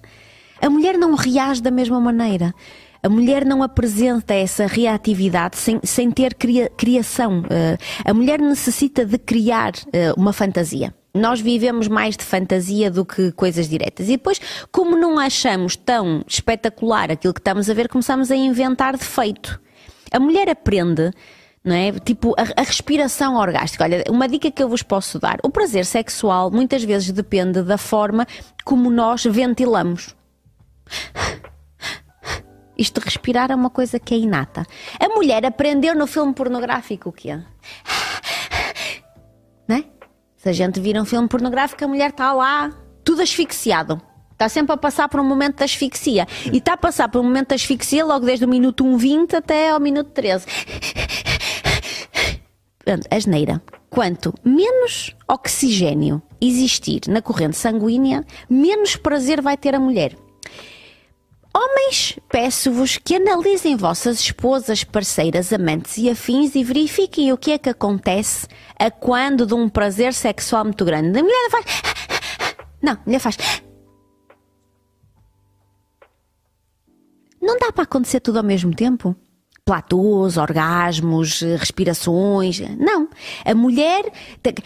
A 0.60 0.68
mulher 0.68 0.98
não 0.98 1.14
reage 1.14 1.62
da 1.62 1.70
mesma 1.70 2.00
maneira. 2.00 2.54
A 3.02 3.08
mulher 3.08 3.44
não 3.44 3.62
apresenta 3.62 4.34
essa 4.34 4.66
reatividade 4.66 5.56
sem, 5.56 5.80
sem 5.82 6.10
ter 6.10 6.34
cria, 6.34 6.70
criação. 6.76 7.40
Uh, 7.40 7.78
a 8.04 8.12
mulher 8.12 8.40
necessita 8.40 9.04
de 9.04 9.18
criar 9.18 9.72
uh, 9.74 10.18
uma 10.20 10.32
fantasia. 10.32 10.94
Nós 11.14 11.40
vivemos 11.40 11.88
mais 11.88 12.16
de 12.16 12.24
fantasia 12.24 12.90
do 12.90 13.04
que 13.04 13.32
coisas 13.32 13.68
diretas. 13.68 14.08
E 14.08 14.12
depois, 14.12 14.40
como 14.70 14.96
não 14.96 15.18
achamos 15.18 15.76
tão 15.76 16.22
espetacular 16.26 17.10
aquilo 17.10 17.34
que 17.34 17.40
estamos 17.40 17.68
a 17.68 17.74
ver, 17.74 17.88
começamos 17.88 18.30
a 18.30 18.36
inventar 18.36 18.96
defeito. 18.96 19.60
A 20.12 20.20
mulher 20.20 20.48
aprende 20.48 21.10
não 21.62 21.76
é? 21.76 21.92
Tipo, 21.92 22.34
a, 22.38 22.60
a, 22.60 22.64
respiração 22.64 23.36
orgástica. 23.36 23.84
Olha, 23.84 24.02
uma 24.08 24.26
dica 24.26 24.50
que 24.50 24.62
eu 24.62 24.68
vos 24.68 24.82
posso 24.82 25.18
dar: 25.18 25.38
o 25.42 25.50
prazer 25.50 25.84
sexual 25.84 26.50
muitas 26.50 26.82
vezes 26.82 27.10
depende 27.12 27.62
da 27.62 27.76
forma 27.76 28.26
como 28.64 28.90
nós 28.90 29.24
ventilamos. 29.24 30.14
Isto 32.80 32.98
de 32.98 33.04
respirar 33.04 33.50
é 33.50 33.54
uma 33.54 33.68
coisa 33.68 34.00
que 34.00 34.14
é 34.14 34.16
inata. 34.16 34.66
A 34.98 35.08
mulher 35.10 35.44
aprendeu 35.44 35.94
no 35.94 36.06
filme 36.06 36.32
pornográfico 36.32 37.10
o 37.10 37.12
quê? 37.12 37.38
Né? 39.68 39.84
Se 40.34 40.48
a 40.48 40.52
gente 40.54 40.80
vir 40.80 40.98
um 40.98 41.04
filme 41.04 41.28
pornográfico, 41.28 41.84
a 41.84 41.88
mulher 41.88 42.08
está 42.08 42.32
lá, 42.32 42.72
tudo 43.04 43.20
asfixiado. 43.20 44.00
Está 44.32 44.48
sempre 44.48 44.72
a 44.72 44.78
passar 44.78 45.10
por 45.10 45.20
um 45.20 45.24
momento 45.24 45.58
de 45.58 45.64
asfixia. 45.64 46.26
E 46.50 46.56
está 46.56 46.72
a 46.72 46.76
passar 46.78 47.10
por 47.10 47.20
um 47.20 47.24
momento 47.24 47.50
de 47.50 47.56
asfixia 47.56 48.02
logo 48.02 48.24
desde 48.24 48.46
o 48.46 48.48
minuto 48.48 48.82
1,20 48.82 49.34
até 49.34 49.68
ao 49.68 49.78
minuto 49.78 50.12
13. 50.12 50.46
Asneira. 53.10 53.62
Quanto 53.90 54.32
menos 54.42 55.14
oxigênio 55.28 56.22
existir 56.40 57.02
na 57.08 57.20
corrente 57.20 57.58
sanguínea, 57.58 58.24
menos 58.48 58.96
prazer 58.96 59.42
vai 59.42 59.58
ter 59.58 59.74
a 59.74 59.80
mulher. 59.80 60.16
Homens, 61.52 62.18
peço-vos 62.28 62.96
que 62.96 63.16
analisem 63.16 63.76
vossas 63.76 64.20
esposas, 64.20 64.84
parceiras, 64.84 65.52
amantes 65.52 65.98
e 65.98 66.08
afins 66.08 66.54
e 66.54 66.62
verifiquem 66.62 67.32
o 67.32 67.36
que 67.36 67.50
é 67.50 67.58
que 67.58 67.68
acontece 67.68 68.46
a 68.78 68.90
quando 68.90 69.44
de 69.44 69.54
um 69.54 69.68
prazer 69.68 70.14
sexual 70.14 70.64
muito 70.64 70.84
grande. 70.84 71.18
A 71.18 71.22
mulher 71.22 71.50
faz. 71.50 71.64
Não, 72.80 72.92
a 72.92 73.00
mulher 73.04 73.18
faz. 73.18 73.36
Não 77.42 77.58
dá 77.58 77.72
para 77.72 77.84
acontecer 77.84 78.20
tudo 78.20 78.38
ao 78.38 78.44
mesmo 78.44 78.74
tempo? 78.74 79.16
Platôs, 79.70 80.36
orgasmos, 80.36 81.42
respirações. 81.56 82.60
Não. 82.76 83.08
A 83.44 83.54
mulher 83.54 84.02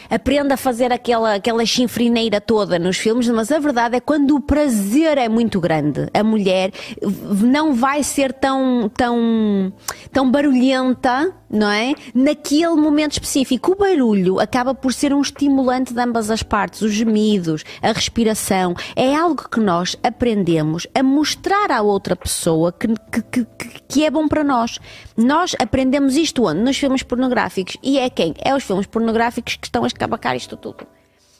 aprende 0.09 0.55
a 0.55 0.57
fazer 0.57 0.91
aquela, 0.91 1.35
aquela 1.35 1.67
chinfrineira 1.67 2.41
toda 2.41 2.79
nos 2.79 2.97
filmes, 2.97 3.29
mas 3.29 3.53
a 3.53 3.59
verdade 3.59 3.97
é 3.97 4.01
que 4.01 4.07
quando 4.07 4.35
o 4.35 4.41
prazer 4.41 5.19
é 5.19 5.29
muito 5.29 5.61
grande, 5.61 6.09
a 6.15 6.25
mulher 6.25 6.73
não 7.03 7.75
vai 7.75 8.03
ser 8.03 8.33
tão, 8.33 8.91
tão, 8.97 9.71
tão 10.11 10.31
barulhenta 10.31 11.35
não 11.55 11.71
é? 11.71 11.95
Naquele 12.13 12.75
momento 12.75 13.13
específico. 13.13 13.73
O 13.73 13.77
barulho 13.77 14.41
acaba 14.41 14.75
por 14.75 14.93
ser 14.93 15.15
um 15.15 15.21
estimulante 15.21 15.95
de 15.95 16.01
ambas 16.01 16.31
as 16.31 16.43
partes, 16.43 16.83
os 16.83 16.93
gemidos, 16.93 17.65
a 17.81 17.93
respiração. 17.93 18.75
É 18.97 19.15
algo 19.15 19.49
que 19.49 19.61
nós 19.61 19.97
aprendemos 20.03 20.87
a 20.95 21.03
mostrar 21.03 21.71
à 21.71 21.81
outra 21.81 22.17
pessoa 22.17 22.73
que, 22.73 22.89
que, 22.89 23.45
que, 23.45 23.47
que 23.87 24.05
é 24.05 24.11
bom 24.11 24.27
para 24.27 24.43
nós. 24.43 24.81
Nós 25.17 25.55
aprendemos 25.59 26.17
isto 26.17 26.45
onde? 26.45 26.61
Nos 26.61 26.77
filmes 26.77 27.03
pornográficos. 27.03 27.77
E 27.83 27.99
é 27.99 28.11
quem? 28.11 28.35
É 28.43 28.55
os 28.55 28.65
filmes 28.65 28.87
pornográficos 28.87 29.57
que 29.57 29.67
estão 29.67 29.85
a 29.85 29.87
escabacar 29.87 30.37
isto 30.37 30.57
tudo 30.57 30.87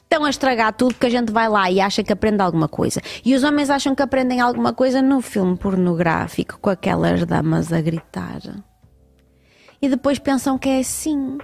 estão 0.03 0.23
a 0.23 0.29
estragar 0.29 0.71
tudo 0.71 0.93
que 0.93 1.07
a 1.07 1.09
gente 1.09 1.31
vai 1.31 1.49
lá 1.49 1.69
e 1.69 1.81
acha 1.81 2.03
que 2.03 2.13
aprende 2.13 2.39
alguma 2.39 2.67
coisa. 2.67 3.01
E 3.25 3.33
os 3.33 3.43
homens 3.43 3.71
acham 3.71 3.95
que 3.95 4.03
aprendem 4.03 4.39
alguma 4.39 4.71
coisa 4.71 5.01
no 5.01 5.19
filme 5.19 5.57
pornográfico 5.57 6.59
com 6.61 6.69
aquelas 6.69 7.25
damas 7.25 7.73
a 7.73 7.81
gritar 7.81 8.39
e 9.81 9.89
depois 9.89 10.19
pensam 10.19 10.57
que 10.57 10.69
é 10.69 10.79
assim. 10.79 11.37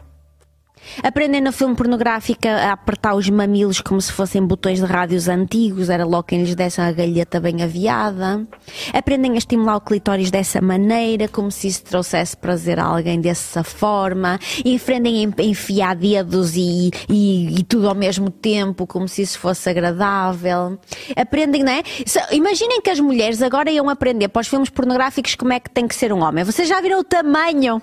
Aprendem 1.03 1.41
no 1.41 1.51
filme 1.51 1.75
pornográfico 1.75 2.47
a 2.47 2.73
apertar 2.73 3.15
os 3.15 3.29
mamilos 3.29 3.81
como 3.81 4.01
se 4.01 4.11
fossem 4.11 4.45
botões 4.45 4.79
de 4.79 4.85
rádios 4.85 5.27
antigos, 5.27 5.89
era 5.89 6.05
logo 6.05 6.23
quem 6.23 6.43
lhes 6.43 6.55
desse 6.55 6.81
a 6.81 6.91
galheta 6.91 7.39
bem 7.39 7.63
aviada. 7.63 8.45
Aprendem 8.93 9.33
a 9.33 9.37
estimular 9.37 9.77
o 9.77 9.81
clitóris 9.81 10.29
dessa 10.29 10.61
maneira, 10.61 11.27
como 11.27 11.51
se 11.51 11.67
isso 11.67 11.83
trouxesse 11.83 12.35
prazer 12.35 12.79
a 12.79 12.85
alguém 12.85 13.19
dessa 13.19 13.63
forma. 13.63 14.39
Aprendem 14.75 15.33
a 15.37 15.43
enfiar 15.43 15.95
dedos 15.95 16.55
e, 16.55 16.91
e, 17.09 17.59
e 17.59 17.63
tudo 17.63 17.87
ao 17.87 17.95
mesmo 17.95 18.29
tempo, 18.29 18.85
como 18.85 19.07
se 19.07 19.21
isso 19.21 19.39
fosse 19.39 19.69
agradável. 19.69 20.79
Aprendem, 21.15 21.63
não 21.63 21.71
é? 21.71 21.83
Imaginem 22.31 22.81
que 22.81 22.89
as 22.89 22.99
mulheres 22.99 23.41
agora 23.41 23.71
iam 23.71 23.89
aprender 23.89 24.27
para 24.27 24.41
os 24.41 24.47
filmes 24.47 24.69
pornográficos 24.69 25.35
como 25.35 25.53
é 25.53 25.59
que 25.59 25.69
tem 25.69 25.87
que 25.87 25.95
ser 25.95 26.11
um 26.11 26.21
homem. 26.21 26.43
Vocês 26.43 26.67
já 26.67 26.81
viram 26.81 26.99
o 26.99 27.03
tamanho 27.03 27.81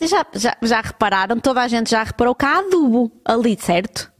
vocês 0.00 0.10
já, 0.10 0.26
já, 0.34 0.56
já 0.62 0.80
repararam, 0.80 1.38
toda 1.38 1.60
a 1.60 1.68
gente 1.68 1.90
já 1.90 2.02
reparou 2.02 2.34
que 2.34 2.46
há 2.46 2.58
adubo 2.58 3.12
ali, 3.22 3.56
certo? 3.60 4.10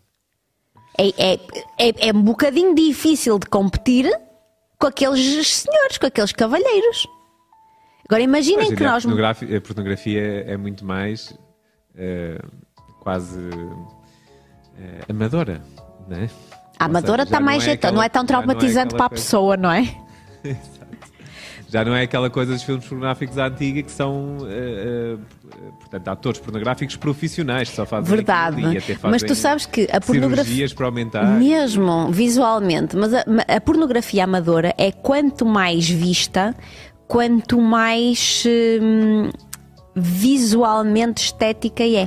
É, 0.99 1.09
é, 1.09 1.41
é, 1.79 2.09
é 2.09 2.13
um 2.13 2.23
bocadinho 2.23 2.75
difícil 2.75 3.39
de 3.39 3.47
competir 3.47 4.07
com 4.79 4.87
aqueles 4.87 5.49
senhores, 5.49 5.97
com 5.97 6.07
aqueles 6.07 6.33
cavalheiros. 6.33 7.07
Agora 8.07 8.23
imaginem 8.23 8.69
Mas, 8.69 8.79
que 8.79 8.85
nós. 8.85 9.05
A 9.05 9.09
pornografia, 9.09 9.57
a 9.57 9.61
pornografia 9.61 10.45
é 10.47 10.57
muito 10.57 10.85
mais 10.85 11.31
uh, 11.31 12.47
quase 13.01 13.39
uh, 13.39 13.89
amadora, 15.09 15.63
não 16.07 16.19
é? 16.19 16.31
A 16.79 16.85
amadora 16.87 17.23
está 17.23 17.41
mais 17.41 17.65
não, 17.67 17.73
é 17.73 17.93
não 17.93 18.03
é 18.03 18.09
tão 18.09 18.27
traumatizante 18.27 18.95
é 18.95 18.99
para 18.99 19.07
a 19.07 19.11
pessoa, 19.11 19.57
não 19.57 19.71
é? 19.71 19.83
Já 21.71 21.85
não 21.85 21.95
é 21.95 22.03
aquela 22.03 22.29
coisa 22.29 22.53
dos 22.53 22.65
filmes 22.65 22.85
pornográficos 22.85 23.39
à 23.39 23.47
antiga 23.47 23.81
que 23.81 23.93
são, 23.93 24.39
uh, 24.39 25.15
uh, 25.15 25.73
portanto, 25.79 26.09
atores 26.09 26.41
pornográficos 26.41 26.97
profissionais 26.97 27.71
que 27.71 27.77
só 27.77 27.87
fazem 27.87 28.17
Verdade. 28.17 28.61
E 28.61 28.77
até 28.77 28.95
fazem 28.97 29.11
mas 29.11 29.23
tu 29.23 29.37
sabes 29.37 29.67
que 29.67 29.87
a 29.93 30.01
pornografia. 30.01 30.69
para 30.75 30.87
aumentar. 30.87 31.39
Mesmo 31.39 32.11
visualmente, 32.11 32.97
mas 32.97 33.15
a, 33.15 33.25
a, 33.47 33.61
pornografia 33.61 34.25
amadora 34.25 34.75
é 34.77 34.91
quanto 34.91 35.47
mais 35.47 35.89
vista, 35.89 36.57
quanto 37.07 37.61
mais 37.61 38.45
hum, 38.83 39.31
visualmente 39.95 41.23
estética 41.23 41.85
é 41.85 42.07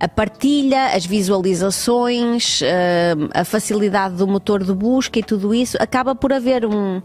a 0.00 0.08
partilha, 0.08 0.96
as 0.96 1.06
visualizações, 1.06 2.60
hum, 2.60 3.28
a 3.32 3.44
facilidade 3.44 4.16
do 4.16 4.26
motor 4.26 4.64
de 4.64 4.72
busca 4.72 5.20
e 5.20 5.22
tudo 5.22 5.54
isso, 5.54 5.76
acaba 5.78 6.12
por 6.12 6.32
haver 6.32 6.66
um, 6.66 7.00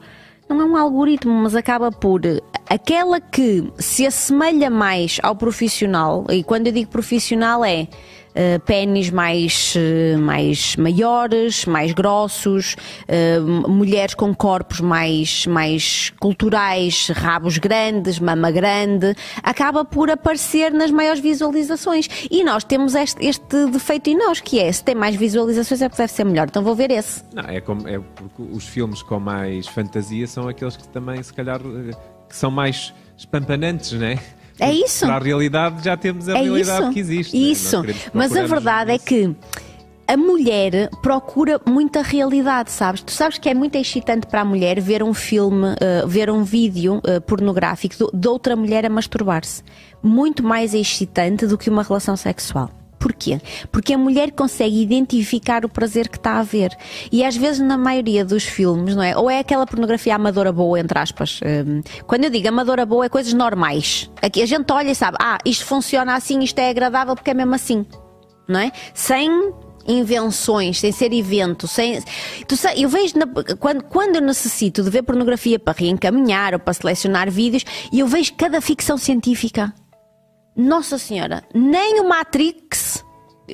não 0.48 0.62
é 0.62 0.66
um 0.66 0.78
algoritmo, 0.78 1.34
mas 1.34 1.56
acaba 1.56 1.92
por 1.92 2.22
aquela 2.70 3.20
que 3.20 3.72
se 3.78 4.06
assemelha 4.06 4.70
mais 4.70 5.20
ao 5.24 5.36
profissional, 5.36 6.26
e 6.30 6.44
quando 6.44 6.68
eu 6.68 6.74
digo 6.74 6.90
profissional 6.90 7.64
é 7.64 7.88
uh, 8.36 8.60
pênis 8.62 9.10
mais, 9.10 9.74
uh, 9.76 10.20
mais 10.20 10.76
maiores, 10.76 11.66
mais 11.66 11.94
grossos, 11.94 12.76
uh, 13.08 13.70
mulheres 13.70 14.14
com 14.14 14.34
corpos 14.36 14.82
mais, 14.82 15.46
mais 15.48 16.14
culturais, 16.20 17.10
rabos 17.10 17.58
grandes, 17.58 18.20
mama 18.20 18.52
grande, 18.52 19.16
acaba 19.42 19.86
por 19.86 20.10
aparecer 20.10 20.72
nas 20.72 20.92
maiores 20.92 21.22
visualizações. 21.22 22.08
E 22.30 22.44
nós 22.44 22.64
temos 22.64 22.96
este, 22.96 23.26
este 23.26 23.66
defeito 23.68 24.10
em 24.10 24.18
nós, 24.18 24.40
que 24.40 24.60
é, 24.60 24.72
se 24.72 24.84
tem 24.84 24.96
mais 24.96 25.16
visualizações 25.16 25.82
é 25.82 25.90
porque 25.90 26.02
deve 26.02 26.14
ser 26.14 26.26
melhor, 26.26 26.48
então 26.48 26.64
vou 26.64 26.76
ver 26.76 26.92
esse. 26.92 27.24
Não, 27.34 27.44
é, 27.44 27.62
como, 27.62 27.88
é 27.88 28.00
porque 28.00 28.42
os 28.42 28.68
filmes 28.68 29.02
com 29.02 29.20
mais 29.20 29.68
fantasia 29.68 30.28
são 30.28 30.48
aqueles 30.48 30.76
que 30.76 30.88
também, 30.88 31.22
se 31.24 31.34
calhar, 31.34 31.60
que 31.60 32.36
são 32.36 32.52
mais 32.52 32.94
espampanantes, 33.18 33.92
não 33.94 34.08
é? 34.60 34.72
Isso. 34.72 35.06
Para 35.06 35.16
a 35.16 35.20
realidade 35.20 35.84
já 35.84 35.98
temos 35.98 36.30
a 36.30 36.38
é 36.38 36.42
realidade 36.42 36.84
isso. 36.84 36.94
que 36.94 37.00
existe. 37.00 37.36
É? 37.36 37.40
Isso. 37.40 37.84
Mas 38.14 38.36
a 38.36 38.44
verdade 38.44 38.92
é 38.92 38.98
que 38.98 39.36
a 40.08 40.16
mulher 40.16 40.90
procura 41.02 41.60
muita 41.68 42.02
realidade, 42.02 42.72
sabes? 42.72 43.02
Tu 43.02 43.12
sabes 43.12 43.38
que 43.38 43.50
é 43.50 43.54
muito 43.54 43.76
excitante 43.76 44.28
para 44.28 44.42
a 44.42 44.46
mulher 44.46 44.80
ver 44.80 45.02
um 45.02 45.14
filme, 45.14 45.70
uh, 45.70 46.08
ver 46.08 46.30
um 46.30 46.44
vídeo 46.44 46.98
uh, 46.98 47.20
pornográfico 47.22 47.96
de, 47.96 48.20
de 48.20 48.28
outra 48.28 48.56
mulher 48.56 48.86
a 48.86 48.90
masturbar-se. 48.90 49.64
Muito 50.02 50.44
mais 50.44 50.74
excitante 50.74 51.48
do 51.48 51.58
que 51.58 51.70
uma 51.70 51.82
relação 51.82 52.16
sexual. 52.16 52.70
Porquê? 53.06 53.40
Porque 53.72 53.94
a 53.94 54.00
mulher 54.00 54.32
consegue 54.32 54.82
identificar 54.82 55.64
o 55.64 55.70
prazer 55.70 56.10
que 56.10 56.18
está 56.18 56.40
a 56.40 56.42
ver. 56.42 56.76
E 57.12 57.24
às 57.24 57.38
vezes, 57.38 57.60
na 57.60 57.78
maioria 57.78 58.26
dos 58.26 58.46
filmes, 58.46 58.96
não 58.96 59.04
é? 59.04 59.16
Ou 59.16 59.30
é 59.30 59.38
aquela 59.38 59.68
pornografia 59.68 60.16
amadora 60.16 60.52
boa, 60.52 60.80
entre 60.80 60.98
aspas. 60.98 61.40
Um, 61.46 61.84
quando 62.08 62.24
eu 62.24 62.32
digo 62.32 62.48
amadora 62.48 62.84
boa, 62.84 63.06
é 63.06 63.10
coisas 63.10 63.32
normais. 63.32 64.10
Aqui 64.24 64.42
a 64.42 64.46
gente 64.48 64.74
olha 64.74 64.90
e 64.90 64.96
sabe, 64.96 65.18
ah, 65.22 65.38
isto 65.46 65.66
funciona 65.66 66.16
assim, 66.16 66.40
isto 66.40 66.58
é 66.58 66.72
agradável 66.72 67.14
porque 67.14 67.30
é 67.30 67.36
mesmo 67.36 67.54
assim. 67.54 67.86
Não 68.48 68.60
é? 68.60 68.72
Sem 68.96 69.30
invenções, 69.88 70.80
sem 70.80 70.92
ser 70.92 71.14
evento, 71.14 71.68
sem. 71.68 72.00
Eu 72.76 72.90
vejo 72.90 73.20
na, 73.20 73.28
quando, 73.60 73.84
quando 73.84 74.16
eu 74.16 74.22
necessito 74.24 74.82
de 74.82 74.90
ver 74.90 75.04
pornografia 75.04 75.60
para 75.60 75.78
reencaminhar 75.78 76.56
ou 76.56 76.60
para 76.60 76.74
selecionar 76.74 77.30
vídeos, 77.30 77.64
eu 77.94 78.08
vejo 78.08 78.34
cada 78.34 78.60
ficção 78.62 78.98
científica. 78.98 79.72
Nossa 80.56 80.98
Senhora, 80.98 81.44
nem 81.54 82.00
o 82.00 82.08
Matrix, 82.08 83.04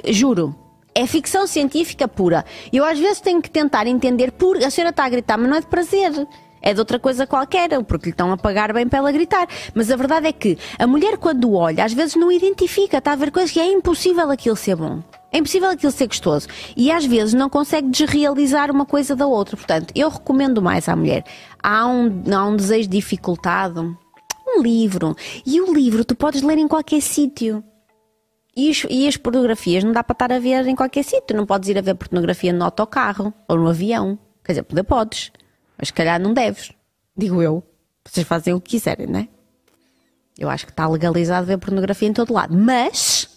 juro, 0.05 0.55
é 0.93 1.07
ficção 1.07 1.47
científica 1.47 2.07
pura. 2.07 2.45
Eu 2.71 2.85
às 2.85 2.99
vezes 2.99 3.19
tenho 3.19 3.41
que 3.41 3.49
tentar 3.49 3.87
entender 3.87 4.31
por. 4.31 4.57
A 4.57 4.69
senhora 4.69 4.91
está 4.91 5.05
a 5.05 5.09
gritar, 5.09 5.37
mas 5.37 5.49
não 5.49 5.57
é 5.57 5.61
de 5.61 5.67
prazer. 5.67 6.27
É 6.61 6.75
de 6.75 6.79
outra 6.79 6.99
coisa 6.99 7.25
qualquer, 7.25 7.69
porque 7.85 8.05
lhe 8.05 8.11
estão 8.11 8.31
a 8.31 8.37
pagar 8.37 8.71
bem 8.71 8.87
para 8.87 8.99
ela 8.99 9.11
gritar. 9.11 9.47
Mas 9.73 9.89
a 9.89 9.95
verdade 9.95 10.27
é 10.27 10.31
que 10.31 10.59
a 10.77 10.85
mulher, 10.85 11.17
quando 11.17 11.51
olha, 11.53 11.83
às 11.83 11.91
vezes 11.91 12.15
não 12.15 12.31
identifica, 12.31 12.99
está 12.99 13.13
a 13.13 13.15
ver 13.15 13.31
coisas 13.31 13.49
que 13.49 13.59
é 13.59 13.65
impossível 13.65 14.29
aquilo 14.29 14.55
ser 14.55 14.75
bom. 14.75 15.01
É 15.31 15.39
impossível 15.39 15.69
aquilo 15.69 15.91
ser 15.91 16.05
gostoso. 16.05 16.47
E 16.77 16.91
às 16.91 17.03
vezes 17.03 17.33
não 17.33 17.49
consegue 17.49 17.89
desrealizar 17.89 18.69
uma 18.69 18.85
coisa 18.85 19.15
da 19.15 19.25
outra. 19.25 19.57
Portanto, 19.57 19.91
eu 19.95 20.07
recomendo 20.07 20.61
mais 20.61 20.87
à 20.87 20.95
mulher. 20.95 21.23
Há 21.63 21.87
um, 21.87 22.21
há 22.31 22.45
um 22.45 22.55
desejo 22.55 22.87
dificultado. 22.87 23.97
Um 24.55 24.61
livro. 24.61 25.15
E 25.45 25.61
o 25.61 25.73
livro 25.73 26.03
tu 26.03 26.15
podes 26.15 26.41
ler 26.41 26.57
em 26.57 26.67
qualquer 26.67 27.01
sítio. 27.01 27.63
E, 28.55 28.71
e, 28.89 29.07
as 29.07 29.15
pornografias 29.15 29.83
não 29.83 29.93
dá 29.93 30.03
para 30.03 30.13
estar 30.13 30.31
a 30.33 30.39
ver 30.39 30.67
em 30.67 30.75
qualquer 30.75 31.03
sítio. 31.03 31.35
Não 31.35 31.45
podes 31.45 31.69
ir 31.69 31.77
a 31.77 31.81
ver 31.81 31.95
pornografia 31.95 32.51
no 32.51 32.65
autocarro 32.65 33.33
ou 33.47 33.57
no 33.57 33.69
avião. 33.69 34.19
Quer 34.43 34.53
dizer, 34.53 34.63
poder 34.63 34.83
podes. 34.83 35.31
Mas 35.77 35.87
se 35.87 35.93
calhar 35.93 36.19
não 36.19 36.33
deves. 36.33 36.71
Digo 37.15 37.41
eu. 37.41 37.63
Vocês 38.05 38.27
fazem 38.27 38.53
o 38.53 38.59
que 38.59 38.71
quiserem, 38.71 39.07
não 39.07 39.19
é? 39.19 39.27
Eu 40.37 40.49
acho 40.49 40.65
que 40.65 40.71
está 40.71 40.87
legalizado 40.87 41.45
ver 41.45 41.57
pornografia 41.57 42.07
em 42.07 42.13
todo 42.13 42.33
lado. 42.33 42.55
Mas, 42.55 43.29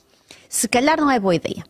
se 0.48 0.66
calhar 0.66 1.00
não 1.00 1.10
é 1.10 1.20
boa 1.20 1.34
ideia. 1.34 1.64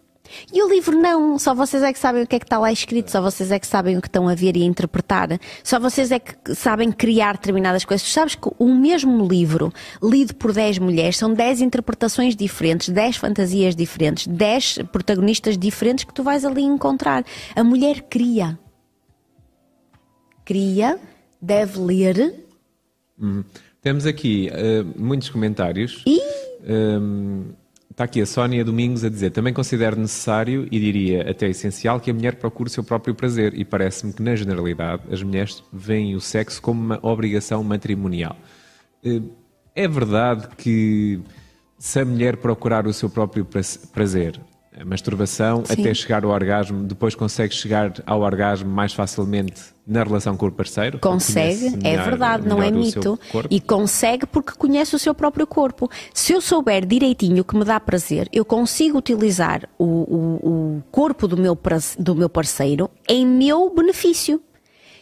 E 0.52 0.62
o 0.62 0.68
livro 0.68 0.96
não, 0.96 1.38
só 1.38 1.54
vocês 1.54 1.82
é 1.82 1.92
que 1.92 1.98
sabem 1.98 2.22
o 2.22 2.26
que 2.26 2.36
é 2.36 2.38
que 2.38 2.44
está 2.44 2.58
lá 2.58 2.72
escrito, 2.72 3.10
só 3.10 3.20
vocês 3.20 3.50
é 3.50 3.58
que 3.58 3.66
sabem 3.66 3.96
o 3.96 4.00
que 4.00 4.08
estão 4.08 4.28
a 4.28 4.34
ver 4.34 4.56
e 4.56 4.62
a 4.62 4.66
interpretar, 4.66 5.28
só 5.62 5.78
vocês 5.78 6.10
é 6.10 6.18
que 6.18 6.54
sabem 6.54 6.90
criar 6.92 7.34
determinadas 7.34 7.84
coisas. 7.84 8.06
Tu 8.06 8.12
sabes 8.12 8.34
que 8.34 8.48
o 8.58 8.74
mesmo 8.74 9.26
livro, 9.26 9.72
lido 10.02 10.34
por 10.34 10.52
10 10.52 10.78
mulheres, 10.78 11.16
são 11.16 11.32
10 11.32 11.60
interpretações 11.60 12.36
diferentes, 12.36 12.88
10 12.88 13.16
fantasias 13.16 13.74
diferentes, 13.74 14.26
10 14.26 14.78
protagonistas 14.92 15.56
diferentes 15.58 16.04
que 16.04 16.14
tu 16.14 16.22
vais 16.22 16.44
ali 16.44 16.62
encontrar. 16.62 17.24
A 17.54 17.64
mulher 17.64 18.02
cria. 18.02 18.58
Cria, 20.44 20.98
deve 21.40 21.78
ler. 21.78 22.46
Hum. 23.20 23.42
Temos 23.80 24.06
aqui 24.06 24.50
uh, 24.50 25.00
muitos 25.00 25.28
comentários. 25.28 26.02
E... 26.06 26.20
Um 26.66 27.52
Está 27.94 28.02
aqui 28.02 28.20
a 28.20 28.26
Sónia 28.26 28.64
Domingos 28.64 29.04
a 29.04 29.08
dizer: 29.08 29.30
também 29.30 29.54
considero 29.54 29.94
necessário 29.94 30.66
e 30.68 30.80
diria 30.80 31.30
até 31.30 31.48
essencial 31.48 32.00
que 32.00 32.10
a 32.10 32.14
mulher 32.14 32.34
procure 32.34 32.66
o 32.66 32.72
seu 32.72 32.82
próprio 32.82 33.14
prazer, 33.14 33.56
e 33.56 33.64
parece-me 33.64 34.12
que, 34.12 34.20
na 34.20 34.34
generalidade, 34.34 35.02
as 35.12 35.22
mulheres 35.22 35.62
veem 35.72 36.16
o 36.16 36.20
sexo 36.20 36.60
como 36.60 36.80
uma 36.80 36.98
obrigação 37.00 37.62
matrimonial. 37.62 38.36
Eh, 39.04 39.22
é 39.76 39.86
verdade 39.86 40.48
que, 40.56 41.20
se 41.78 42.00
a 42.00 42.04
mulher 42.04 42.38
procurar 42.38 42.84
o 42.84 42.92
seu 42.92 43.08
próprio 43.08 43.46
prazer, 43.92 44.40
a 44.78 44.84
masturbação 44.84 45.64
Sim. 45.64 45.72
até 45.72 45.94
chegar 45.94 46.24
ao 46.24 46.30
orgasmo, 46.30 46.82
depois 46.84 47.14
consegue 47.14 47.54
chegar 47.54 47.92
ao 48.04 48.20
orgasmo 48.20 48.70
mais 48.70 48.92
facilmente 48.92 49.62
na 49.86 50.02
relação 50.02 50.36
com 50.36 50.46
o 50.46 50.52
parceiro? 50.52 50.98
Consegue, 50.98 51.78
é 51.86 51.96
verdade, 51.96 52.48
não 52.48 52.62
é 52.62 52.70
mito. 52.70 53.18
E 53.50 53.60
consegue 53.60 54.26
porque 54.26 54.52
conhece 54.52 54.96
o 54.96 54.98
seu 54.98 55.14
próprio 55.14 55.46
corpo. 55.46 55.90
Se 56.12 56.32
eu 56.32 56.40
souber 56.40 56.84
direitinho 56.86 57.42
o 57.42 57.44
que 57.44 57.56
me 57.56 57.64
dá 57.64 57.78
prazer, 57.78 58.28
eu 58.32 58.44
consigo 58.44 58.98
utilizar 58.98 59.68
o, 59.78 59.84
o, 59.84 60.76
o 60.78 60.82
corpo 60.90 61.28
do 61.28 61.36
meu, 61.36 61.56
do 61.98 62.14
meu 62.14 62.28
parceiro 62.28 62.90
em 63.08 63.26
meu 63.26 63.72
benefício. 63.72 64.40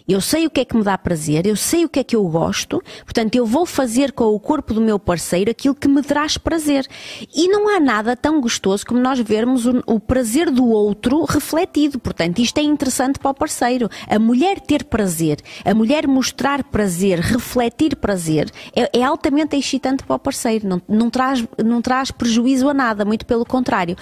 Eu 0.08 0.20
sei 0.20 0.46
o 0.46 0.50
que 0.50 0.60
é 0.60 0.64
que 0.64 0.76
me 0.76 0.82
dá 0.82 0.96
prazer, 0.98 1.46
eu 1.46 1.56
sei 1.56 1.84
o 1.84 1.88
que 1.88 2.00
é 2.00 2.04
que 2.04 2.16
eu 2.16 2.24
gosto, 2.24 2.82
portanto, 3.04 3.34
eu 3.34 3.46
vou 3.46 3.64
fazer 3.66 4.12
com 4.12 4.24
o 4.24 4.40
corpo 4.40 4.74
do 4.74 4.80
meu 4.80 4.98
parceiro 4.98 5.50
aquilo 5.50 5.74
que 5.74 5.88
me 5.88 6.02
traz 6.02 6.36
prazer. 6.36 6.86
E 7.34 7.48
não 7.48 7.68
há 7.68 7.80
nada 7.80 8.16
tão 8.16 8.40
gostoso 8.40 8.84
como 8.86 9.00
nós 9.00 9.18
vermos 9.20 9.66
o, 9.66 9.82
o 9.86 10.00
prazer 10.00 10.50
do 10.50 10.66
outro 10.66 11.24
refletido. 11.24 11.98
Portanto, 11.98 12.40
isto 12.40 12.58
é 12.58 12.62
interessante 12.62 13.18
para 13.18 13.30
o 13.30 13.34
parceiro. 13.34 13.88
A 14.08 14.18
mulher 14.18 14.60
ter 14.60 14.84
prazer, 14.84 15.38
a 15.64 15.74
mulher 15.74 16.06
mostrar 16.06 16.64
prazer, 16.64 17.18
refletir 17.20 17.96
prazer, 17.96 18.50
é, 18.74 19.00
é 19.00 19.02
altamente 19.02 19.56
excitante 19.56 20.04
para 20.04 20.16
o 20.16 20.18
parceiro. 20.18 20.66
Não, 20.66 20.82
não, 20.88 21.10
traz, 21.10 21.44
não 21.64 21.80
traz 21.80 22.10
prejuízo 22.10 22.68
a 22.68 22.74
nada, 22.74 23.04
muito 23.04 23.24
pelo 23.26 23.44
contrário 23.44 23.96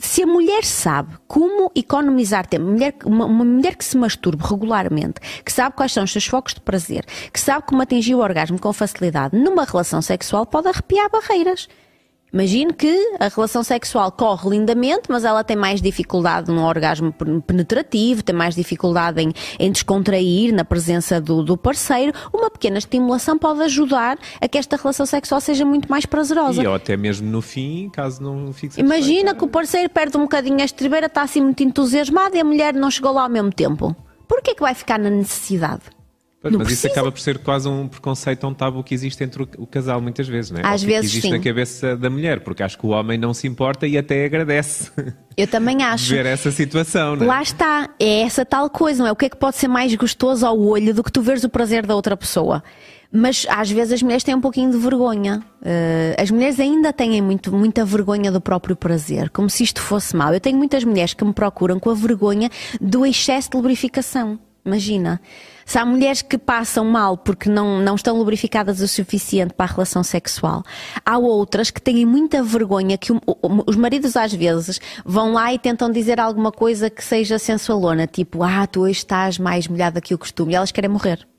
se 0.00 0.22
a 0.22 0.26
mulher 0.26 0.64
sabe 0.64 1.14
como 1.28 1.70
economizar 1.74 2.46
tempo, 2.46 2.64
mulher, 2.64 2.94
uma, 3.04 3.26
uma, 3.26 3.44
mulher 3.44 3.76
que 3.76 3.84
se 3.84 3.98
masturbe 3.98 4.42
regularmente, 4.42 5.20
que 5.44 5.52
sabe 5.52 5.76
quais 5.76 5.92
são 5.92 6.04
os 6.04 6.10
seus 6.10 6.26
focos 6.26 6.54
de 6.54 6.60
prazer, 6.60 7.04
que 7.30 7.38
sabe 7.38 7.66
como 7.66 7.82
atingir 7.82 8.14
o 8.14 8.20
orgasmo 8.20 8.58
com 8.58 8.72
facilidade 8.72 9.36
numa 9.36 9.64
relação 9.64 10.00
sexual, 10.00 10.46
pode 10.46 10.68
arrepiar 10.68 11.10
barreiras. 11.10 11.68
Imagine 12.32 12.72
que 12.72 13.16
a 13.18 13.28
relação 13.28 13.62
sexual 13.62 14.12
corre 14.12 14.50
lindamente, 14.50 15.02
mas 15.08 15.24
ela 15.24 15.42
tem 15.42 15.56
mais 15.56 15.82
dificuldade 15.82 16.50
no 16.50 16.64
orgasmo 16.64 17.12
penetrativo, 17.46 18.22
tem 18.22 18.34
mais 18.34 18.54
dificuldade 18.54 19.20
em, 19.20 19.32
em 19.58 19.72
descontrair 19.72 20.54
na 20.54 20.64
presença 20.64 21.20
do, 21.20 21.42
do, 21.42 21.56
parceiro. 21.56 22.12
Uma 22.32 22.50
pequena 22.50 22.78
estimulação 22.78 23.36
pode 23.36 23.62
ajudar 23.62 24.16
a 24.40 24.48
que 24.48 24.56
esta 24.56 24.76
relação 24.76 25.04
sexual 25.04 25.40
seja 25.40 25.64
muito 25.64 25.90
mais 25.90 26.06
prazerosa. 26.06 26.62
E 26.62 26.66
ou 26.66 26.74
até 26.74 26.96
mesmo 26.96 27.28
no 27.28 27.42
fim, 27.42 27.90
caso 27.90 28.22
não 28.22 28.52
fique 28.52 28.80
Imagina 28.80 29.34
que 29.34 29.44
o 29.44 29.48
parceiro 29.48 29.88
perde 29.90 30.16
um 30.16 30.22
bocadinho 30.22 30.60
a 30.60 30.64
estribeira, 30.64 31.06
está 31.06 31.22
assim 31.22 31.40
muito 31.40 31.62
entusiasmado 31.62 32.36
e 32.36 32.40
a 32.40 32.44
mulher 32.44 32.74
não 32.74 32.90
chegou 32.90 33.12
lá 33.12 33.24
ao 33.24 33.28
mesmo 33.28 33.52
tempo. 33.52 33.94
Por 34.28 34.40
que 34.40 34.52
é 34.52 34.54
que 34.54 34.62
vai 34.62 34.74
ficar 34.74 34.98
na 34.98 35.10
necessidade? 35.10 35.82
Pois, 36.42 36.54
mas 36.54 36.68
precisa. 36.68 36.86
isso 36.86 36.92
acaba 36.92 37.12
por 37.12 37.20
ser 37.20 37.38
quase 37.38 37.68
um 37.68 37.86
preconceito, 37.86 38.46
um 38.46 38.54
tabu 38.54 38.82
que 38.82 38.94
existe 38.94 39.22
entre 39.22 39.42
o, 39.42 39.66
casal 39.66 40.00
muitas 40.00 40.26
vezes, 40.26 40.50
não 40.50 40.60
é? 40.60 40.66
Às 40.66 40.82
vezes 40.82 41.10
existe 41.10 41.28
sim. 41.28 41.30
na 41.30 41.38
cabeça 41.38 41.94
da 41.94 42.08
mulher, 42.08 42.40
porque 42.40 42.62
acho 42.62 42.78
que 42.78 42.86
o 42.86 42.90
homem 42.90 43.18
não 43.18 43.34
se 43.34 43.46
importa 43.46 43.86
e 43.86 43.98
até 43.98 44.24
agradece. 44.24 44.90
Eu 45.36 45.46
também 45.46 45.82
acho. 45.84 46.08
Ver 46.08 46.24
essa 46.24 46.50
situação, 46.50 47.14
não 47.14 47.24
é? 47.24 47.26
Lá 47.26 47.42
está, 47.42 47.90
é 48.00 48.22
essa 48.22 48.46
tal 48.46 48.70
coisa, 48.70 49.02
não 49.02 49.08
é? 49.08 49.12
O 49.12 49.16
que 49.16 49.26
é 49.26 49.28
que 49.28 49.36
pode 49.36 49.56
ser 49.56 49.68
mais 49.68 49.94
gostoso 49.94 50.46
ao 50.46 50.58
olho 50.58 50.94
do 50.94 51.04
que 51.04 51.12
tu 51.12 51.20
veres 51.20 51.44
o 51.44 51.48
prazer 51.50 51.84
da 51.84 51.94
outra 51.94 52.16
pessoa? 52.16 52.62
Mas 53.12 53.44
às 53.50 53.70
vezes 53.70 53.94
as 53.94 54.02
mulheres 54.02 54.24
têm 54.24 54.34
um 54.34 54.40
pouquinho 54.40 54.70
de 54.70 54.78
vergonha. 54.78 55.42
Uh, 55.60 56.22
as 56.22 56.30
mulheres 56.30 56.58
ainda 56.58 56.90
têm 56.92 57.20
muito, 57.20 57.52
muita 57.52 57.84
vergonha 57.84 58.30
do 58.30 58.40
próprio 58.40 58.76
prazer, 58.76 59.28
como 59.30 59.50
se 59.50 59.64
isto 59.64 59.82
fosse 59.82 60.16
mau. 60.16 60.32
Eu 60.32 60.40
tenho 60.40 60.56
muitas 60.56 60.84
mulheres 60.84 61.12
que 61.12 61.24
me 61.24 61.34
procuram 61.34 61.78
com 61.78 61.90
a 61.90 61.94
vergonha 61.94 62.48
do 62.80 63.04
excesso 63.04 63.50
de 63.50 63.56
lubrificação. 63.56 64.38
Imagina. 64.64 65.20
Se 65.64 65.78
há 65.78 65.84
mulheres 65.86 66.20
que 66.20 66.36
passam 66.36 66.84
mal 66.84 67.16
porque 67.16 67.48
não, 67.48 67.80
não 67.80 67.94
estão 67.94 68.16
lubrificadas 68.16 68.80
o 68.80 68.88
suficiente 68.88 69.54
para 69.54 69.70
a 69.70 69.72
relação 69.72 70.02
sexual, 70.02 70.62
há 71.04 71.16
outras 71.16 71.70
que 71.70 71.80
têm 71.80 72.04
muita 72.04 72.42
vergonha 72.42 72.98
que 72.98 73.12
o, 73.12 73.20
o, 73.26 73.64
os 73.66 73.76
maridos 73.76 74.16
às 74.16 74.32
vezes 74.34 74.80
vão 75.04 75.32
lá 75.32 75.52
e 75.54 75.58
tentam 75.58 75.90
dizer 75.90 76.20
alguma 76.20 76.52
coisa 76.52 76.90
que 76.90 77.04
seja 77.04 77.38
sensualona, 77.38 78.06
tipo, 78.06 78.42
ah, 78.42 78.66
tu 78.66 78.80
hoje 78.80 78.98
estás 78.98 79.38
mais 79.38 79.66
molhada 79.68 80.00
que 80.00 80.14
o 80.14 80.18
costume, 80.18 80.52
e 80.52 80.56
elas 80.56 80.72
querem 80.72 80.90
morrer 80.90 81.29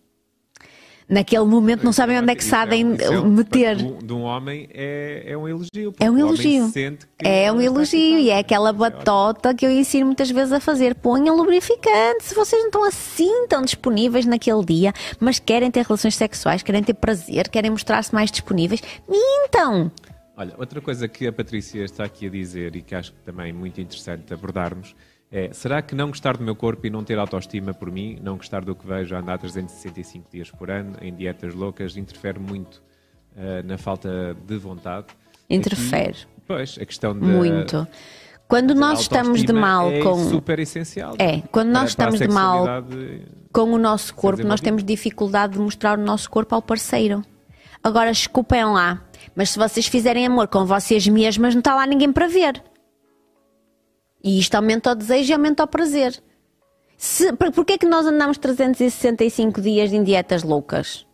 naquele 1.12 1.44
momento 1.44 1.84
não 1.84 1.92
sabem 1.92 2.18
onde 2.18 2.32
é 2.32 2.36
que 2.36 2.44
sabem 2.44 2.96
é, 2.98 3.22
meter. 3.22 3.76
De 3.76 4.14
um 4.14 4.22
homem 4.22 4.70
é, 4.74 5.24
é 5.28 5.38
um 5.38 5.48
elogio. 5.48 5.94
É 6.00 6.10
um 6.10 6.18
elogio. 6.18 6.72
É 7.20 7.52
um 7.52 7.60
elogio 7.60 8.18
e 8.18 8.30
é 8.30 8.40
aquela 8.40 8.72
batota 8.72 9.54
que 9.54 9.66
eu 9.66 9.70
ensino 9.70 10.06
muitas 10.06 10.32
vezes 10.32 10.54
a 10.54 10.60
fazer. 10.62 10.96
Ponham 10.96 11.36
lubrificante 11.36 12.24
se 12.24 12.34
vocês 12.34 12.62
não 12.62 12.70
estão 12.70 12.84
assim 12.86 13.48
tão 13.48 13.62
disponíveis 13.62 14.26
naquele 14.26 14.64
dia, 14.64 14.94
mas 15.20 15.38
querem 15.38 15.70
ter 15.70 15.86
relações 15.86 16.16
sexuais, 16.16 16.64
querem 16.64 16.82
ter 16.82 16.94
prazer, 16.94 17.50
querem 17.50 17.70
mostrar-se 17.70 18.14
mais 18.14 18.32
disponíveis, 18.32 18.82
mintam! 19.08 19.92
Olha, 20.38 20.56
outra 20.58 20.80
coisa 20.80 21.08
que 21.08 21.28
a 21.28 21.34
Patrícia 21.34 21.84
está 21.84 22.06
aqui 22.06 22.28
a 22.28 22.30
dizer 22.30 22.76
e 22.76 22.82
que 22.82 22.96
acho 22.96 23.12
que 23.12 23.20
também 23.20 23.50
é 23.50 23.54
muito 23.54 23.82
interessante 23.82 24.34
abordarmos 24.34 24.96
é, 25.32 25.54
será 25.54 25.82
que 25.82 25.96
não 25.96 26.08
gostar 26.08 26.36
do 26.36 26.44
meu 26.44 26.56
corpo 26.56 26.86
e 26.86 26.90
não 26.90 27.04
ter 27.04 27.18
autoestima 27.18 27.74
por 27.74 27.90
mim, 27.90 28.20
não 28.22 28.36
gostar 28.36 28.66
do 28.66 28.76
que 28.76 28.86
vejo 28.86 29.16
a 29.16 29.20
andar 29.20 29.38
365 29.38 30.30
dias 30.30 30.52
por 30.52 30.70
ano, 30.70 30.98
em 31.02 31.14
dietas 31.16 31.54
loucas, 31.54 31.96
interfere 31.96 32.38
muito 32.38 32.84
uh, 33.38 33.66
na 33.66 33.78
falta 33.78 34.36
de 34.46 34.58
vontade? 34.58 35.08
Interfere. 35.50 36.10
Aqui, 36.10 36.28
pois, 36.46 36.78
a 36.82 36.86
questão 36.86 37.14
de... 37.14 37.26
Muito 37.26 37.88
Quando 38.48 38.76
nós 38.76 39.02
estamos 39.02 39.42
de 39.44 39.54
mal 39.54 39.90
é 39.90 40.02
com. 40.02 40.16
super 40.30 40.60
essencial. 40.60 41.16
É, 41.18 41.40
quando 41.52 41.70
nós 41.70 41.96
Para- 41.96 42.08
para 42.08 42.16
estamos 42.16 42.20
de 42.20 42.34
mal 42.34 42.66
com 43.54 43.72
o 43.74 43.78
nosso 43.78 44.14
corpo, 44.14 44.44
nós 44.44 44.60
temos 44.60 44.84
dificuldade 44.84 45.54
de 45.54 45.60
mostrar 45.60 45.98
o 45.98 46.02
nosso 46.02 46.30
corpo 46.30 46.56
ao 46.56 46.62
parceiro. 46.62 47.24
Agora, 47.84 48.12
desculpem 48.12 48.64
lá, 48.66 49.02
mas 49.36 49.52
se 49.52 49.58
vocês 49.58 49.88
fizerem 49.88 50.26
amor 50.26 50.48
com 50.50 50.66
vocês 50.66 51.08
mesmas, 51.08 51.54
não 51.56 51.60
está 51.60 51.74
lá 51.74 51.86
ninguém 51.88 52.12
para 52.12 52.28
ver. 52.28 52.62
E 54.24 54.40
isto 54.40 54.56
aumenta 54.56 54.92
o 54.92 54.96
desejo 54.96 55.32
e 55.32 55.34
aumenta 55.34 55.64
o 55.64 55.68
prazer. 55.68 56.22
Se, 56.98 57.34
por- 57.34 57.52
porquê 57.52 57.74
é 57.74 57.78
que 57.78 57.86
nós 57.86 58.06
andamos 58.06 58.38
365 58.38 59.60
dias 59.62 59.92
em 59.92 60.04
dietas 60.04 60.44
loucas? 60.44 61.06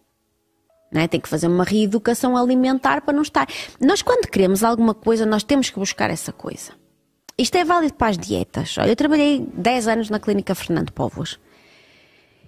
É? 0.94 1.08
Tem 1.08 1.20
que 1.20 1.30
fazer 1.30 1.48
uma 1.48 1.64
reeducação 1.64 2.36
alimentar 2.38 3.02
para 3.02 3.14
não 3.14 3.22
estar. 3.22 3.48
Nós, 3.80 4.02
quando 4.02 4.28
queremos 4.30 4.64
alguma 4.64 4.94
coisa, 4.94 5.26
nós 5.26 5.44
temos 5.44 5.70
que 5.70 5.80
buscar 5.80 6.10
essa 6.10 6.32
coisa. 6.32 6.72
Isto 7.38 7.56
é 7.56 7.64
válido 7.64 7.94
para 7.94 8.08
as 8.08 8.18
dietas. 8.18 8.78
Olha, 8.78 8.90
eu 8.90 8.96
trabalhei 8.96 9.46
10 9.54 9.88
anos 9.88 10.10
na 10.10 10.20
clínica 10.20 10.56
Fernando 10.56 10.92
Povos. 10.92 11.40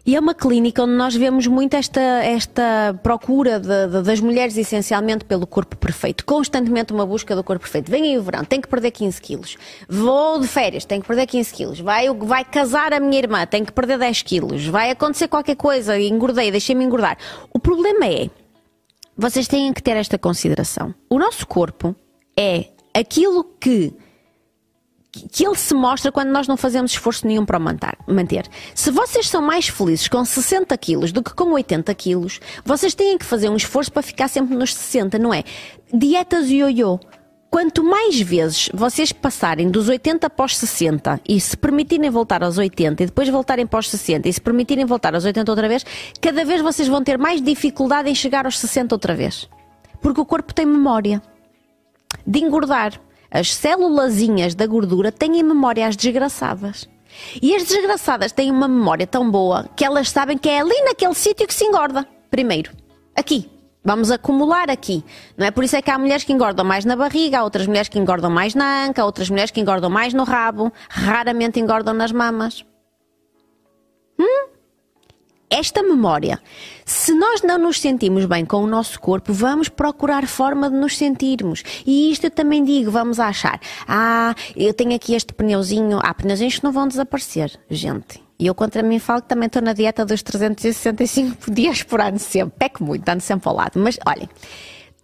E 0.06 0.16
é 0.16 0.20
uma 0.20 0.34
clínica 0.34 0.82
onde 0.84 0.94
nós 0.94 1.14
vemos 1.16 1.46
muito 1.46 1.76
esta, 1.76 2.00
esta 2.02 2.98
procura 3.04 3.60
de- 3.60 3.88
de- 3.88 4.02
das 4.02 4.20
mulheres, 4.20 4.58
essencialmente 4.58 5.24
pelo 5.26 5.46
corpo 5.46 5.76
perfeito. 5.78 6.26
Constantemente 6.26 6.92
uma 6.94 7.06
busca 7.06 7.36
do 7.36 7.44
corpo 7.44 7.62
perfeito. 7.62 7.92
Vem 7.92 8.04
aí 8.04 8.18
o 8.18 8.24
verão, 8.24 8.44
tenho 8.44 8.62
que 8.62 8.68
perder 8.68 8.92
15 8.92 9.22
quilos. 9.22 9.58
Vou 9.88 10.40
de 10.40 10.48
férias, 10.48 10.86
tenho 10.86 11.02
que 11.02 11.08
perder 11.08 11.28
15 11.28 11.54
quilos. 11.54 11.80
Vai, 11.80 12.12
vai 12.14 12.44
casar 12.44 12.92
a 12.94 13.00
minha 13.00 13.20
irmã, 13.20 13.46
tenho 13.46 13.66
que 13.66 13.72
perder 13.74 14.00
10 14.00 14.22
quilos. 14.24 14.66
Vai 14.66 14.90
acontecer 14.90 15.28
qualquer 15.28 15.56
coisa, 15.56 16.00
engordei, 16.00 16.50
deixei-me 16.50 16.84
engordar. 16.84 17.18
O 17.54 17.60
problema 17.60 18.06
é, 18.08 18.30
vocês 19.16 19.48
têm 19.48 19.72
que 19.74 19.84
ter 19.84 19.98
esta 19.98 20.18
consideração. 20.18 20.96
O 21.10 21.20
nosso 21.20 21.46
corpo 21.46 21.94
é 22.38 22.66
aquilo 22.96 23.44
que 23.60 23.94
que 25.12 25.46
ele 25.46 25.56
se 25.56 25.74
mostra 25.74 26.12
quando 26.12 26.30
nós 26.30 26.48
não 26.48 26.56
fazemos 26.56 26.92
esforço 26.92 27.26
nenhum 27.26 27.46
para 27.46 27.58
o 27.58 27.62
manter. 27.62 28.48
Se 28.76 28.92
vocês 28.92 29.28
são 29.28 29.42
mais 29.42 29.68
felizes 29.68 30.08
com 30.08 30.24
60 30.24 30.78
quilos 30.78 31.12
do 31.12 31.24
que 31.24 31.34
com 31.34 31.52
80 31.52 31.94
quilos, 31.96 32.40
vocês 32.64 32.94
têm 32.94 33.18
que 33.18 33.26
fazer 33.26 33.50
um 33.50 33.56
esforço 33.56 33.92
para 33.92 34.04
ficar 34.04 34.28
sempre 34.28 34.56
nos 34.56 34.74
60, 34.74 35.18
não 35.18 35.34
é? 35.34 35.44
Dietas 35.92 36.50
ioiô. 36.50 37.00
Quanto 37.50 37.84
mais 37.84 38.22
vezes 38.22 38.70
vocês 38.72 39.12
passarem 39.12 39.72
dos 39.72 39.90
80 39.90 40.30
para 40.30 40.46
os 40.46 40.56
60 40.56 41.20
e 41.28 41.42
se 41.42 41.58
permitirem 41.58 42.08
voltar 42.12 42.44
aos 42.44 42.60
80 42.60 43.02
e 43.02 43.06
depois 43.08 43.28
voltarem 43.28 43.66
para 43.66 43.80
os 43.80 43.90
60 43.90 44.30
e 44.30 44.34
se 44.34 44.40
permitirem 44.40 44.86
voltar 44.86 45.16
aos 45.16 45.26
80 45.26 45.52
outra 45.52 45.68
vez, 45.68 45.84
cada 46.22 46.46
vez 46.46 46.62
vocês 46.62 46.88
vão 46.88 47.04
ter 47.04 47.18
mais 47.18 47.42
dificuldade 47.42 48.08
em 48.08 48.14
chegar 48.14 48.46
aos 48.46 48.60
60 48.60 48.94
outra 48.94 49.16
vez. 49.16 49.50
Porque 50.00 50.22
o 50.22 50.26
corpo 50.26 50.54
tem 50.54 50.64
memória 50.64 51.20
de 52.26 52.40
engordar. 52.40 53.02
As 53.32 53.54
célulazinhas 53.54 54.56
da 54.56 54.66
gordura 54.66 55.12
têm 55.12 55.44
memórias 55.44 55.96
desgraçadas. 55.96 56.90
E 57.42 57.56
as 57.56 57.64
desgraçadas 57.64 58.32
têm 58.32 58.52
uma 58.52 58.68
memória 58.68 59.06
tão 59.06 59.30
boa 59.30 59.68
que 59.76 59.84
elas 59.84 60.10
sabem 60.10 60.38
que 60.38 60.50
é 60.50 60.60
ali 60.60 60.82
naquele 60.84 61.14
sítio 61.14 61.48
que 61.48 61.54
se 61.54 61.66
engorda. 61.66 62.08
Primeiro, 62.30 62.72
aqui. 63.16 63.50
Vamos 63.84 64.12
acumular 64.12 64.70
aqui. 64.70 65.04
Não 65.38 65.46
é 65.46 65.52
por 65.52 65.64
isso 65.64 65.76
é 65.76 65.82
que 65.82 65.90
há 65.90 65.98
mulheres 65.98 66.26
que 66.26 66.34
engordam 66.34 66.66
mais 66.66 66.84
na 66.84 66.98
barriga, 66.98 67.40
há 67.40 67.44
outras 67.44 67.66
mulheres 67.66 67.88
que 67.88 67.98
engordam 67.98 68.30
mais 68.30 68.54
na 68.54 68.86
anca, 68.86 69.02
há 69.02 69.06
outras 69.06 69.30
mulheres 69.30 69.52
que 69.52 69.62
engordam 69.62 69.90
mais 69.90 70.14
no 70.14 70.26
rabo, 70.26 70.72
raramente 70.90 71.60
engordam 71.62 71.94
nas 71.94 72.12
mamas 72.12 72.66
esta 75.50 75.82
memória. 75.82 76.40
Se 76.86 77.14
nós 77.14 77.42
não 77.42 77.58
nos 77.58 77.80
sentimos 77.80 78.26
bem 78.26 78.46
com 78.46 78.58
o 78.58 78.68
nosso 78.68 79.00
corpo, 79.00 79.34
vamos 79.34 79.70
procurar 79.70 80.28
forma 80.28 80.70
de 80.70 80.76
nos 80.76 80.98
sentirmos. 80.98 81.64
E 81.86 82.12
isto 82.12 82.26
eu 82.26 82.32
também 82.32 82.64
digo, 82.64 82.92
vamos 82.92 83.20
achar. 83.20 83.60
Ah, 83.88 84.36
eu 84.56 84.74
tenho 84.74 84.96
aqui 84.96 85.16
este 85.16 85.34
pneuzinho. 85.34 86.00
Há 86.02 86.14
pneuzinhos 86.14 86.60
que 86.60 86.64
não 86.64 86.72
vão 86.72 86.88
desaparecer, 86.88 87.60
gente. 87.70 88.22
E 88.38 88.48
eu 88.48 88.56
contra 88.56 88.82
mim 88.82 89.00
falo 89.00 89.22
que 89.22 89.28
também 89.28 89.48
estou 89.48 89.62
na 89.62 89.74
dieta 89.74 90.06
dos 90.06 90.24
365 90.24 91.50
dias 91.52 91.84
por 91.84 92.00
ano 92.00 92.20
sempre. 92.20 92.54
Peco 92.58 92.84
muito, 92.84 93.08
ando 93.10 93.22
sempre 93.22 93.50
ao 93.50 93.56
lado. 93.56 93.80
Mas 93.80 93.98
olhem, 94.06 94.30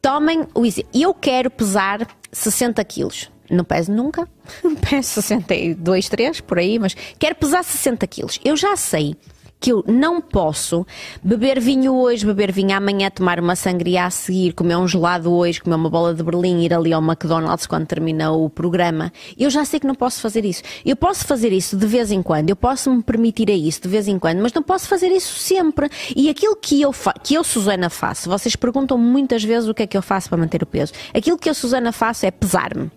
tomem 0.02 0.48
o 0.54 0.66
exemplo. 0.66 0.91
Eu 0.93 1.14
quero 1.14 1.50
pesar 1.50 2.08
60 2.32 2.84
quilos. 2.86 3.32
Não 3.50 3.64
peso 3.64 3.91
nunca, 3.91 4.28
peso 4.89 5.22
62, 5.22 6.10
3 6.10 6.41
por 6.41 6.58
aí, 6.58 6.80
mas 6.80 6.96
quero 7.20 7.36
pesar 7.36 7.64
60 7.64 8.08
quilos. 8.08 8.39
Eu 8.43 8.58
já 8.58 8.76
sei 8.76 9.16
que 9.60 9.72
eu 9.72 9.84
não 9.88 10.22
posso 10.22 10.86
beber 11.24 11.60
vinho 11.60 11.95
hoje, 11.95 12.26
beber 12.26 12.51
vinho 12.51 12.76
amanhã, 12.76 13.10
tomar 13.10 13.39
uma 13.39 13.56
sangria 13.56 14.06
a 14.06 14.10
seguir, 14.10 14.53
comer 14.53 14.76
um 14.76 14.88
gelado 14.88 15.32
hoje, 15.32 15.62
comer 15.62 15.76
uma 15.76 15.89
bola 15.89 16.14
de 16.14 16.22
Berlim, 16.24 16.64
ir 16.64 16.74
ali 16.74 16.93
ao 16.93 17.01
McDonald's 17.01 17.66
quando 17.66 17.86
termina 17.88 18.32
o 18.32 18.49
programa. 18.49 19.12
Eu 19.38 19.49
já 19.49 19.66
sei 19.66 19.80
que 19.80 19.88
não 19.88 19.95
posso 19.95 20.22
fazer 20.22 20.45
isso. 20.45 20.62
Eu 20.86 20.95
posso 20.95 21.26
fazer 21.26 21.51
isso 21.51 21.76
de 21.76 21.88
vez 21.88 22.12
em 22.12 22.22
quando, 22.22 22.49
eu 22.49 22.56
posso 22.56 22.91
me 22.93 23.01
permitir 23.01 23.49
a 23.49 23.56
isso 23.56 23.82
de 23.82 23.89
vez 23.89 24.08
em 24.08 24.20
quando, 24.20 24.41
mas 24.41 24.53
não 24.53 24.62
posso 24.62 24.88
fazer 24.88 25.08
isso 25.08 25.38
sempre. 25.39 25.89
E 26.16 26.30
aquilo 26.30 26.56
que 26.56 26.82
eu, 26.82 26.93
que 27.24 27.34
eu 27.34 27.43
Susana, 27.43 27.89
faço, 27.89 28.30
vocês 28.30 28.56
perguntam 28.56 28.97
muitas 28.97 29.43
vezes 29.43 29.70
o 29.70 29.74
que 29.74 29.84
é 29.84 29.88
que 29.88 29.97
eu 29.97 30.01
faço 30.01 30.30
para 30.30 30.38
manter 30.38 30.62
o 30.62 30.66
peso. 30.66 30.93
Aquilo 31.14 31.38
que 31.38 31.49
eu, 31.49 31.53
Susana, 31.53 31.91
faço 31.91 32.26
é 32.26 32.32
pesar-me. 32.32 32.91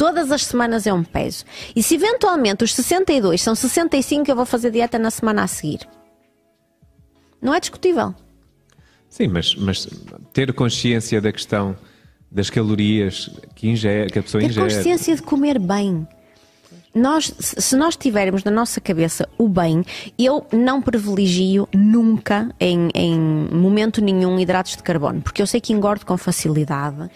Todas 0.00 0.32
as 0.32 0.46
semanas 0.46 0.86
é 0.86 0.94
um 0.94 1.04
peso. 1.04 1.44
E 1.76 1.82
se 1.82 1.94
eventualmente 1.94 2.64
os 2.64 2.72
62 2.72 3.42
são 3.42 3.54
65, 3.54 4.30
eu 4.30 4.34
vou 4.34 4.46
fazer 4.46 4.70
dieta 4.70 4.98
na 4.98 5.10
semana 5.10 5.42
a 5.42 5.46
seguir. 5.46 5.86
Não 7.38 7.52
é 7.52 7.60
discutível. 7.60 8.14
Sim, 9.10 9.28
mas, 9.28 9.54
mas 9.54 9.86
ter 10.32 10.54
consciência 10.54 11.20
da 11.20 11.30
questão 11.30 11.76
das 12.30 12.48
calorias 12.48 13.28
que, 13.54 13.68
ingere, 13.68 14.10
que 14.10 14.18
a 14.18 14.22
pessoa 14.22 14.40
Ter 14.40 14.48
ingere. 14.48 14.74
consciência 14.74 15.16
de 15.16 15.20
comer 15.20 15.58
bem. 15.58 16.08
Nós, 16.94 17.34
se 17.38 17.76
nós 17.76 17.94
tivermos 17.94 18.42
na 18.42 18.50
nossa 18.50 18.80
cabeça 18.80 19.28
o 19.36 19.50
bem, 19.50 19.84
eu 20.18 20.46
não 20.50 20.80
privilegio 20.80 21.68
nunca, 21.74 22.48
em, 22.58 22.88
em 22.94 23.20
momento 23.20 24.00
nenhum, 24.00 24.40
hidratos 24.40 24.76
de 24.76 24.82
carbono, 24.82 25.20
porque 25.20 25.42
eu 25.42 25.46
sei 25.46 25.60
que 25.60 25.74
engordo 25.74 26.06
com 26.06 26.16
facilidade. 26.16 27.10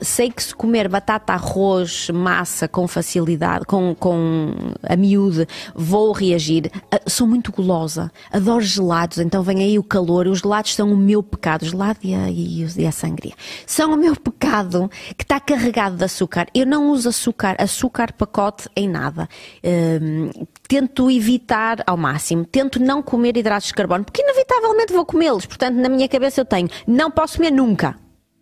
Sei 0.00 0.30
que 0.30 0.42
se 0.42 0.54
comer 0.54 0.88
batata, 0.88 1.32
arroz, 1.32 2.10
massa 2.10 2.66
com 2.66 2.86
facilidade, 2.88 3.64
com, 3.64 3.94
com 3.94 4.52
a 4.82 4.96
miúde, 4.96 5.46
vou 5.74 6.12
reagir. 6.12 6.70
Uh, 6.92 7.10
sou 7.10 7.26
muito 7.26 7.52
gulosa, 7.52 8.10
adoro 8.32 8.60
gelados, 8.60 9.18
então 9.18 9.42
vem 9.42 9.62
aí 9.62 9.78
o 9.78 9.84
calor. 9.84 10.26
Os 10.26 10.40
gelados 10.40 10.74
são 10.74 10.92
o 10.92 10.96
meu 10.96 11.22
pecado, 11.22 11.62
o 11.62 11.66
gelado 11.66 12.00
e 12.02 12.14
a, 12.14 12.30
e 12.30 12.86
a 12.86 12.92
sangria. 12.92 13.34
São 13.66 13.92
o 13.92 13.96
meu 13.96 14.16
pecado 14.16 14.90
que 15.16 15.22
está 15.22 15.38
carregado 15.38 15.96
de 15.96 16.04
açúcar. 16.04 16.46
Eu 16.54 16.66
não 16.66 16.90
uso 16.90 17.08
açúcar, 17.08 17.56
açúcar 17.58 18.12
pacote 18.12 18.68
em 18.74 18.88
nada. 18.88 19.28
Uh, 19.62 20.46
tento 20.68 21.10
evitar 21.10 21.82
ao 21.86 21.96
máximo, 21.96 22.44
tento 22.44 22.80
não 22.80 23.02
comer 23.02 23.36
hidratos 23.36 23.68
de 23.68 23.74
carbono, 23.74 24.04
porque 24.04 24.22
inevitavelmente 24.22 24.92
vou 24.92 25.06
comê-los. 25.06 25.46
Portanto, 25.46 25.76
na 25.76 25.88
minha 25.88 26.08
cabeça 26.08 26.40
eu 26.40 26.44
tenho, 26.44 26.68
não 26.86 27.10
posso 27.10 27.36
comer 27.36 27.52
nunca. 27.52 27.96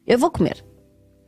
Eu 0.07 0.19
vou 0.19 0.31
comer. 0.31 0.64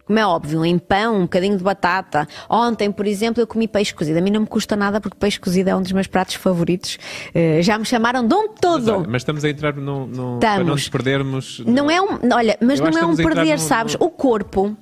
Como 0.06 0.18
é 0.20 0.26
óbvio, 0.26 0.64
em 0.64 0.78
pão, 0.78 1.16
um 1.16 1.22
bocadinho 1.22 1.56
de 1.56 1.64
batata. 1.64 2.28
Ontem, 2.48 2.92
por 2.92 3.06
exemplo, 3.08 3.42
eu 3.42 3.46
comi 3.46 3.66
peixe 3.66 3.92
cozido. 3.92 4.16
A 4.18 4.22
mim 4.22 4.30
não 4.30 4.42
me 4.42 4.46
custa 4.46 4.76
nada 4.76 5.00
porque 5.00 5.16
peixe 5.18 5.38
cozido 5.38 5.68
é 5.68 5.74
um 5.74 5.82
dos 5.82 5.90
meus 5.90 6.06
pratos 6.06 6.36
favoritos. 6.36 6.96
Uh, 7.34 7.60
já 7.60 7.76
me 7.76 7.84
chamaram 7.84 8.26
de 8.26 8.32
um 8.32 8.48
todo. 8.48 8.84
Mas, 8.84 8.88
olha, 8.88 9.08
mas 9.08 9.22
estamos 9.22 9.44
a 9.44 9.50
entrar 9.50 9.74
no, 9.74 10.06
no 10.06 10.38
para 10.38 10.62
não 10.62 10.74
nos 10.74 10.88
perdermos. 10.88 11.60
Não 11.66 11.90
é 11.90 12.00
um, 12.00 12.20
olha, 12.32 12.56
mas 12.62 12.78
não 12.78 12.96
é 12.96 13.04
um 13.04 13.16
perder, 13.16 13.54
no, 13.54 13.58
sabes? 13.58 13.94
No... 13.94 14.06
O 14.06 14.10
corpo, 14.10 14.76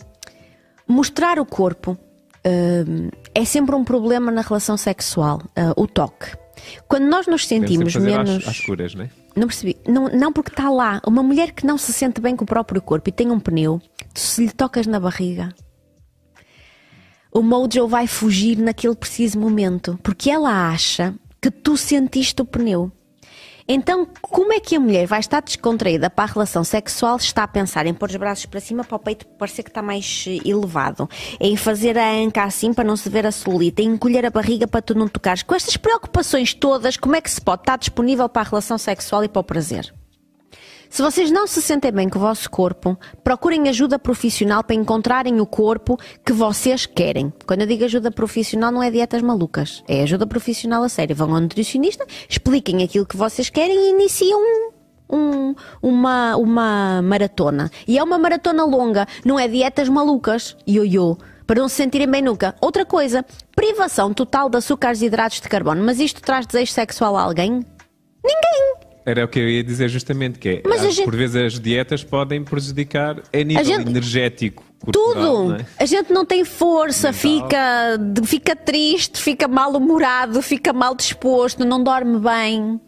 mostrar 0.86 1.38
o 1.38 1.46
corpo 1.46 1.92
uh, 1.92 3.10
é 3.34 3.44
sempre 3.46 3.74
um 3.74 3.82
problema 3.82 4.30
na 4.30 4.42
relação 4.42 4.76
sexual. 4.76 5.40
Uh, 5.56 5.82
o 5.82 5.86
toque. 5.86 6.36
Quando 6.86 7.04
nós 7.04 7.26
nos 7.26 7.46
sentimos 7.46 7.96
menos. 7.96 8.46
Às, 8.46 8.48
às 8.48 8.60
curas, 8.60 8.94
não 8.94 9.04
é? 9.04 9.23
Não 9.36 9.48
percebi. 9.48 9.76
Não, 9.86 10.08
não 10.08 10.32
porque 10.32 10.50
está 10.50 10.70
lá. 10.70 11.00
Uma 11.06 11.22
mulher 11.22 11.52
que 11.52 11.66
não 11.66 11.76
se 11.76 11.92
sente 11.92 12.20
bem 12.20 12.36
com 12.36 12.44
o 12.44 12.46
próprio 12.46 12.80
corpo 12.80 13.08
e 13.08 13.12
tem 13.12 13.30
um 13.30 13.40
pneu, 13.40 13.80
se 14.14 14.44
lhe 14.44 14.52
tocas 14.52 14.86
na 14.86 15.00
barriga, 15.00 15.52
o 17.32 17.42
mojo 17.42 17.88
vai 17.88 18.06
fugir 18.06 18.56
naquele 18.58 18.94
preciso 18.94 19.38
momento. 19.38 19.98
Porque 20.02 20.30
ela 20.30 20.68
acha 20.70 21.14
que 21.42 21.50
tu 21.50 21.76
sentiste 21.76 22.40
o 22.40 22.44
pneu. 22.44 22.92
Então, 23.66 24.06
como 24.20 24.52
é 24.52 24.60
que 24.60 24.76
a 24.76 24.80
mulher 24.80 25.06
vai 25.06 25.20
estar 25.20 25.40
descontraída 25.40 26.10
para 26.10 26.24
a 26.24 26.32
relação 26.32 26.62
sexual? 26.62 27.16
Está 27.16 27.44
a 27.44 27.48
pensar 27.48 27.86
em 27.86 27.94
pôr 27.94 28.10
os 28.10 28.16
braços 28.16 28.44
para 28.44 28.60
cima 28.60 28.84
para 28.84 28.96
o 28.96 28.98
peito 28.98 29.26
parecer 29.26 29.62
que 29.62 29.70
está 29.70 29.80
mais 29.80 30.26
elevado, 30.44 31.08
em 31.40 31.56
fazer 31.56 31.96
a 31.96 32.12
anca 32.12 32.44
assim 32.44 32.74
para 32.74 32.84
não 32.84 32.94
se 32.94 33.08
ver 33.08 33.26
a 33.26 33.32
celulite, 33.32 33.82
em 33.82 33.94
encolher 33.94 34.26
a 34.26 34.30
barriga 34.30 34.68
para 34.68 34.82
tu 34.82 34.94
não 34.94 35.08
tocares. 35.08 35.42
Com 35.42 35.54
estas 35.54 35.78
preocupações 35.78 36.52
todas, 36.52 36.98
como 36.98 37.16
é 37.16 37.22
que 37.22 37.30
se 37.30 37.40
pode 37.40 37.62
estar 37.62 37.78
disponível 37.78 38.28
para 38.28 38.42
a 38.42 38.50
relação 38.50 38.76
sexual 38.76 39.24
e 39.24 39.28
para 39.28 39.40
o 39.40 39.44
prazer? 39.44 39.94
Se 40.94 41.02
vocês 41.02 41.28
não 41.28 41.44
se 41.44 41.60
sentem 41.60 41.90
bem 41.90 42.08
com 42.08 42.20
o 42.20 42.22
vosso 42.22 42.48
corpo, 42.48 42.96
procurem 43.24 43.68
ajuda 43.68 43.98
profissional 43.98 44.62
para 44.62 44.76
encontrarem 44.76 45.40
o 45.40 45.44
corpo 45.44 45.98
que 46.24 46.32
vocês 46.32 46.86
querem. 46.86 47.32
Quando 47.44 47.62
eu 47.62 47.66
digo 47.66 47.84
ajuda 47.84 48.12
profissional, 48.12 48.70
não 48.70 48.80
é 48.80 48.92
dietas 48.92 49.20
malucas, 49.20 49.82
é 49.88 50.04
ajuda 50.04 50.24
profissional 50.24 50.84
a 50.84 50.88
sério. 50.88 51.16
Vão 51.16 51.34
ao 51.34 51.40
nutricionista, 51.40 52.06
expliquem 52.28 52.84
aquilo 52.84 53.04
que 53.04 53.16
vocês 53.16 53.50
querem 53.50 53.76
e 53.76 53.90
iniciam 53.90 54.40
um, 55.10 55.56
uma, 55.82 56.36
uma 56.36 57.02
maratona. 57.02 57.72
E 57.88 57.98
é 57.98 58.02
uma 58.04 58.16
maratona 58.16 58.64
longa, 58.64 59.04
não 59.24 59.36
é 59.36 59.48
dietas 59.48 59.88
malucas, 59.88 60.56
ioiô. 60.64 61.18
para 61.44 61.60
não 61.60 61.68
se 61.68 61.74
sentirem 61.74 62.08
bem 62.08 62.22
nunca. 62.22 62.54
Outra 62.60 62.86
coisa, 62.86 63.26
privação 63.56 64.14
total 64.14 64.48
de 64.48 64.58
açúcares 64.58 65.02
e 65.02 65.06
hidratos 65.06 65.40
de 65.40 65.48
carbono. 65.48 65.82
Mas 65.82 65.98
isto 65.98 66.22
traz 66.22 66.46
desejo 66.46 66.70
sexual 66.70 67.16
a 67.16 67.22
alguém? 67.22 67.66
Ninguém! 68.24 68.83
Era 69.06 69.24
o 69.24 69.28
que 69.28 69.38
eu 69.38 69.48
ia 69.48 69.62
dizer 69.62 69.88
justamente, 69.88 70.38
que 70.38 70.48
é, 70.48 70.62
Mas 70.66 70.82
a 70.82 70.86
ah, 70.86 70.90
gente- 70.90 71.04
por 71.04 71.14
vezes 71.14 71.36
as 71.36 71.60
dietas 71.60 72.02
podem 72.02 72.42
prejudicar 72.42 73.20
a 73.32 73.36
nível 73.44 73.64
gente- 73.64 73.88
energético, 73.88 74.64
corporal, 74.80 75.36
Tudo! 75.46 75.56
é? 75.56 75.66
A 75.78 75.84
gente 75.84 76.12
não 76.12 76.24
tem 76.24 76.44
força, 76.44 77.12
fica, 77.12 77.98
fica 78.24 78.56
triste, 78.56 79.20
fica 79.20 79.46
mal-humorado, 79.46 80.40
fica 80.40 80.72
mal 80.72 80.94
disposto, 80.94 81.64
não 81.64 81.82
dorme 81.82 82.18
bem. 82.18 82.80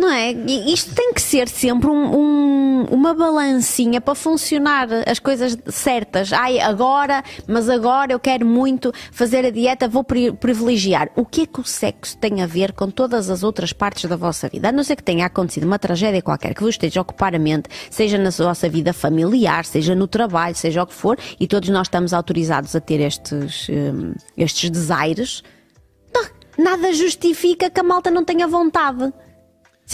Não 0.00 0.10
é? 0.10 0.32
Isto 0.32 0.94
tem 0.94 1.12
que 1.12 1.20
ser 1.20 1.46
sempre 1.46 1.90
um- 1.90 2.16
um- 2.18 2.84
uma 2.90 3.12
balancinha 3.12 4.00
para 4.00 4.14
funcionar 4.14 4.88
as 5.06 5.18
coisas 5.18 5.58
certas. 5.66 6.32
Ai, 6.32 6.58
agora, 6.58 7.22
mas 7.46 7.68
agora 7.68 8.10
eu 8.10 8.18
quero 8.18 8.46
muito 8.46 8.90
fazer 9.12 9.44
a 9.44 9.50
dieta, 9.50 9.86
vou 9.86 10.02
pri- 10.02 10.32
privilegiar. 10.32 11.10
O 11.14 11.26
que 11.26 11.42
é 11.42 11.46
que 11.46 11.60
o 11.60 11.64
sexo 11.64 12.16
tem 12.16 12.40
a 12.40 12.46
ver 12.46 12.72
com 12.72 12.90
todas 12.90 13.28
as 13.28 13.42
outras 13.42 13.74
partes 13.74 14.08
da 14.08 14.16
vossa 14.16 14.48
vida? 14.48 14.70
A 14.70 14.72
não 14.72 14.82
ser 14.82 14.96
que 14.96 15.02
tenha 15.02 15.26
acontecido 15.26 15.64
uma 15.64 15.78
tragédia 15.78 16.22
qualquer 16.22 16.54
que 16.54 16.62
vos 16.62 16.70
esteja 16.76 17.00
a 17.00 17.02
ocupar 17.02 17.34
a 17.34 17.38
mente, 17.38 17.68
seja 17.90 18.16
na 18.16 18.30
vossa 18.30 18.70
vida 18.70 18.94
familiar, 18.94 19.66
seja 19.66 19.94
no 19.94 20.06
trabalho, 20.08 20.54
seja 20.54 20.82
o 20.82 20.86
que 20.86 20.94
for, 20.94 21.18
e 21.38 21.46
todos 21.46 21.68
nós 21.68 21.88
estamos 21.88 22.14
autorizados 22.14 22.74
a 22.74 22.80
ter 22.80 23.00
estes, 23.00 23.68
hum, 23.68 24.14
estes 24.34 24.70
nada 26.56 26.90
justifica 26.94 27.68
que 27.68 27.80
a 27.80 27.82
malta 27.82 28.10
não 28.10 28.24
tenha 28.24 28.46
vontade. 28.48 29.12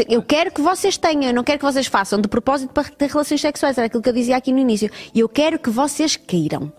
Eu 0.09 0.23
quero 0.23 0.51
que 0.53 0.61
vocês 0.61 0.97
tenham, 0.97 1.25
eu 1.25 1.35
não 1.35 1.45
quero 1.45 1.59
que 1.59 1.65
vocês 1.65 1.87
façam 1.87 2.21
de 2.21 2.29
propósito 2.29 2.73
para 2.73 2.85
ter 2.89 3.09
relações 3.09 3.41
sexuais, 3.41 3.79
era 3.79 3.87
aquilo 3.87 4.03
que 4.03 4.09
eu 4.09 4.13
dizia 4.13 4.37
aqui 4.37 4.53
no 4.53 4.59
início. 4.59 4.91
E 5.15 5.21
eu 5.21 5.29
quero 5.29 5.59
que 5.59 5.71
vocês 5.71 6.17
queiram. 6.17 6.73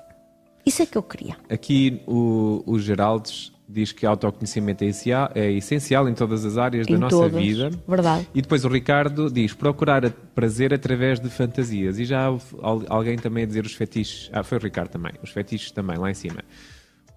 Isso 0.66 0.82
é 0.82 0.86
que 0.86 0.98
eu 0.98 1.04
queria. 1.04 1.38
Aqui 1.50 2.02
o, 2.06 2.62
o 2.66 2.78
Geraldes 2.78 3.52
diz 3.70 3.92
que 3.92 4.06
autoconhecimento 4.06 4.84
é 4.84 4.88
essencial, 4.88 5.30
é 5.36 5.52
essencial 5.52 6.08
em 6.10 6.14
todas 6.14 6.46
as 6.46 6.58
áreas 6.58 6.86
da 6.88 6.94
Em 6.94 6.98
nossa 6.98 7.16
todas, 7.16 7.42
vida. 7.42 7.70
verdade. 7.88 8.28
E 8.36 8.42
depois 8.42 8.64
o 8.66 8.70
Ricardo 8.70 9.30
diz 9.32 9.54
procurar 9.54 10.10
prazer 10.36 10.74
através 10.74 11.20
de 11.20 11.30
fantasias. 11.30 12.00
E 12.00 12.06
já 12.06 12.30
houve 12.30 12.46
al- 12.62 12.84
alguém 12.88 13.18
também 13.18 13.44
a 13.44 13.48
dizer 13.48 13.66
os 13.66 13.74
fetiches. 13.74 14.30
Ah, 14.34 14.44
foi 14.44 14.58
o 14.58 14.62
Ricardo 14.62 14.90
também. 14.90 15.12
Os 15.24 15.32
fetiches 15.32 15.72
também, 15.72 15.98
lá 15.98 16.10
em 16.12 16.14
cima. 16.14 16.44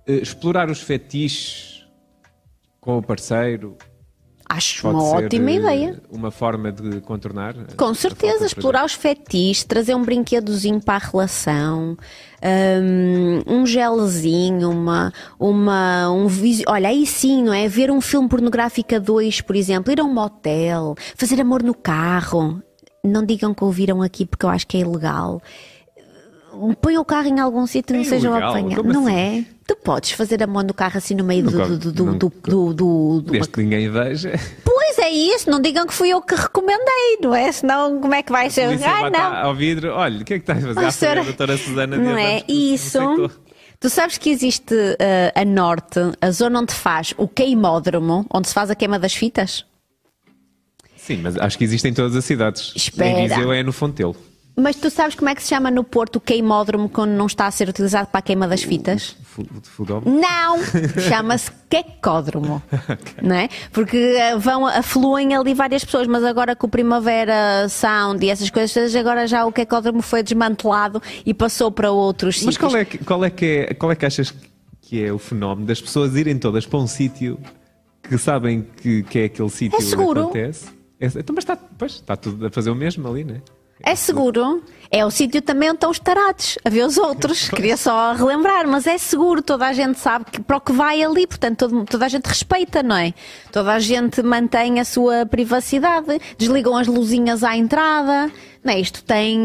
Eh, 0.07 0.15
explorar 0.15 0.71
os 0.71 0.81
fetiches 0.81 1.85
com 2.81 2.99
o 2.99 3.03
parceiro 3.03 3.77
Acho 4.53 4.83
pode 4.83 4.97
uma 4.97 5.05
ótima 5.05 5.49
eh, 5.49 5.55
ideia. 5.55 6.03
uma 6.11 6.33
forma 6.33 6.73
de 6.73 7.01
contornar. 7.03 7.55
a 7.57 7.77
Com 7.77 7.95
certeza, 7.95 8.45
explorar 8.45 8.85
os 8.85 8.95
fetiches, 8.95 9.63
trazer 9.63 9.95
um 9.95 10.03
brinquedozinho 10.03 10.81
para 10.81 10.97
a 10.97 11.09
relação, 11.09 11.97
hum, 12.83 13.43
um 13.47 13.65
gelzinho, 13.65 14.69
uma, 14.71 15.13
uma, 15.39 16.11
um 16.11 16.27
Olha, 16.67 16.89
aí 16.89 17.07
sim, 17.07 17.45
não 17.45 17.55
é? 17.55 17.69
Ver 17.69 17.93
um 17.93 18.01
filme 18.01 18.29
pornográfico 18.29 18.93
a 18.93 18.99
dois, 18.99 19.41
por 19.41 19.55
exemplo, 19.55 19.93
ir 19.93 20.01
a 20.01 20.05
um 20.05 20.13
motel, 20.13 20.97
fazer 21.15 21.41
amor 21.41 21.63
no 21.63 21.73
carro. 21.73 22.61
Não 23.05 23.25
digam 23.25 23.55
que 23.55 23.63
ouviram 23.63 24.03
aqui 24.03 24.27
porque 24.27 24.45
eu 24.45 24.51
acho 24.51 24.67
que 24.67 24.77
é 24.77 24.81
ilegal. 24.81 25.41
Põe 26.81 26.99
o 26.99 27.05
carro 27.05 27.29
em 27.29 27.41
algum 27.41 27.67
sítio 27.67 27.95
e 27.95 27.99
não 27.99 28.05
É 28.05 28.09
sejam 28.09 28.31
ilegal? 28.33 28.51
apanhados. 28.51 28.77
Como 28.77 28.93
Não 28.93 29.09
é? 29.09 29.45
Tu 29.67 29.77
podes 29.77 30.11
fazer 30.13 30.43
amor 30.43 30.65
no 30.65 30.75
carro 30.75 30.99
assim 30.99 31.15
no 31.15 31.23
meio 31.25 31.45
do, 31.45 31.79
do, 31.79 32.75
do, 32.75 33.21
Desde 33.23 33.49
que 33.49 33.63
ninguém 33.63 33.89
veja. 33.91 34.33
Pois 34.65 34.99
é 34.99 35.11
isso, 35.11 35.49
não 35.49 35.61
digam 35.61 35.87
que 35.87 35.95
fui 35.95 36.09
eu 36.11 36.21
que 36.21 36.35
recomendei, 36.35 37.19
não 37.23 37.35
é? 37.35 37.53
Senão 37.53 38.01
como 38.01 38.13
é 38.15 38.23
que 38.23 38.33
vai 38.33 38.51
ser? 38.51 38.77
Bate 38.79 39.11
não. 39.17 39.37
ao 39.37 39.55
vidro. 39.55 39.93
Olha, 39.93 40.21
o 40.21 40.25
que 40.25 40.35
é 40.35 40.39
que 40.39 40.43
estás 40.43 40.65
a 40.65 40.69
fazer? 40.75 40.81
Ah, 40.81 40.81
Ah, 40.81 40.83
foi 40.83 40.89
a 40.89 40.93
senhora- 40.93 41.25
doutora 41.25 41.57
Susana 41.57 41.97
Não 41.97 42.19
é 42.19 42.43
isso. 42.49 42.99
Tu 43.79 43.89
sabes 43.89 44.19
que 44.19 44.29
existe 44.29 44.75
eh, 44.99 45.33
a 45.35 45.45
norte, 45.45 45.99
a 46.21 46.31
zona 46.33 46.61
onde 46.61 46.75
faz 46.75 47.15
o 47.17 47.27
queimódromo, 47.27 48.27
onde 48.35 48.49
se 48.49 48.53
faz 48.55 48.71
a 48.71 48.75
queima 48.75 48.99
das 48.99 49.15
fitas? 49.15 49.65
Sim, 50.97 51.19
mas 51.23 51.37
acho 51.39 51.57
que 51.57 51.65
existem 51.65 51.91
em 51.93 51.95
todas 51.95 52.15
as 52.15 52.25
cidades. 52.25 52.73
Espera. 52.77 53.21
Em 53.21 53.29
Viseu 53.29 53.53
é 53.53 53.63
no 53.63 53.73
Fontelo. 53.73 54.15
Mas 54.61 54.77
tu 54.77 54.91
sabes 54.91 55.15
como 55.15 55.29
é 55.29 55.35
que 55.35 55.43
se 55.43 55.49
chama 55.49 55.71
no 55.71 55.83
Porto 55.83 56.17
o 56.17 56.21
queimódromo 56.21 56.89
quando 56.89 57.11
não 57.13 57.27
está 57.27 57.47
a 57.47 57.51
ser 57.51 57.69
utilizado 57.69 58.09
para 58.09 58.19
a 58.19 58.23
queima 58.23 58.47
das 58.47 58.63
fitas? 58.63 59.17
Fu- 59.23 59.47
Futebol? 59.63 60.03
Não! 60.05 60.59
Chama-se 61.09 61.51
quecódromo. 61.69 62.63
Não 63.23 63.35
é? 63.37 63.49
Porque 63.73 63.97
eh, 63.97 64.37
vão, 64.37 64.67
afluem 64.67 65.35
ali 65.35 65.55
várias 65.55 65.85
pessoas, 65.85 66.07
mas 66.07 66.25
agora 66.25 66.55
com 66.57 66.67
o 66.67 66.71
Primavera 66.71 67.69
Sound 67.69 68.25
e 68.25 68.29
essas 68.31 68.51
coisas, 68.51 68.95
agora 68.97 69.27
já 69.27 69.45
o 69.45 69.53
quecódromo 69.53 70.03
foi 70.03 70.23
desmantelado 70.23 71.01
e 71.25 71.33
passou 71.33 71.71
para 71.71 71.91
outros 71.93 72.43
Mas 72.43 72.55
sítios. 72.55 72.59
qual 72.73 72.77
é, 72.81 72.85
que, 72.85 72.99
qual, 72.99 73.25
é 73.25 73.31
que 73.31 73.47
é, 73.47 73.75
qual 73.75 73.93
é 73.93 73.95
que 73.97 74.05
achas 74.07 74.35
que 74.83 75.05
é 75.05 75.13
o 75.13 75.19
fenómeno 75.19 75.67
das 75.67 75.81
pessoas 75.81 76.17
irem 76.17 76.37
todas 76.39 76.67
para 76.67 76.79
um 76.81 76.87
sítio 76.87 77.39
que 78.03 78.19
sabem 78.19 78.67
que, 78.83 79.05
que 79.05 79.19
é 79.21 79.25
aquele 79.27 79.51
sítio 79.51 79.79
É 79.79 79.81
seguro. 79.83 80.23
acontece? 80.23 80.67
É, 80.99 81.07
então, 81.07 81.35
mas 81.35 81.45
está, 81.45 81.57
pois, 81.57 81.93
está 81.93 82.17
tudo 82.17 82.47
a 82.47 82.51
fazer 82.51 82.71
o 82.71 82.75
mesmo 82.75 83.07
ali, 83.09 83.23
não 83.25 83.37
é? 83.37 83.41
É 83.83 83.95
seguro. 83.95 84.63
É 84.93 85.07
o 85.07 85.11
sítio 85.11 85.41
também 85.41 85.69
onde 85.69 85.77
estão 85.77 85.91
os 85.91 86.01
tarados, 86.01 86.59
a 86.65 86.69
ver 86.69 86.85
os 86.85 86.99
outros. 86.99 87.49
Queria 87.55 87.77
só 87.77 88.13
relembrar, 88.13 88.67
mas 88.67 88.87
é 88.89 88.99
seguro. 88.99 89.41
Toda 89.41 89.67
a 89.67 89.73
gente 89.73 89.99
sabe 90.01 90.25
que, 90.33 90.41
para 90.43 90.57
o 90.57 90.61
que 90.61 90.73
vai 90.73 91.01
ali, 91.03 91.27
portanto, 91.29 91.69
todo- 91.69 91.85
toda 91.85 92.07
a 92.07 92.09
gente 92.09 92.27
respeita, 92.27 92.83
não 92.83 92.97
é? 92.97 93.15
Toda 93.53 93.73
a 93.73 93.79
gente 93.79 94.21
mantém 94.23 94.81
a 94.81 94.85
sua 94.85 95.25
privacidade, 95.27 96.21
desligam 96.37 96.77
as 96.77 96.89
luzinhas 96.89 97.45
à 97.45 97.57
entrada. 97.57 98.31
Não 98.63 98.75
é? 98.75 98.79
Isto 98.79 99.03
tem 99.05 99.39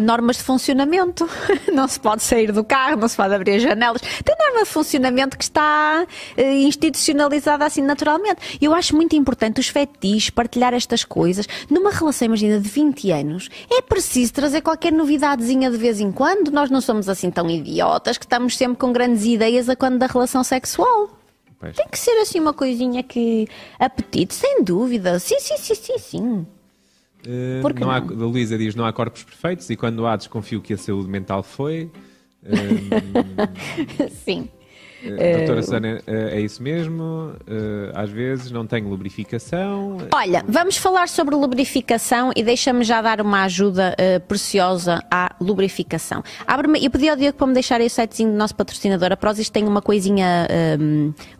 normas 0.00 0.36
de 0.36 0.44
funcionamento. 0.44 1.28
Não 1.74 1.86
se 1.86 2.00
pode 2.00 2.22
sair 2.22 2.52
do 2.52 2.64
carro, 2.64 2.96
não 2.96 3.06
se 3.06 3.16
pode 3.16 3.34
abrir 3.34 3.56
as 3.56 3.62
janelas. 3.62 4.00
Tem 4.00 4.34
norma 4.38 4.64
de 4.64 4.70
funcionamento 4.70 5.36
que 5.36 5.44
está 5.44 6.06
eh, 6.38 6.54
institucionalizada 6.62 7.66
assim 7.66 7.82
naturalmente. 7.82 8.58
Eu 8.62 8.72
acho 8.72 8.96
muito 8.96 9.14
importante 9.14 9.60
os 9.60 9.68
fetiches, 9.68 10.30
partilhar 10.30 10.72
estas 10.72 11.04
coisas. 11.04 11.46
Numa 11.68 11.90
relação, 11.90 12.24
imagina, 12.26 12.58
de 12.58 12.66
20 12.68 13.10
anos, 13.10 13.50
é 13.70 13.82
preciso 13.82 14.32
trazer 14.32 14.62
qualquer 14.62 14.91
novidadezinha 14.92 15.70
de 15.70 15.76
vez 15.76 16.00
em 16.00 16.12
quando. 16.12 16.50
Nós 16.50 16.70
não 16.70 16.80
somos 16.80 17.08
assim 17.08 17.30
tão 17.30 17.48
idiotas 17.50 18.18
que 18.18 18.24
estamos 18.24 18.56
sempre 18.56 18.78
com 18.78 18.92
grandes 18.92 19.24
ideias 19.24 19.68
a 19.68 19.76
quando 19.76 19.98
da 19.98 20.06
relação 20.06 20.44
sexual. 20.44 21.10
Pois. 21.58 21.76
Tem 21.76 21.86
que 21.88 21.98
ser 21.98 22.18
assim 22.20 22.40
uma 22.40 22.52
coisinha 22.52 23.02
que. 23.02 23.48
apetite, 23.78 24.34
sem 24.34 24.62
dúvida. 24.64 25.18
Sim, 25.18 25.38
sim, 25.38 25.56
sim, 25.56 25.74
sim, 25.74 25.98
sim. 25.98 26.46
Eh, 27.26 27.60
Por 27.62 27.72
que 27.72 27.80
não 27.80 27.90
há, 27.90 28.00
não? 28.00 28.24
a 28.24 28.26
Luísa 28.26 28.58
diz 28.58 28.74
não 28.74 28.84
há 28.84 28.92
corpos 28.92 29.22
perfeitos 29.22 29.70
e 29.70 29.76
quando 29.76 30.04
há 30.06 30.16
desconfio 30.16 30.60
que 30.60 30.74
a 30.74 30.78
saúde 30.78 31.08
mental 31.08 31.42
foi. 31.42 31.90
Eh, 32.44 34.08
sim. 34.24 34.48
A 35.04 35.36
doutora 35.38 35.62
Susana, 35.62 36.00
eh, 36.06 36.30
é 36.36 36.40
isso 36.40 36.62
mesmo. 36.62 37.32
eh, 37.46 37.92
Às 37.94 38.10
vezes 38.10 38.50
não 38.50 38.66
tenho 38.66 38.88
lubrificação. 38.88 39.98
Olha, 40.14 40.44
vamos 40.48 40.76
falar 40.76 41.08
sobre 41.08 41.34
lubrificação 41.34 42.30
e 42.36 42.42
deixa-me 42.42 42.84
já 42.84 43.02
dar 43.02 43.20
uma 43.20 43.42
ajuda 43.44 43.94
eh, 43.98 44.18
preciosa 44.18 45.02
à 45.10 45.34
lubrificação. 45.40 46.22
Abre-me, 46.46 46.84
eu 46.84 46.90
pedi 46.90 47.08
ao 47.08 47.16
Diego 47.16 47.36
para 47.36 47.46
me 47.46 47.52
deixar 47.54 47.80
aí 47.80 47.86
o 47.86 47.90
sitezinho 47.90 48.30
do 48.30 48.36
nosso 48.36 48.54
patrocinador. 48.54 49.12
A 49.12 49.16
Prozis 49.16 49.48
tem 49.50 49.64
uma 49.66 49.82
coisinha, 49.82 50.46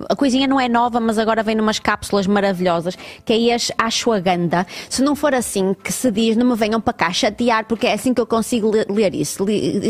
a 0.08 0.16
coisinha 0.16 0.46
não 0.46 0.60
é 0.60 0.68
nova, 0.68 0.98
mas 1.00 1.18
agora 1.18 1.42
vem 1.42 1.54
numas 1.54 1.78
cápsulas 1.78 2.26
maravilhosas, 2.26 2.96
que 3.24 3.50
é 3.50 3.54
as 3.54 3.70
ashwagandha. 3.78 4.66
Se 4.88 5.02
não 5.02 5.14
for 5.14 5.34
assim 5.34 5.74
que 5.82 5.92
se 5.92 6.10
diz, 6.10 6.36
não 6.36 6.46
me 6.46 6.56
venham 6.56 6.80
para 6.80 6.92
cá 6.92 7.12
chatear, 7.12 7.64
porque 7.66 7.86
é 7.86 7.92
assim 7.94 8.12
que 8.14 8.20
eu 8.20 8.26
consigo 8.26 8.70
le- 8.70 8.86
ler 8.88 9.14
isso. 9.14 9.44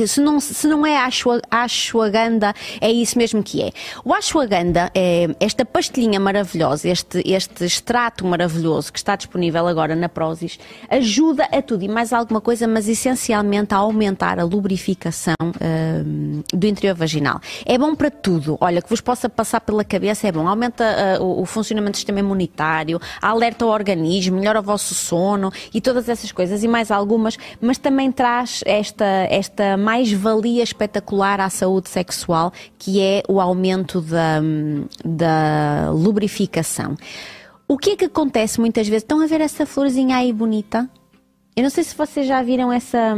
Se 0.06 0.20
não, 0.20 0.40
se 0.40 0.66
não 0.66 0.86
é 0.86 0.96
ashwa- 0.98 1.40
ashwagandha, 1.50 2.54
é 2.80 2.90
isso 2.90 3.16
mesmo 3.18 3.42
que 3.42 3.61
é. 3.61 3.61
O 4.04 4.14
ashwagandha 4.14 4.90
é 4.94 5.28
esta 5.38 5.64
pastilhinha 5.64 6.18
maravilhosa, 6.18 6.88
este, 6.88 7.22
este 7.24 7.64
extrato 7.64 8.26
maravilhoso 8.26 8.92
que 8.92 8.98
está 8.98 9.14
disponível 9.14 9.66
agora 9.66 9.94
na 9.94 10.08
Prozis, 10.08 10.58
ajuda 10.88 11.44
a 11.44 11.62
tudo 11.62 11.84
e 11.84 11.88
mais 11.88 12.12
alguma 12.12 12.40
coisa, 12.40 12.66
mas 12.66 12.88
essencialmente 12.88 13.74
a 13.74 13.78
aumentar 13.78 14.38
a 14.38 14.44
lubrificação 14.44 15.34
hum, 15.40 16.42
do 16.52 16.66
interior 16.66 16.94
vaginal. 16.94 17.40
É 17.64 17.76
bom 17.78 17.94
para 17.94 18.10
tudo. 18.10 18.56
Olha, 18.60 18.80
que 18.82 18.88
vos 18.88 19.00
possa 19.00 19.28
passar 19.28 19.60
pela 19.60 19.84
cabeça, 19.84 20.26
é 20.26 20.32
bom. 20.32 20.48
Aumenta 20.48 20.84
ah, 20.84 21.22
o, 21.22 21.42
o 21.42 21.46
funcionamento 21.46 21.92
do 21.92 21.96
sistema 21.96 22.20
imunitário, 22.20 23.00
alerta 23.20 23.66
o 23.66 23.68
organismo, 23.68 24.38
melhora 24.38 24.60
o 24.60 24.62
vosso 24.62 24.94
sono 24.94 25.52
e 25.72 25.80
todas 25.80 26.08
essas 26.08 26.32
coisas 26.32 26.62
e 26.62 26.68
mais 26.68 26.90
algumas, 26.90 27.36
mas 27.60 27.78
também 27.78 28.10
traz 28.10 28.60
esta, 28.64 29.04
esta 29.30 29.76
mais-valia 29.76 30.62
espetacular 30.62 31.40
à 31.40 31.50
saúde 31.50 31.88
sexual, 31.88 32.52
que 32.78 33.00
é 33.00 33.22
o 33.28 33.40
aumento 33.40 33.51
da, 34.00 34.40
da 35.04 35.90
lubrificação. 35.90 36.96
O 37.68 37.78
que 37.78 37.90
é 37.90 37.96
que 37.96 38.04
acontece 38.04 38.60
muitas 38.60 38.86
vezes? 38.86 39.02
Estão 39.02 39.20
a 39.20 39.26
ver 39.26 39.40
essa 39.40 39.64
florzinha 39.64 40.16
aí 40.16 40.32
bonita? 40.32 40.88
Eu 41.54 41.64
não 41.64 41.70
sei 41.70 41.84
se 41.84 41.94
vocês 41.94 42.26
já 42.26 42.42
viram 42.42 42.72
essa, 42.72 43.14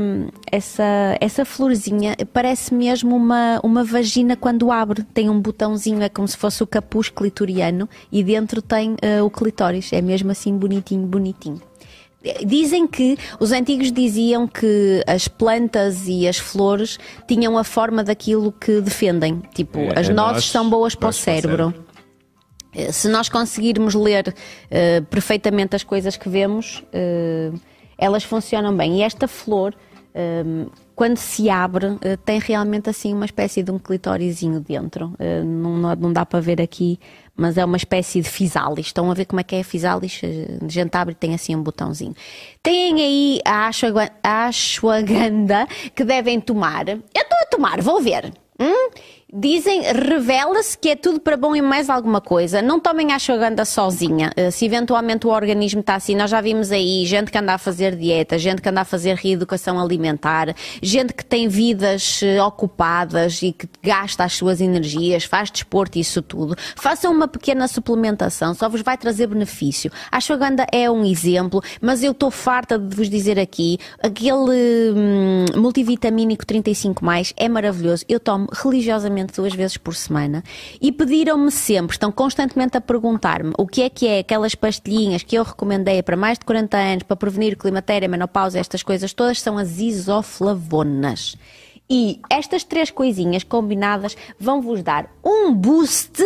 essa, 0.51 1.17
essa 1.21 1.45
florzinha, 1.45 2.17
parece 2.33 2.75
mesmo 2.75 3.15
uma, 3.15 3.61
uma 3.63 3.85
vagina 3.85 4.35
quando 4.35 4.73
abre. 4.73 5.05
Tem 5.05 5.31
um 5.31 5.41
botãozinho, 5.41 6.03
é 6.03 6.09
como 6.09 6.27
se 6.27 6.37
fosse 6.37 6.61
o 6.61 6.67
capuz 6.67 7.09
clitoriano 7.09 7.89
e 8.11 8.25
dentro 8.25 8.61
tem 8.61 8.97
eh, 9.01 9.23
o 9.23 9.31
clitóris. 9.31 9.93
É 9.93 10.03
mesmo 10.03 10.33
assim 10.33 10.57
bonitinho, 10.57 11.07
bonitinho. 11.07 11.63
Dizem 12.47 12.87
que 12.87 13.19
os 13.39 13.53
antigos 13.53 13.93
diziam 13.93 14.47
que 14.47 15.03
as 15.07 15.29
plantas 15.29 16.07
e 16.09 16.27
as 16.27 16.39
flores 16.39 16.99
tinham 17.29 17.59
a 17.59 17.65
forma 17.65 18.03
daquilo 18.03 18.51
que 18.51 18.81
defendem. 18.81 19.43
Tipo, 19.55 19.79
É, 19.79 19.99
as 19.99 20.09
é 20.09 20.13
nozes 20.13 20.33
nozes, 20.35 20.45
são 20.51 20.69
boas 20.71 20.95
para 20.95 21.07
o 21.07 21.11
boas 21.11 21.21
para 21.23 21.33
o 21.33 21.35
cérebro. 21.41 21.75
Eh, 22.75 22.91
Se 22.93 23.09
nós 23.09 23.29
conseguirmos 23.29 23.95
ler 23.95 24.35
eh, 24.71 25.01
perfeitamente 25.03 25.77
as 25.77 25.85
coisas 25.85 26.17
que 26.17 26.29
vemos, 26.29 26.83
eh, 26.93 27.51
elas 27.99 28.25
funcionam 28.25 28.75
bem. 28.77 28.99
E 28.99 29.03
esta 29.03 29.29
flor, 29.29 29.75
eh, 30.15 30.43
quando 30.97 31.19
se 31.19 31.51
abre, 31.51 31.99
tem 32.25 32.39
realmente 32.39 32.89
assim 32.89 33.13
uma 33.13 33.25
espécie 33.27 33.63
de 33.63 33.71
um 33.71 33.79
clitórizinho 33.79 34.61
dentro. 34.61 35.13
Não- 35.45 35.95
não 35.97 36.13
dá 36.13 36.25
para 36.25 36.41
ver 36.41 36.61
aqui, 36.63 36.99
mas 37.37 37.59
é 37.59 37.65
uma 37.65 37.77
espécie 37.77 38.21
de 38.21 38.29
fisalis. 38.29 38.87
Estão 38.87 39.11
a 39.11 39.15
ver 39.15 39.25
como 39.25 39.41
é 39.41 39.43
que 39.43 39.57
é 39.57 39.61
a 39.61 39.65
fisalis? 39.65 40.21
Eh, 40.23 40.59
A 40.65 40.69
gente 40.69 40.95
abre 40.97 41.15
tem 41.15 41.35
assim 41.35 41.55
um 41.57 41.63
botãozinho. 41.63 42.15
Têm 42.63 42.95
aí 43.03 43.41
a 43.45 43.69
ashwagandha 44.49 45.67
que 45.95 46.05
devem 46.05 46.41
tomar. 46.41 46.89
Eu 46.89 47.03
estou 47.15 47.39
a 47.43 47.47
tomar, 47.47 47.81
vou 47.81 48.01
ver. 48.01 48.33
Hum? 48.59 48.91
Dizem, 49.37 49.83
revela-se 49.83 50.79
que 50.79 50.91
é 50.91 50.95
tudo 50.95 51.19
para 51.19 51.37
bom 51.37 51.57
e 51.57 51.61
mais 51.61 51.91
alguma 51.91 52.21
coisa. 52.21 52.63
Não 52.63 52.79
tomem 52.79 53.11
a 53.11 53.17
ashwagandha 53.17 53.65
sozinha. 53.65 54.31
Eh, 54.37 54.53
Se 54.53 54.65
eventualmente 54.65 55.27
o 55.27 55.31
organismo 55.31 55.81
está 55.81 55.97
assim, 55.97 56.15
nós 56.15 56.31
já 56.31 56.41
vimos 56.41 56.71
aí 56.71 57.05
gente 57.05 57.33
que 57.33 57.39
anda 57.39 57.53
a 57.55 57.59
fazer 57.59 57.97
dieta, 57.97 58.39
gente 58.39 58.63
que 58.63 58.69
anda 58.69 58.83
a 58.83 58.85
fazer 58.85 59.17
reeducação 59.17 59.81
alimentar, 59.81 60.55
gente 60.81 61.13
que 61.13 61.25
tem 61.25 61.49
vidas 61.49 62.21
eh, 62.23 62.41
ocupadas 62.41 63.43
e 63.43 63.51
que 63.51 63.69
gasta 63.83 64.23
as 64.23 64.35
suas 64.35 64.61
energias, 64.61 65.25
faz 65.25 65.51
desporto 65.51 65.99
e 65.99 66.03
isso 66.03 66.23
tudo. 66.23 66.55
Façam 66.77 67.13
uma 67.13 67.27
pequena 67.27 67.67
suplementação, 67.67 68.55
só 68.55 68.69
vos 68.69 68.83
vai 68.83 68.97
trazer 68.97 69.27
benefício. 69.27 69.91
A 70.13 70.19
ashwagandha 70.19 70.65
é 70.71 70.89
um 70.89 71.05
exemplo, 71.05 71.61
mas 71.81 72.05
eu 72.05 72.13
estou 72.13 72.31
farta 72.31 72.79
de 72.79 72.95
vos 72.95 73.11
dizer 73.11 73.41
aqui, 73.41 73.79
aquele 74.01 74.93
hum, 74.95 75.45
multivitamínico 75.57 76.47
35 76.47 77.05
mais 77.05 77.35
é 77.37 77.49
maravilhoso. 77.49 78.05
Eu 78.09 78.21
tomo 78.21 78.47
religiosamente 78.53 79.24
duas 79.33 79.55
vezes 79.55 79.77
por 79.77 79.95
semana 79.95 80.43
e 80.81 80.93
pediram-me 80.93 81.51
sempre, 81.51 81.95
estão 81.95 82.13
constantemente 82.13 82.77
a 82.77 82.81
perguntar-me 82.81 83.53
o 83.59 83.67
que 83.67 83.83
é 83.83 83.89
que 83.89 84.07
é 84.07 84.19
aquelas 84.19 84.55
pastilhinhas 84.55 85.23
que 85.23 85.37
eu 85.37 85.43
recomendei 85.43 86.03
para 86.03 86.17
mais 86.17 86.39
de 86.39 86.45
40 86.45 86.77
anos 86.77 87.03
para 87.05 87.17
prevenir 87.17 87.57
climatéria, 87.57 88.09
menopausa, 88.09 88.59
estas 88.59 88.83
coisas 88.83 89.13
todas 89.13 89.41
são 89.41 89.57
as 89.57 89.79
isoflavonas. 89.79 91.37
E 91.89 92.21
estas 92.31 92.65
três 92.65 92.91
coisinhas 92.91 93.45
combinadas 93.45 94.17
vão 94.39 94.61
vos 94.61 94.83
dar 94.83 95.11
um 95.25 95.53
boost 95.53 96.23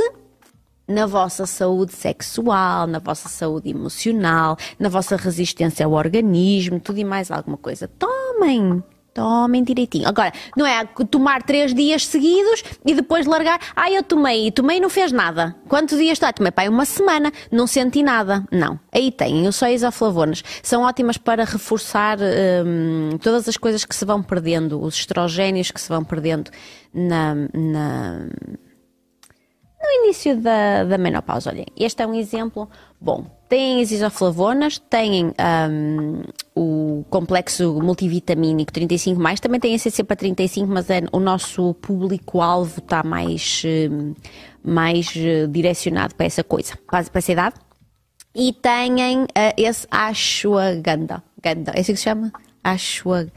na 0.86 1.04
vossa 1.04 1.44
saúde 1.44 1.92
sexual, 1.92 2.86
na 2.86 2.98
vossa 2.98 3.28
saúde 3.28 3.68
emocional, 3.68 4.56
na 4.78 4.88
vossa 4.88 5.16
resistência 5.16 5.84
ao 5.84 5.92
organismo, 5.92 6.80
tudo 6.80 6.98
e 6.98 7.04
mais 7.04 7.30
alguma 7.30 7.58
coisa. 7.58 7.86
Tomem! 7.86 8.82
Tomem 9.18 9.64
direitinho. 9.64 10.08
Agora, 10.08 10.32
não 10.56 10.64
é 10.64 10.84
tomar 11.10 11.42
três 11.42 11.74
dias 11.74 12.06
seguidos 12.06 12.62
e 12.86 12.94
depois 12.94 13.26
largar. 13.26 13.58
Ah, 13.74 13.90
eu 13.90 14.02
tomei 14.02 14.46
e 14.46 14.52
tomei 14.52 14.76
e 14.76 14.80
não 14.80 14.88
fez 14.88 15.10
nada. 15.10 15.56
Quantos 15.68 15.98
dias 15.98 16.12
está? 16.12 16.32
Tomei, 16.32 16.52
pai, 16.52 16.68
uma 16.68 16.84
semana, 16.84 17.32
não 17.50 17.66
senti 17.66 18.00
nada. 18.02 18.44
Não. 18.52 18.78
Aí 18.92 19.10
têm, 19.10 19.48
os 19.48 19.56
só 19.56 19.66
isoflavonas. 19.68 20.44
São 20.62 20.82
ótimas 20.82 21.18
para 21.18 21.44
reforçar 21.44 22.16
hum, 22.64 23.18
todas 23.20 23.48
as 23.48 23.56
coisas 23.56 23.84
que 23.84 23.94
se 23.94 24.04
vão 24.04 24.22
perdendo, 24.22 24.80
os 24.80 24.94
estrogénios 24.94 25.70
que 25.72 25.80
se 25.80 25.88
vão 25.88 26.04
perdendo 26.04 26.50
na- 26.94 27.34
na, 27.52 28.26
no 29.88 30.04
início 30.04 30.36
da, 30.36 30.84
da 30.84 30.98
menopausa. 30.98 31.50
Olhem, 31.50 31.66
este 31.76 32.02
é 32.02 32.06
um 32.06 32.14
exemplo 32.14 32.68
bom. 33.00 33.24
Têm 33.48 33.80
as 33.80 33.90
isoflavonas, 33.90 34.78
têm 34.78 35.32
ahm, 35.38 36.22
o 36.54 37.04
complexo 37.08 37.80
multivitamínico 37.82 38.70
35, 38.70 39.20
também 39.40 39.58
tem 39.58 39.74
a 39.74 39.78
CC 39.78 40.04
para 40.04 40.16
35, 40.16 40.66
mas 40.70 40.90
é, 40.90 41.02
o 41.10 41.18
nosso 41.18 41.72
público-alvo 41.74 42.80
está 42.80 43.02
mais, 43.02 43.62
hum, 43.64 44.14
mais 44.62 45.14
eh, 45.16 45.46
direcionado 45.46 46.14
para 46.14 46.26
essa 46.26 46.44
coisa, 46.44 46.74
para, 46.86 47.06
essa 47.14 47.32
idade. 47.32 47.56
E 48.34 48.52
têm 48.52 49.26
eh, 49.34 49.54
esse 49.56 49.86
ashwagandha. 49.90 51.22
Ganda, 51.42 51.72
é 51.74 51.80
assim 51.80 51.92
que 51.92 51.98
se 51.98 52.04
chama? 52.04 52.30
Ashwag. 52.62 53.30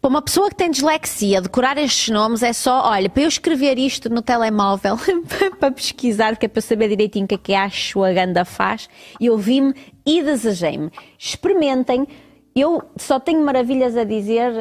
Para 0.00 0.08
uma 0.08 0.22
pessoa 0.22 0.48
que 0.48 0.56
tem 0.56 0.70
dislexia, 0.70 1.40
decorar 1.40 1.78
estes 1.78 2.08
nomes 2.08 2.42
é 2.42 2.52
só, 2.52 2.90
olha, 2.90 3.08
para 3.08 3.22
eu 3.22 3.28
escrever 3.28 3.78
isto 3.78 4.08
no 4.08 4.22
telemóvel, 4.22 4.96
para 5.58 5.70
pesquisar, 5.70 6.36
que 6.36 6.46
é 6.46 6.48
para 6.48 6.62
saber 6.62 6.88
direitinho 6.88 7.24
o 7.24 7.28
que 7.28 7.34
é 7.34 7.38
que 7.38 7.54
a 7.54 7.64
ashwagandha 7.64 8.44
faz, 8.44 8.88
eu 9.20 9.36
vi-me 9.38 9.74
e 10.04 10.22
desejei-me. 10.22 10.90
Experimentem. 11.18 12.06
Eu 12.58 12.82
só 12.96 13.20
tenho 13.20 13.44
maravilhas 13.44 13.96
a 13.96 14.04
dizer 14.04 14.52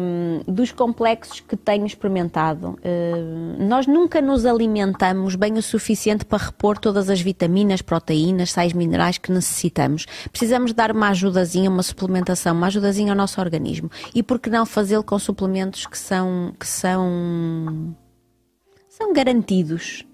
hum, 0.00 0.40
dos 0.48 0.72
complexos 0.72 1.38
que 1.38 1.56
tenho 1.56 1.86
experimentado. 1.86 2.78
Hum, 2.84 3.68
nós 3.68 3.86
nunca 3.86 4.20
nos 4.20 4.44
alimentamos 4.44 5.36
bem 5.36 5.52
o 5.54 5.62
suficiente 5.62 6.24
para 6.24 6.46
repor 6.46 6.78
todas 6.78 7.08
as 7.08 7.20
vitaminas, 7.20 7.82
proteínas, 7.82 8.50
sais 8.50 8.72
minerais 8.72 9.18
que 9.18 9.30
necessitamos. 9.30 10.06
Precisamos 10.30 10.72
dar 10.72 10.90
uma 10.90 11.10
ajudazinha, 11.10 11.70
uma 11.70 11.82
suplementação, 11.82 12.56
uma 12.56 12.68
ajudazinha 12.68 13.12
ao 13.12 13.16
nosso 13.16 13.40
organismo. 13.40 13.90
E 14.14 14.22
por 14.22 14.40
que 14.40 14.48
não 14.48 14.64
fazê-lo 14.64 15.04
com 15.04 15.18
suplementos 15.18 15.86
que 15.86 15.98
são, 15.98 16.54
que 16.58 16.66
são, 16.66 17.94
são 18.88 19.12
garantidos? 19.12 20.05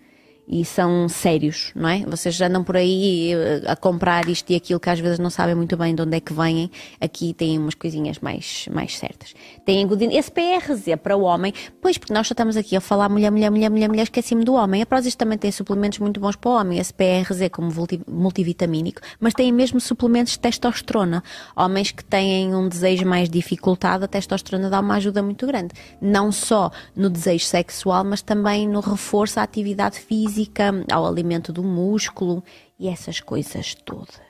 E 0.53 0.67
são 0.67 1.09
sérios, 1.09 1.73
não 1.75 1.89
é? 1.89 2.01
Vocês 2.01 2.39
andam 2.43 2.63
por 2.63 2.77
aí 2.77 3.33
eh, 3.33 3.63
a 3.67 3.75
comprar 3.75 4.29
isto 4.29 4.51
e 4.51 4.55
aquilo 4.55 4.79
que 4.79 4.91
às 4.91 5.01
vezes 5.01 5.19
não 5.19 5.31
sabem 5.31 5.55
muito 5.55 5.79
bem 5.79 5.95
de 5.95 6.03
onde 6.03 6.15
é 6.15 6.21
que 6.21 6.31
vêm. 6.35 6.71
Aqui 7.01 7.33
têm 7.33 7.59
umas 7.59 7.75
coisinhas 7.75 8.19
mais, 8.19 8.69
mais 8.71 8.99
certas. 8.99 9.33
Tem 9.65 9.87
glutine. 9.87 10.15
Esse 10.15 10.31
PRZ 10.31 10.97
para 11.03 11.17
o 11.17 11.23
homem, 11.23 11.55
pois, 11.81 11.97
porque 11.97 12.13
nós 12.13 12.29
só 12.29 12.35
estamos 12.35 12.55
aqui 12.55 12.77
a 12.77 12.83
falar 12.83 13.09
mulher, 13.09 13.31
mulher, 13.31 13.51
mulher, 13.51 13.71
mulher, 13.71 13.89
mulher, 13.89 14.03
esqueci-me 14.03 14.45
do 14.45 14.53
homem. 14.53 14.83
A 14.83 14.87
Prozis 14.87 15.15
também 15.15 15.39
tem 15.39 15.51
suplementos 15.51 15.99
muito 16.01 16.21
bons 16.21 16.37
para 16.37 16.51
o 16.51 16.55
homem, 16.55 16.79
esse 16.79 16.93
PRZ 16.93 17.49
como 17.51 17.73
multi- 17.73 18.03
multivitamínico, 18.07 19.01
mas 19.19 19.33
tem 19.33 19.51
mesmo 19.51 19.81
suplementos 19.81 20.35
de 20.35 20.39
testosterona. 20.39 21.25
Homens 21.57 21.93
que 21.93 22.05
têm 22.05 22.55
um 22.55 22.69
desejo 22.69 23.07
mais 23.07 23.31
dificultado, 23.31 24.05
a 24.05 24.09
testosterona 24.09 24.69
dá 24.69 24.81
uma 24.81 24.97
ajuda 24.97 25.23
muito 25.23 25.47
grande. 25.47 25.73
Não 25.99 26.31
só 26.31 26.71
no 26.95 27.09
desejo 27.09 27.47
sexual, 27.47 28.05
mas 28.05 28.21
também 28.21 28.69
no 28.69 28.81
reforço 28.81 29.41
à 29.41 29.45
atividade 29.45 29.99
física, 29.99 30.42
ao 30.91 31.07
alimento 31.07 31.53
do 31.53 31.63
músculo 31.63 32.43
e 32.79 32.89
essas 32.89 33.21
coisas 33.21 33.75
todas. 33.75 34.23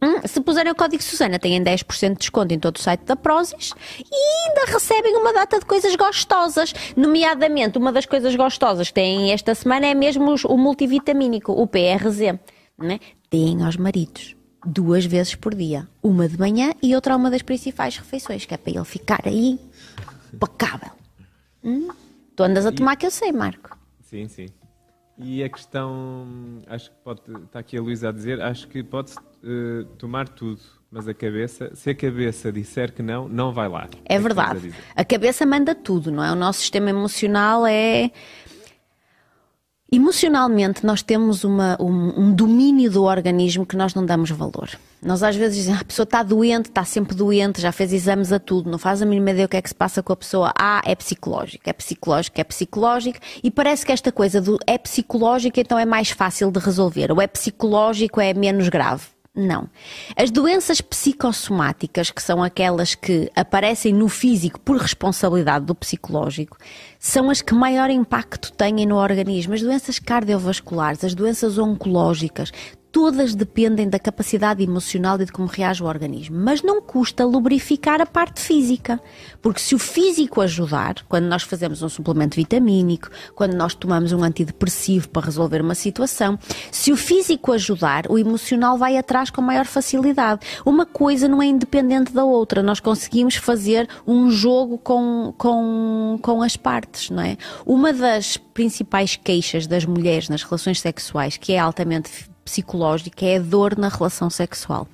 Hum, 0.00 0.20
se 0.24 0.40
puserem 0.40 0.70
o 0.70 0.76
código 0.76 1.02
Susana, 1.02 1.40
têm 1.40 1.60
10% 1.60 2.12
de 2.12 2.18
desconto 2.18 2.54
em 2.54 2.58
todo 2.58 2.76
o 2.76 2.80
site 2.80 3.00
da 3.00 3.16
Prozis 3.16 3.72
e 3.98 4.48
ainda 4.48 4.72
recebem 4.72 5.16
uma 5.16 5.32
data 5.32 5.58
de 5.58 5.66
coisas 5.66 5.94
gostosas. 5.96 6.72
Nomeadamente, 6.96 7.78
uma 7.78 7.92
das 7.92 8.06
coisas 8.06 8.34
gostosas 8.36 8.88
que 8.88 8.94
têm 8.94 9.32
esta 9.32 9.54
semana 9.56 9.86
é 9.86 9.94
mesmo 9.94 10.36
o 10.44 10.56
multivitamínico, 10.56 11.52
o 11.52 11.66
PRZ. 11.66 12.38
Né? 12.78 13.00
Deem 13.28 13.64
aos 13.64 13.76
maridos 13.76 14.36
duas 14.64 15.04
vezes 15.04 15.34
por 15.34 15.54
dia. 15.54 15.88
Uma 16.02 16.28
de 16.28 16.38
manhã 16.38 16.72
e 16.82 16.94
outra 16.94 17.14
a 17.14 17.16
uma 17.16 17.30
das 17.30 17.42
principais 17.42 17.96
refeições, 17.96 18.44
que 18.44 18.54
é 18.54 18.56
para 18.56 18.72
ele 18.72 18.84
ficar 18.84 19.22
aí 19.24 19.58
impecável. 20.32 20.90
Hum? 21.64 21.88
Tu 22.36 22.42
andas 22.42 22.66
a 22.66 22.72
tomar 22.72 22.96
que 22.96 23.06
eu 23.06 23.10
sei, 23.10 23.32
Marco. 23.32 23.76
Sim, 24.02 24.28
sim. 24.28 24.46
E 25.18 25.42
a 25.42 25.48
questão, 25.48 26.26
acho 26.68 26.90
que 26.90 26.96
pode, 27.02 27.20
está 27.44 27.58
aqui 27.58 27.76
a 27.76 27.80
Luísa 27.80 28.08
a 28.08 28.12
dizer, 28.12 28.40
acho 28.40 28.68
que 28.68 28.82
pode 28.84 29.12
eh, 29.42 29.84
tomar 29.98 30.28
tudo, 30.28 30.60
mas 30.90 31.08
a 31.08 31.14
cabeça, 31.14 31.74
se 31.74 31.90
a 31.90 31.94
cabeça 31.94 32.52
disser 32.52 32.92
que 32.92 33.02
não, 33.02 33.28
não 33.28 33.52
vai 33.52 33.68
lá. 33.68 33.88
É 34.04 34.16
que 34.16 34.22
verdade. 34.22 34.72
a. 34.96 35.02
A 35.02 35.04
cabeça 35.04 35.44
manda 35.44 35.74
tudo, 35.74 36.12
não 36.12 36.24
é? 36.24 36.30
O 36.30 36.36
nosso 36.36 36.60
sistema 36.60 36.90
emocional 36.90 37.66
é. 37.66 38.10
Emocionalmente, 39.90 40.84
nós 40.84 41.02
temos 41.02 41.44
uma- 41.44 41.74
um, 41.80 42.24
um 42.24 42.32
domínio 42.32 42.90
do 42.90 43.04
organismo 43.04 43.64
que 43.64 43.74
nós 43.74 43.94
não 43.94 44.04
damos 44.04 44.30
valor. 44.30 44.68
Nós 45.02 45.22
às 45.22 45.34
vezes 45.34 45.56
dizemos, 45.56 45.78
"Ah, 45.78 45.82
a 45.82 45.84
pessoa 45.86 46.04
está 46.04 46.22
doente, 46.22 46.66
está 46.68 46.84
sempre 46.84 47.16
doente, 47.16 47.58
já 47.60 47.72
fez 47.72 47.92
exames 47.94 48.30
a 48.30 48.38
tudo, 48.38 48.70
não 48.70 48.76
faz 48.78 49.00
a 49.00 49.06
mínima 49.06 49.30
ideia 49.30 49.46
o 49.46 49.48
que 49.48 49.56
é 49.56 49.62
que 49.62 49.68
se 49.68 49.74
passa 49.74 50.02
com 50.02 50.12
a 50.12 50.16
pessoa. 50.16 50.52
Ah, 50.58 50.82
é 50.84 50.94
psicológico, 50.94 51.70
é 51.70 51.72
psicológico, 51.72 52.38
é 52.38 52.44
psicológico. 52.44 53.18
E 53.42 53.50
parece 53.50 53.86
que 53.86 53.92
esta 53.92 54.12
coisa 54.12 54.42
do 54.42 54.58
é 54.66 54.76
psicológico, 54.76 55.58
então 55.58 55.78
é 55.78 55.86
mais 55.86 56.10
fácil 56.10 56.50
de 56.50 56.58
resolver. 56.60 57.10
Ou 57.10 57.22
é 57.22 57.26
psicológico, 57.26 58.20
é 58.20 58.34
menos 58.34 58.68
grave. 58.68 59.04
Não. 59.38 59.68
As 60.16 60.32
doenças 60.32 60.80
psicossomáticas, 60.80 62.10
que 62.10 62.20
são 62.20 62.42
aquelas 62.42 62.96
que 62.96 63.30
aparecem 63.36 63.94
no 63.94 64.08
físico 64.08 64.58
por 64.58 64.76
responsabilidade 64.78 65.64
do 65.64 65.76
psicológico, 65.76 66.56
são 66.98 67.30
as 67.30 67.40
que 67.40 67.54
maior 67.54 67.88
impacto 67.88 68.50
têm 68.50 68.84
no 68.84 68.96
organismo. 68.96 69.54
As 69.54 69.62
doenças 69.62 70.00
cardiovasculares, 70.00 71.04
as 71.04 71.14
doenças 71.14 71.56
oncológicas, 71.56 72.50
todas 72.98 73.32
dependem 73.32 73.88
da 73.88 73.96
capacidade 73.96 74.60
emocional 74.60 75.20
e 75.20 75.24
de 75.24 75.30
como 75.30 75.46
reage 75.46 75.80
o 75.80 75.86
organismo, 75.86 76.36
mas 76.36 76.62
não 76.62 76.82
custa 76.82 77.24
lubrificar 77.24 78.00
a 78.00 78.06
parte 78.06 78.40
física, 78.40 79.00
porque 79.40 79.60
se 79.60 79.72
o 79.72 79.78
físico 79.78 80.40
ajudar, 80.40 81.04
quando 81.08 81.26
nós 81.26 81.44
fazemos 81.44 81.80
um 81.80 81.88
suplemento 81.88 82.34
vitamínico, 82.34 83.08
quando 83.36 83.54
nós 83.54 83.72
tomamos 83.72 84.12
um 84.12 84.24
antidepressivo 84.24 85.10
para 85.10 85.26
resolver 85.26 85.60
uma 85.60 85.76
situação, 85.76 86.36
se 86.72 86.90
o 86.90 86.96
físico 86.96 87.52
ajudar, 87.52 88.10
o 88.10 88.18
emocional 88.18 88.76
vai 88.76 88.96
atrás 88.96 89.30
com 89.30 89.40
maior 89.40 89.64
facilidade. 89.64 90.40
Uma 90.66 90.84
coisa 90.84 91.28
não 91.28 91.40
é 91.40 91.46
independente 91.46 92.12
da 92.12 92.24
outra, 92.24 92.64
nós 92.64 92.80
conseguimos 92.80 93.36
fazer 93.36 93.88
um 94.04 94.28
jogo 94.28 94.76
com, 94.76 95.32
com, 95.38 96.18
com 96.20 96.42
as 96.42 96.56
partes, 96.56 97.10
não 97.10 97.22
é? 97.22 97.36
Uma 97.64 97.92
das 97.92 98.36
principais 98.36 99.14
queixas 99.14 99.68
das 99.68 99.84
mulheres 99.84 100.28
nas 100.28 100.42
relações 100.42 100.80
sexuais, 100.80 101.36
que 101.36 101.52
é 101.52 101.60
altamente 101.60 102.28
psicológica 102.48 103.26
é 103.26 103.36
a 103.36 103.40
dor 103.40 103.76
na 103.76 103.88
relação 103.88 104.30
sexual. 104.30 104.88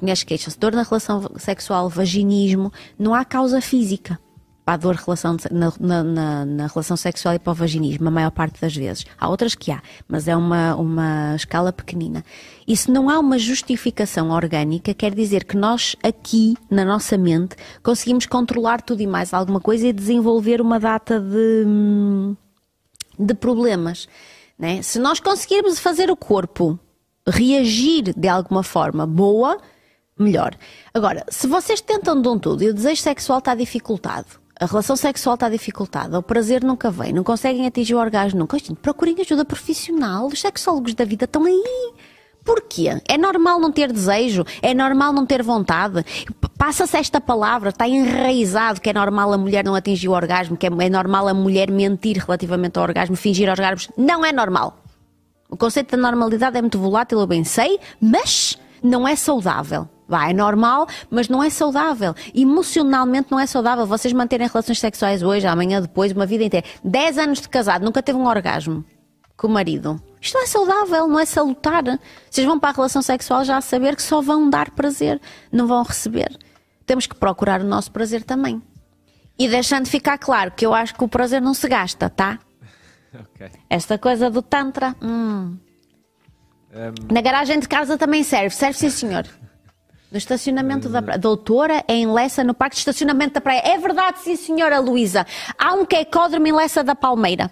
Mulheres 0.00 0.22
queixam-se 0.22 0.58
dor 0.58 0.72
na 0.72 0.82
relação 0.82 1.30
sexual, 1.38 1.88
vaginismo, 1.88 2.72
não 2.98 3.14
há 3.14 3.24
causa 3.24 3.60
física 3.60 4.18
para 4.68 4.74
a 4.74 4.76
dor 4.76 4.96
relação, 4.96 5.34
na, 5.50 5.72
na, 5.80 6.04
na, 6.04 6.44
na, 6.44 6.66
relação 6.66 6.94
sexual 6.94 7.34
e 7.34 7.38
para 7.38 7.52
o 7.52 7.54
vaginismo, 7.54 8.06
a 8.06 8.10
maior 8.10 8.30
parte 8.30 8.60
das 8.60 8.76
vezes. 8.76 9.06
Há 9.18 9.26
outras 9.26 9.54
que 9.54 9.72
há, 9.72 9.80
mas 10.06 10.28
é 10.28 10.36
uma, 10.36 10.74
uma 10.74 11.34
escala 11.34 11.72
pequenina. 11.72 12.22
E 12.66 12.76
se 12.76 12.90
não 12.90 13.08
há 13.08 13.18
uma 13.18 13.38
justificação 13.38 14.28
orgânica, 14.28 14.92
quer 14.92 15.14
dizer 15.14 15.44
que 15.44 15.56
nós 15.56 15.96
aqui, 16.02 16.54
na 16.70 16.84
nossa 16.84 17.16
mente, 17.16 17.56
conseguimos 17.82 18.26
controlar 18.26 18.82
tudo 18.82 19.00
e 19.00 19.06
mais 19.06 19.32
alguma 19.32 19.58
coisa 19.58 19.88
e 19.88 19.92
desenvolver 19.92 20.60
uma 20.60 20.78
data 20.78 21.18
de, 21.18 21.64
de 23.18 23.32
problemas. 23.32 24.06
Né? 24.58 24.82
Se 24.82 24.98
nós 24.98 25.18
conseguirmos 25.18 25.78
fazer 25.78 26.10
o 26.10 26.16
corpo 26.16 26.78
reagir 27.30 28.14
de 28.16 28.28
alguma 28.28 28.62
forma 28.62 29.06
boa, 29.06 29.58
melhor. 30.18 30.54
Agora, 30.92 31.24
se 31.28 31.46
vocês 31.46 31.80
tentam 31.80 32.20
de 32.20 32.28
um 32.28 32.38
tudo 32.38 32.62
e 32.62 32.68
o 32.68 32.74
desejo 32.74 33.00
sexual 33.00 33.38
está 33.38 33.54
dificultado, 33.54 34.26
a 34.60 34.66
relação 34.66 34.96
sexual 34.96 35.34
está 35.34 35.48
dificultada, 35.48 36.18
o 36.18 36.22
prazer 36.22 36.64
nunca 36.64 36.90
vem, 36.90 37.12
não 37.12 37.22
conseguem 37.22 37.66
atingir 37.66 37.94
o 37.94 37.98
orgasmo 37.98 38.40
nunca, 38.40 38.56
procurem 38.82 39.14
ajuda 39.20 39.44
profissional, 39.44 40.26
os 40.26 40.40
sexólogos 40.40 40.94
da 40.94 41.04
vida 41.04 41.26
estão 41.26 41.44
aí. 41.44 41.92
Porquê? 42.44 42.98
É 43.06 43.18
normal 43.18 43.60
não 43.60 43.70
ter 43.70 43.92
desejo? 43.92 44.42
É 44.62 44.72
normal 44.72 45.12
não 45.12 45.26
ter 45.26 45.42
vontade? 45.42 46.02
Passa-se 46.56 46.96
esta 46.96 47.20
palavra, 47.20 47.68
está 47.68 47.86
enraizado 47.86 48.80
que 48.80 48.88
é 48.88 48.92
normal 48.92 49.32
a 49.34 49.38
mulher 49.38 49.62
não 49.62 49.74
atingir 49.74 50.08
o 50.08 50.12
orgasmo, 50.12 50.56
que 50.56 50.66
é, 50.66 50.70
é 50.70 50.88
normal 50.88 51.28
a 51.28 51.34
mulher 51.34 51.70
mentir 51.70 52.16
relativamente 52.16 52.78
ao 52.78 52.84
orgasmo, 52.84 53.16
fingir 53.16 53.50
orgasmos. 53.50 53.90
Não 53.98 54.24
é 54.24 54.32
normal. 54.32 54.77
O 55.50 55.56
conceito 55.56 55.96
da 55.96 56.02
normalidade 56.02 56.58
é 56.58 56.60
muito 56.60 56.78
volátil, 56.78 57.20
eu 57.20 57.26
bem 57.26 57.42
sei, 57.44 57.80
mas 58.00 58.58
não 58.82 59.08
é 59.08 59.16
saudável. 59.16 59.88
Vai, 60.06 60.30
é 60.30 60.34
normal, 60.34 60.86
mas 61.10 61.28
não 61.28 61.42
é 61.42 61.50
saudável. 61.50 62.14
Emocionalmente 62.34 63.30
não 63.30 63.38
é 63.38 63.46
saudável. 63.46 63.86
Vocês 63.86 64.12
manterem 64.12 64.46
relações 64.46 64.80
sexuais 64.80 65.22
hoje, 65.22 65.46
amanhã, 65.46 65.82
depois, 65.82 66.12
uma 66.12 66.24
vida 66.24 66.44
inteira. 66.44 66.66
10 66.82 67.18
anos 67.18 67.40
de 67.42 67.48
casado, 67.48 67.84
nunca 67.84 68.02
teve 68.02 68.18
um 68.18 68.26
orgasmo 68.26 68.84
com 69.36 69.46
o 69.46 69.50
marido. 69.50 70.02
Isto 70.20 70.34
não 70.34 70.42
é 70.42 70.46
saudável, 70.46 71.08
não 71.08 71.20
é 71.20 71.26
salutar. 71.26 71.84
Vocês 72.30 72.46
vão 72.46 72.58
para 72.58 72.70
a 72.70 72.72
relação 72.72 73.02
sexual 73.02 73.44
já 73.44 73.58
a 73.58 73.60
saber 73.60 73.96
que 73.96 74.02
só 74.02 74.20
vão 74.20 74.48
dar 74.48 74.70
prazer, 74.70 75.20
não 75.52 75.66
vão 75.66 75.82
receber. 75.82 76.36
Temos 76.86 77.06
que 77.06 77.14
procurar 77.14 77.60
o 77.60 77.64
nosso 77.64 77.92
prazer 77.92 78.22
também. 78.22 78.62
E 79.38 79.46
deixando 79.46 79.86
ficar 79.86 80.18
claro 80.18 80.50
que 80.50 80.66
eu 80.66 80.74
acho 80.74 80.94
que 80.94 81.04
o 81.04 81.08
prazer 81.08 81.40
não 81.40 81.54
se 81.54 81.68
gasta, 81.68 82.10
tá? 82.10 82.38
Okay. 83.34 83.50
Esta 83.70 83.98
coisa 83.98 84.30
do 84.30 84.42
Tantra. 84.42 84.94
Hum. 85.02 85.56
Um... 86.72 87.12
Na 87.12 87.20
garagem 87.20 87.58
de 87.58 87.68
casa 87.68 87.96
também 87.96 88.22
serve. 88.22 88.50
Serve, 88.50 88.78
sim, 88.78 88.90
senhor. 88.90 89.26
No 90.10 90.16
estacionamento 90.16 90.88
da 90.88 91.02
praia. 91.02 91.18
Doutora 91.18 91.84
é 91.86 91.94
em 91.94 92.06
Lessa, 92.06 92.42
no 92.42 92.54
parque 92.54 92.76
de 92.76 92.80
estacionamento 92.80 93.34
da 93.34 93.40
praia. 93.40 93.60
É 93.64 93.78
verdade, 93.78 94.20
sim, 94.20 94.36
senhora 94.36 94.78
Luísa. 94.78 95.26
Há 95.58 95.74
um 95.74 95.84
queicódromo 95.84 96.46
em 96.46 96.52
Lessa 96.52 96.82
da 96.82 96.94
Palmeira. 96.94 97.50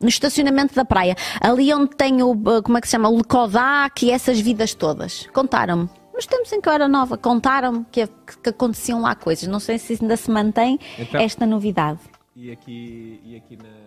No 0.00 0.08
estacionamento 0.08 0.74
da 0.74 0.84
praia. 0.84 1.16
Ali 1.40 1.72
onde 1.72 1.96
tem 1.96 2.22
o, 2.22 2.32
uh, 2.32 2.62
como 2.62 2.76
é 2.76 2.80
que 2.80 2.86
se 2.86 2.92
chama, 2.92 3.08
o 3.08 3.16
Lecodac 3.16 4.04
e 4.04 4.10
essas 4.10 4.38
vidas 4.38 4.74
todas. 4.74 5.26
Contaram-me. 5.32 5.88
Nos 6.12 6.26
tempos 6.26 6.52
em 6.52 6.60
que 6.60 6.68
eu 6.68 6.72
era 6.72 6.86
nova, 6.86 7.16
contaram-me 7.16 7.84
que, 7.90 8.06
que, 8.06 8.50
aconteciam 8.50 9.00
lá 9.00 9.14
coisas. 9.14 9.48
Não 9.48 9.58
sei 9.58 9.78
se 9.78 9.98
ainda 10.00 10.16
se 10.16 10.30
mantém 10.30 10.78
então, 10.98 11.20
esta 11.20 11.46
novidade. 11.46 12.00
E 12.36 12.52
aqui, 12.52 13.20
e 13.24 13.36
aqui 13.36 13.56
na, 13.56 13.83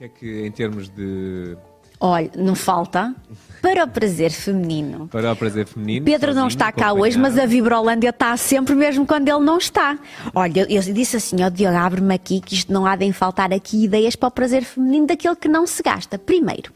que 0.00 0.04
é 0.04 0.08
que, 0.08 0.46
em 0.46 0.50
termos 0.50 0.88
de. 0.88 1.56
Olha, 2.02 2.30
não 2.34 2.54
falta. 2.54 3.14
Para 3.60 3.84
o 3.84 3.88
prazer 3.88 4.30
feminino. 4.30 5.06
Para 5.08 5.32
o 5.32 5.36
prazer 5.36 5.66
feminino. 5.66 6.06
Pedro 6.06 6.32
não 6.32 6.48
está 6.48 6.72
cá 6.72 6.94
hoje, 6.94 7.18
mas 7.18 7.38
a 7.38 7.44
Vibrolândia 7.44 8.08
está 8.08 8.34
sempre, 8.38 8.74
mesmo 8.74 9.06
quando 9.06 9.28
ele 9.28 9.40
não 9.40 9.58
está. 9.58 9.98
Olha, 10.34 10.60
eu, 10.60 10.66
eu 10.66 10.94
disse 10.94 11.18
assim, 11.18 11.42
ó 11.42 11.48
oh, 11.48 11.50
Diogo, 11.50 11.76
abre-me 11.76 12.14
aqui, 12.14 12.40
que 12.40 12.54
isto 12.54 12.72
não 12.72 12.86
há 12.86 12.96
de 12.96 13.12
faltar 13.12 13.52
aqui 13.52 13.84
ideias 13.84 14.16
para 14.16 14.28
o 14.28 14.30
prazer 14.30 14.64
feminino 14.64 15.06
daquele 15.06 15.36
que 15.36 15.48
não 15.48 15.66
se 15.66 15.82
gasta. 15.82 16.18
Primeiro, 16.18 16.72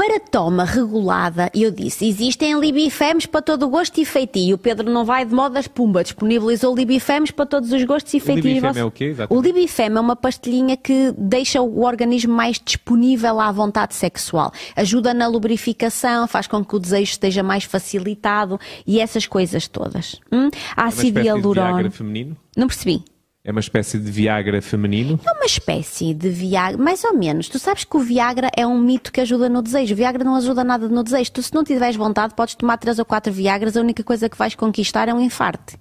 para 0.00 0.18
toma 0.18 0.64
regulada, 0.64 1.50
eu 1.54 1.70
disse, 1.70 2.06
existem 2.06 2.58
libifemes 2.58 3.26
para 3.26 3.42
todo 3.42 3.66
o 3.66 3.68
gosto 3.68 4.00
e 4.00 4.04
feitio. 4.06 4.54
O 4.54 4.58
Pedro 4.58 4.90
não 4.90 5.04
vai 5.04 5.26
de 5.26 5.34
modas 5.34 5.68
pumba, 5.68 6.02
disponibilizou 6.02 6.74
libifemes 6.74 7.30
para 7.30 7.44
todos 7.44 7.70
os 7.70 7.84
gostos 7.84 8.14
e 8.14 8.18
feitio. 8.18 8.50
O 8.50 8.54
libifem 8.54 8.80
é 8.80 8.84
o 8.86 8.90
quê? 8.90 9.04
Exatamente. 9.04 9.38
O 9.38 9.42
libifem 9.46 9.86
é 9.94 10.00
uma 10.00 10.16
pastilhinha 10.16 10.74
que 10.74 11.12
deixa 11.18 11.60
o 11.60 11.84
organismo 11.84 12.32
mais 12.32 12.58
disponível 12.58 13.38
à 13.38 13.52
vontade 13.52 13.94
sexual. 13.94 14.50
Ajuda 14.74 15.12
na 15.12 15.26
lubrificação, 15.26 16.26
faz 16.26 16.46
com 16.46 16.64
que 16.64 16.74
o 16.74 16.78
desejo 16.78 17.10
esteja 17.10 17.42
mais 17.42 17.64
facilitado 17.64 18.58
e 18.86 19.00
essas 19.00 19.26
coisas 19.26 19.68
todas. 19.68 20.18
Hum? 20.32 20.48
Ácido 20.74 21.20
é 21.20 21.24
hialurônico. 21.24 21.90
feminino? 21.90 22.34
Não 22.56 22.68
percebi. 22.68 23.04
É 23.42 23.50
uma 23.50 23.60
espécie 23.60 23.98
de 23.98 24.10
Viagra 24.10 24.60
feminino? 24.60 25.18
É 25.26 25.32
uma 25.32 25.46
espécie 25.46 26.12
de 26.12 26.28
Viagra, 26.28 26.76
mais 26.76 27.02
ou 27.04 27.14
menos. 27.14 27.48
Tu 27.48 27.58
sabes 27.58 27.84
que 27.84 27.96
o 27.96 28.00
Viagra 28.00 28.50
é 28.54 28.66
um 28.66 28.78
mito 28.78 29.10
que 29.10 29.18
ajuda 29.18 29.48
no 29.48 29.62
desejo. 29.62 29.94
O 29.94 29.96
Viagra 29.96 30.22
não 30.22 30.34
ajuda 30.34 30.62
nada 30.62 30.90
no 30.90 31.02
desejo. 31.02 31.32
Tu, 31.32 31.42
se 31.42 31.54
não 31.54 31.64
tiveres 31.64 31.96
vontade, 31.96 32.34
podes 32.34 32.54
tomar 32.54 32.76
três 32.76 32.98
ou 32.98 33.04
quatro 33.06 33.32
Viagras, 33.32 33.78
a 33.78 33.80
única 33.80 34.04
coisa 34.04 34.28
que 34.28 34.36
vais 34.36 34.54
conquistar 34.54 35.08
é 35.08 35.14
um 35.14 35.20
infarte. 35.22 35.78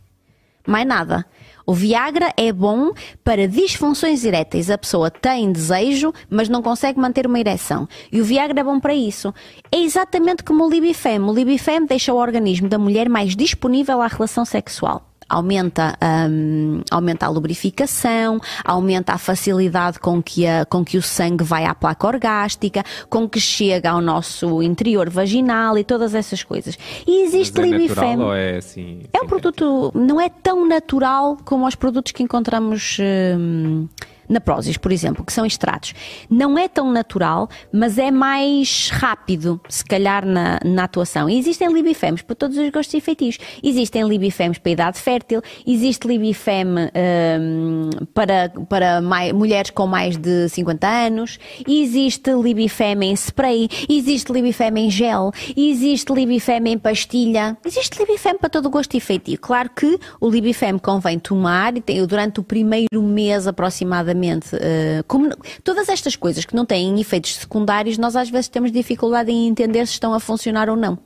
Mais 0.66 0.88
nada. 0.88 1.26
O 1.66 1.74
Viagra 1.74 2.34
é 2.38 2.53
bom 2.53 2.93
para 3.26 3.45
disfunções 3.45 4.24
eréteis. 4.24 4.70
A 4.70 4.78
pessoa 4.78 5.12
tem 5.12 5.51
desejo, 5.51 6.14
mas 6.30 6.47
não 6.47 6.62
consegue 6.62 6.97
manter 6.97 7.28
uma 7.28 7.41
ereção. 7.41 7.89
E 8.10 8.22
o 8.22 8.24
Viagra 8.24 8.62
é 8.62 8.64
bom 8.64 8.80
para 8.80 8.93
isso. 8.93 9.34
É 9.70 9.80
exatamente 9.80 10.45
como 10.45 10.66
o 10.66 10.70
Libifem. 10.70 11.20
O 11.20 11.34
Libifem 11.34 11.86
deixa 11.86 12.14
o 12.14 12.18
organismo 12.18 12.70
da 12.70 12.80
mulher 12.80 13.10
mais 13.10 13.36
disponível 13.36 14.01
à 14.01 14.07
relação 14.07 14.45
sexual 14.45 15.09
aumenta, 15.30 15.97
um, 16.30 16.82
aumenta 16.89 17.25
a 17.25 17.30
lubrificação, 17.30 18.39
aumenta 18.65 19.13
a 19.13 19.17
facilidade 19.17 19.99
com 19.99 20.21
que, 20.21 20.47
a, 20.47 20.65
com 20.65 20.84
que 20.84 20.97
o 20.97 21.01
sangue 21.01 21.43
vai 21.43 21.65
à 21.65 21.75
placa 21.75 22.07
orgástica, 22.07 22.84
com 23.09 23.30
que 23.30 23.39
chega 23.39 23.91
ao 23.91 24.01
nosso 24.01 24.61
interior 24.61 25.09
vaginal 25.09 25.77
e 25.77 25.84
todas 25.84 26.15
essas 26.15 26.43
coisas. 26.43 26.77
E 27.07 27.23
existe 27.23 27.59
Mas 27.59 27.71
é 27.71 27.71
Libifem. 27.71 28.17
É 28.36 28.57
assim? 28.57 29.01
É 29.13 29.21
um 29.21 29.27
produto, 29.27 29.91
não 29.93 30.19
é 30.19 30.30
tão 30.30 30.67
natural 30.67 31.38
como 31.45 31.67
os 31.67 31.75
produtos 31.75 32.11
que 32.11 32.23
encontramos. 32.23 32.97
Um, 32.99 33.88
na 34.30 34.39
Prozis, 34.39 34.77
por 34.77 34.91
exemplo, 34.91 35.25
que 35.25 35.34
são 35.34 35.45
extratos. 35.45 35.93
Não 36.30 36.57
é 36.57 36.67
tão 36.67 36.91
natural, 36.91 37.49
mas 37.73 37.97
é 37.97 38.11
mais 38.11 38.89
rápido, 38.91 39.59
se 39.67 39.84
calhar, 39.84 40.25
na, 40.25 40.59
na 40.63 40.84
atuação. 40.84 41.27
E 41.27 41.38
existem 41.38 41.73
libifemes 41.73 42.21
para 42.21 42.36
todos 42.36 42.57
os 42.57 42.69
gostos 42.69 42.93
e 42.93 43.01
feitios. 43.01 43.39
Existem 43.63 44.07
libifemes 44.07 44.59
para 44.59 44.69
a 44.69 44.73
idade 44.73 44.99
fértil, 44.99 45.41
existe 45.65 46.07
libifem 46.07 46.65
um, 46.67 47.89
para, 48.13 48.49
para 48.69 49.01
mais, 49.01 49.34
mulheres 49.34 49.71
com 49.71 49.88
mais 49.88 50.15
de 50.15 50.47
50 50.49 50.88
anos, 50.88 51.39
existe 51.67 52.32
libifem 52.32 53.03
em 53.03 53.13
spray, 53.13 53.67
existe 53.89 54.32
libifem 54.32 54.77
em 54.77 54.89
gel, 54.91 55.32
existe 55.57 56.13
libifem 56.13 56.67
em 56.67 56.77
pastilha, 56.77 57.57
existe 57.65 57.97
libifem 57.99 58.38
para 58.38 58.49
todo 58.49 58.67
o 58.67 58.69
gosto 58.69 58.95
e 58.95 58.99
feitio. 58.99 59.39
Claro 59.39 59.69
que 59.75 59.99
o 60.21 60.30
libifem 60.30 60.77
convém 60.77 61.17
tomar 61.17 61.73
durante 62.07 62.39
o 62.39 62.43
primeiro 62.43 63.01
mês 63.01 63.47
aproximadamente 63.47 64.18
uh, 64.28 65.03
como, 65.07 65.30
todas 65.63 65.89
estas 65.89 66.15
coisas 66.15 66.45
que 66.45 66.55
não 66.55 66.65
têm 66.65 66.99
efeitos 66.99 67.36
secundários, 67.36 67.97
nós 67.97 68.15
às 68.15 68.30
vezes 68.30 68.47
temos 68.47 68.72
dificuldade 68.72 69.32
em 69.32 69.47
entender 69.47 69.86
se 69.86 69.93
estão 69.93 70.13
a 70.13 70.20
funcionar 70.20 70.70
ou 70.70 70.76
não. 70.76 70.97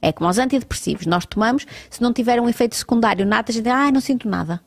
É 0.00 0.12
como 0.12 0.28
os 0.28 0.38
antidepressivos, 0.38 1.06
nós 1.06 1.24
tomamos, 1.24 1.66
se 1.88 2.02
não 2.02 2.12
tiver 2.12 2.40
um 2.40 2.48
efeito 2.48 2.74
secundário 2.74 3.24
nada, 3.24 3.50
a 3.50 3.52
gente 3.52 3.64
diz, 3.64 3.72
ah, 3.72 3.90
não 3.90 4.00
sinto 4.00 4.28
nada. 4.28 4.60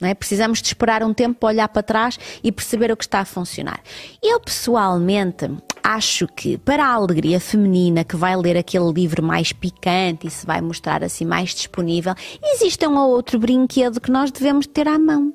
É? 0.00 0.12
Precisamos 0.12 0.60
de 0.60 0.68
esperar 0.68 1.02
um 1.02 1.14
tempo 1.14 1.40
para 1.40 1.48
olhar 1.48 1.68
para 1.68 1.82
trás 1.82 2.18
e 2.44 2.52
perceber 2.52 2.92
o 2.92 2.96
que 2.96 3.04
está 3.04 3.20
a 3.20 3.24
funcionar. 3.24 3.80
Eu 4.22 4.38
pessoalmente 4.38 5.50
acho 5.82 6.28
que 6.28 6.58
para 6.58 6.84
a 6.84 6.92
alegria 6.92 7.40
feminina 7.40 8.04
que 8.04 8.14
vai 8.14 8.36
ler 8.36 8.58
aquele 8.58 8.92
livro 8.92 9.22
mais 9.22 9.52
picante 9.52 10.26
e 10.26 10.30
se 10.30 10.44
vai 10.44 10.60
mostrar 10.60 11.02
assim 11.02 11.24
mais 11.24 11.54
disponível, 11.54 12.14
existe 12.42 12.86
um 12.86 12.98
ou 12.98 13.10
outro 13.10 13.38
brinquedo 13.38 14.00
que 14.00 14.10
nós 14.10 14.30
devemos 14.30 14.66
ter 14.66 14.86
à 14.86 14.98
mão. 14.98 15.32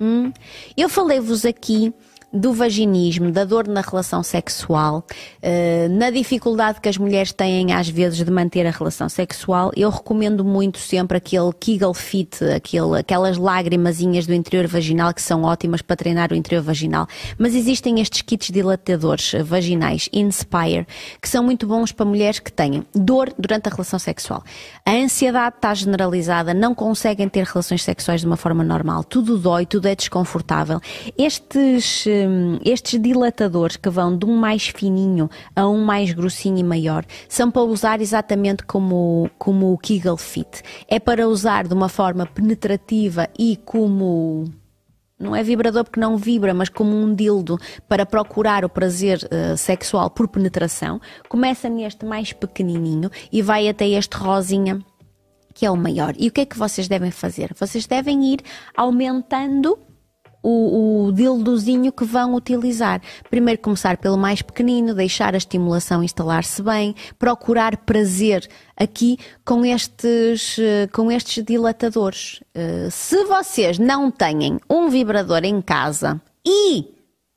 Hum? 0.00 0.32
Eu 0.76 0.88
falei-vos 0.88 1.44
aqui 1.44 1.92
do 2.34 2.52
vaginismo, 2.52 3.30
da 3.30 3.44
dor 3.44 3.68
na 3.68 3.80
relação 3.80 4.22
sexual, 4.22 5.06
uh, 5.40 5.88
na 5.88 6.10
dificuldade 6.10 6.80
que 6.80 6.88
as 6.88 6.98
mulheres 6.98 7.32
têm 7.32 7.72
às 7.72 7.88
vezes 7.88 8.24
de 8.24 8.30
manter 8.30 8.66
a 8.66 8.70
relação 8.72 9.08
sexual, 9.08 9.70
eu 9.76 9.88
recomendo 9.88 10.44
muito 10.44 10.78
sempre 10.78 11.16
aquele 11.16 11.52
Kegel 11.52 11.94
Fit, 11.94 12.42
aquele, 12.44 12.98
aquelas 12.98 13.38
lágrimazinhas 13.38 14.26
do 14.26 14.34
interior 14.34 14.66
vaginal 14.66 15.14
que 15.14 15.22
são 15.22 15.44
ótimas 15.44 15.80
para 15.80 15.94
treinar 15.94 16.32
o 16.32 16.34
interior 16.34 16.62
vaginal. 16.62 17.06
Mas 17.38 17.54
existem 17.54 18.00
estes 18.00 18.22
kits 18.22 18.50
dilatadores 18.50 19.32
vaginais, 19.44 20.08
Inspire, 20.12 20.86
que 21.22 21.28
são 21.28 21.44
muito 21.44 21.66
bons 21.68 21.92
para 21.92 22.04
mulheres 22.04 22.40
que 22.40 22.52
têm 22.52 22.84
dor 22.92 23.32
durante 23.38 23.68
a 23.68 23.70
relação 23.70 23.98
sexual. 23.98 24.42
A 24.84 24.90
ansiedade 24.90 25.56
está 25.56 25.72
generalizada, 25.72 26.52
não 26.52 26.74
conseguem 26.74 27.28
ter 27.28 27.44
relações 27.44 27.84
sexuais 27.84 28.22
de 28.22 28.26
uma 28.26 28.36
forma 28.36 28.64
normal, 28.64 29.04
tudo 29.04 29.38
dói, 29.38 29.66
tudo 29.66 29.86
é 29.86 29.94
desconfortável. 29.94 30.80
Estes 31.16 32.06
Hum, 32.23 32.23
estes 32.64 33.00
dilatadores 33.00 33.76
que 33.76 33.88
vão 33.88 34.16
de 34.16 34.26
um 34.26 34.36
mais 34.36 34.68
fininho 34.68 35.28
a 35.54 35.68
um 35.68 35.84
mais 35.84 36.12
grossinho 36.12 36.58
e 36.58 36.64
maior 36.64 37.04
são 37.28 37.50
para 37.50 37.62
usar 37.62 38.00
exatamente 38.00 38.64
como, 38.64 39.30
como 39.38 39.72
o 39.72 39.78
Kegel 39.78 40.16
Fit. 40.16 40.62
É 40.88 40.98
para 40.98 41.28
usar 41.28 41.66
de 41.66 41.74
uma 41.74 41.88
forma 41.88 42.26
penetrativa 42.26 43.28
e 43.38 43.56
como 43.64 44.44
não 45.18 45.34
é 45.34 45.42
vibrador 45.42 45.84
porque 45.84 46.00
não 46.00 46.16
vibra, 46.16 46.52
mas 46.52 46.68
como 46.68 46.96
um 46.96 47.14
dildo 47.14 47.58
para 47.88 48.04
procurar 48.04 48.64
o 48.64 48.68
prazer 48.68 49.18
uh, 49.24 49.56
sexual 49.56 50.10
por 50.10 50.28
penetração. 50.28 51.00
Começa 51.28 51.68
neste 51.68 52.04
mais 52.04 52.32
pequenininho 52.32 53.10
e 53.32 53.40
vai 53.40 53.68
até 53.68 53.88
este 53.88 54.16
rosinha 54.16 54.80
que 55.54 55.64
é 55.64 55.70
o 55.70 55.76
maior. 55.76 56.14
E 56.18 56.28
o 56.28 56.32
que 56.32 56.40
é 56.40 56.44
que 56.44 56.58
vocês 56.58 56.88
devem 56.88 57.12
fazer? 57.12 57.54
Vocês 57.58 57.86
devem 57.86 58.34
ir 58.34 58.40
aumentando 58.76 59.78
o, 60.44 61.06
o 61.06 61.12
dildozinho 61.12 61.90
que 61.90 62.04
vão 62.04 62.34
utilizar. 62.34 63.00
Primeiro 63.30 63.60
começar 63.62 63.96
pelo 63.96 64.18
mais 64.18 64.42
pequenino, 64.42 64.94
deixar 64.94 65.34
a 65.34 65.38
estimulação 65.38 66.04
instalar-se 66.04 66.62
bem, 66.62 66.94
procurar 67.18 67.78
prazer 67.78 68.46
aqui 68.76 69.18
com 69.44 69.64
estes, 69.64 70.58
eh, 70.58 70.86
com 70.92 71.10
estes 71.10 71.42
dilatadores. 71.42 72.40
Uh, 72.54 72.90
se 72.90 73.24
vocês 73.24 73.78
não 73.78 74.10
têm 74.10 74.58
um 74.68 74.88
vibrador 74.90 75.44
em 75.44 75.62
casa 75.62 76.20
e 76.44 76.84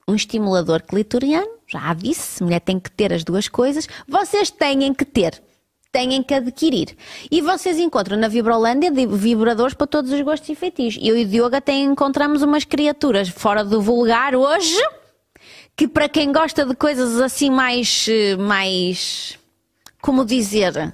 um 0.08 0.16
estimulador 0.16 0.84
clitoriano, 0.84 1.58
já 1.68 1.94
disse, 1.94 2.44
mulher 2.44 2.60
tem 2.60 2.80
que 2.80 2.92
ter 2.92 3.14
as 3.14 3.24
duas 3.24 3.48
coisas, 3.48 3.88
vocês 4.08 4.50
têm 4.50 4.94
que 4.94 5.06
ter 5.06 5.42
têm 5.98 6.22
que 6.22 6.34
adquirir. 6.34 6.96
E 7.32 7.42
vocês 7.42 7.80
encontram 7.80 8.16
na 8.18 8.28
Vibrolândia 8.28 8.92
vibradores 8.92 9.74
para 9.74 9.88
todos 9.88 10.12
os 10.12 10.22
gostos 10.22 10.48
e 10.50 10.54
feitiços. 10.54 11.02
Eu 11.04 11.18
e 11.18 11.24
o 11.24 11.28
Diogo 11.28 11.56
até 11.56 11.74
encontramos 11.74 12.44
umas 12.44 12.64
criaturas 12.64 13.30
fora 13.30 13.64
do 13.64 13.82
vulgar 13.82 14.36
hoje, 14.36 14.80
que 15.76 15.88
para 15.88 16.08
quem 16.08 16.32
gosta 16.32 16.64
de 16.64 16.76
coisas 16.76 17.20
assim 17.20 17.50
mais, 17.50 18.06
mais, 18.38 19.40
como 20.00 20.24
dizer, 20.24 20.94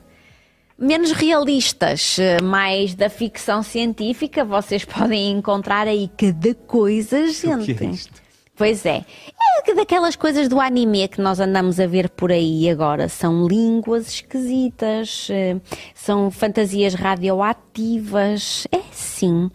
menos 0.77 1.11
realistas, 1.11 2.15
mais 2.41 2.95
da 2.95 3.09
ficção 3.09 3.61
científica, 3.61 4.45
vocês 4.45 4.85
podem 4.87 5.31
encontrar 5.31 5.85
aí 5.85 6.09
cada 6.17 6.55
coisa, 6.55 7.27
gente. 7.27 7.73
O 7.73 7.75
que 7.75 7.83
é 7.83 7.87
isto? 7.89 8.22
Pois 8.63 8.85
é. 8.85 9.03
É 9.67 9.75
daquelas 9.75 10.15
coisas 10.15 10.47
do 10.47 10.57
anime 10.57 11.05
que 11.09 11.19
nós 11.19 11.41
andamos 11.41 11.81
a 11.81 11.85
ver 11.85 12.09
por 12.09 12.31
aí 12.31 12.69
agora. 12.69 13.09
São 13.09 13.45
línguas 13.45 14.07
esquisitas, 14.07 15.27
eh, 15.29 15.57
são 15.93 16.31
fantasias 16.31 16.93
radioativas. 16.93 18.65
É 18.71 18.79
sim. 18.89 19.51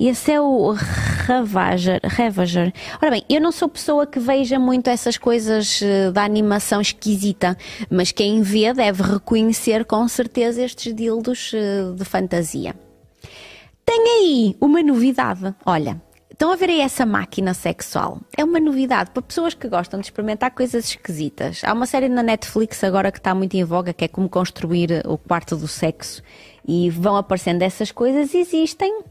Esse 0.00 0.32
é 0.32 0.40
o 0.40 0.72
Ravager, 0.72 2.00
Ravager. 2.02 2.72
Ora 3.02 3.10
bem, 3.10 3.22
eu 3.28 3.38
não 3.38 3.52
sou 3.52 3.68
pessoa 3.68 4.06
que 4.06 4.18
veja 4.18 4.58
muito 4.58 4.88
essas 4.88 5.18
coisas 5.18 5.82
eh, 5.82 6.10
da 6.10 6.24
animação 6.24 6.80
esquisita, 6.80 7.54
mas 7.90 8.12
quem 8.12 8.40
vê 8.40 8.72
deve 8.72 9.02
reconhecer 9.02 9.84
com 9.84 10.08
certeza 10.08 10.62
estes 10.62 10.94
dildos 10.94 11.52
eh, 11.52 11.92
de 11.94 12.04
fantasia. 12.06 12.74
Tem 13.84 14.00
aí 14.00 14.56
uma 14.58 14.82
novidade. 14.82 15.54
Olha, 15.66 16.00
Estão 16.38 16.52
a 16.52 16.54
ver 16.54 16.70
aí 16.70 16.80
essa 16.80 17.04
máquina 17.04 17.52
sexual? 17.52 18.20
É 18.36 18.44
uma 18.44 18.60
novidade 18.60 19.10
para 19.10 19.20
pessoas 19.20 19.54
que 19.54 19.66
gostam 19.66 19.98
de 19.98 20.06
experimentar 20.06 20.52
coisas 20.52 20.84
esquisitas. 20.84 21.62
Há 21.64 21.72
uma 21.72 21.84
série 21.84 22.08
na 22.08 22.22
Netflix 22.22 22.84
agora 22.84 23.10
que 23.10 23.18
está 23.18 23.34
muito 23.34 23.56
em 23.56 23.64
voga, 23.64 23.92
que 23.92 24.04
é 24.04 24.08
como 24.08 24.28
construir 24.28 25.02
o 25.04 25.18
quarto 25.18 25.56
do 25.56 25.66
sexo. 25.66 26.22
E 26.64 26.90
vão 26.90 27.16
aparecendo 27.16 27.62
essas 27.62 27.90
coisas. 27.90 28.32
Existem. 28.36 29.02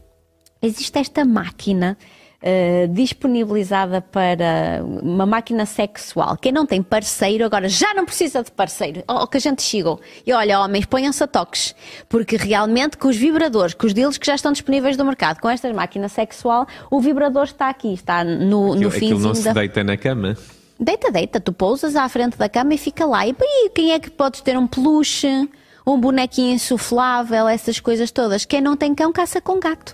Existe 0.62 0.98
esta 0.98 1.22
máquina 1.22 1.98
Uh, 2.40 2.86
disponibilizada 2.92 4.00
para 4.00 4.80
uma 5.02 5.26
máquina 5.26 5.66
sexual. 5.66 6.36
Quem 6.36 6.52
não 6.52 6.64
tem 6.64 6.80
parceiro 6.80 7.44
agora 7.44 7.68
já 7.68 7.92
não 7.94 8.04
precisa 8.04 8.44
de 8.44 8.52
parceiro. 8.52 9.02
Oh, 9.08 9.26
que 9.26 9.38
a 9.38 9.40
gente 9.40 9.60
chegou. 9.60 10.00
E 10.24 10.32
olha, 10.32 10.60
homens, 10.60 10.86
ponham-se 10.86 11.20
a 11.24 11.26
toques. 11.26 11.74
Porque 12.08 12.36
realmente 12.36 12.96
com 12.96 13.08
os 13.08 13.16
vibradores, 13.16 13.74
com 13.74 13.88
os 13.88 13.92
deles 13.92 14.16
que 14.18 14.24
já 14.24 14.36
estão 14.36 14.52
disponíveis 14.52 14.96
no 14.96 15.04
mercado, 15.04 15.40
com 15.40 15.50
esta 15.50 15.72
máquina 15.74 16.08
sexual, 16.08 16.64
o 16.88 17.00
vibrador 17.00 17.42
está 17.42 17.68
aqui, 17.68 17.92
está 17.92 18.22
no, 18.22 18.72
aquilo, 18.72 18.84
no 18.84 18.90
finzinho 18.92 19.14
aquilo 19.14 19.28
não 19.28 19.34
se 19.34 19.42
da... 19.42 19.52
deita 19.54 19.82
na 19.82 19.96
cama? 19.96 20.36
Deita, 20.78 21.10
deita. 21.10 21.40
Tu 21.40 21.52
pousas 21.52 21.96
à 21.96 22.08
frente 22.08 22.38
da 22.38 22.48
cama 22.48 22.72
e 22.72 22.78
fica 22.78 23.04
lá. 23.04 23.26
E 23.26 23.32
bem, 23.32 23.68
quem 23.74 23.90
é 23.90 23.98
que 23.98 24.10
podes 24.10 24.42
ter 24.42 24.56
um 24.56 24.68
peluche, 24.68 25.48
um 25.84 25.98
bonequinho 25.98 26.54
insuflável, 26.54 27.48
essas 27.48 27.80
coisas 27.80 28.12
todas? 28.12 28.44
Quem 28.44 28.60
não 28.60 28.76
tem 28.76 28.94
cão, 28.94 29.12
caça 29.12 29.40
com 29.40 29.58
gato 29.58 29.92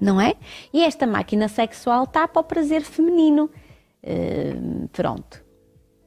não 0.00 0.20
é? 0.20 0.34
E 0.72 0.82
esta 0.82 1.06
máquina 1.06 1.48
sexual 1.48 2.04
está 2.04 2.26
para 2.26 2.40
o 2.40 2.44
prazer 2.44 2.82
feminino. 2.82 3.50
Uh, 4.02 4.88
pronto. 4.88 5.42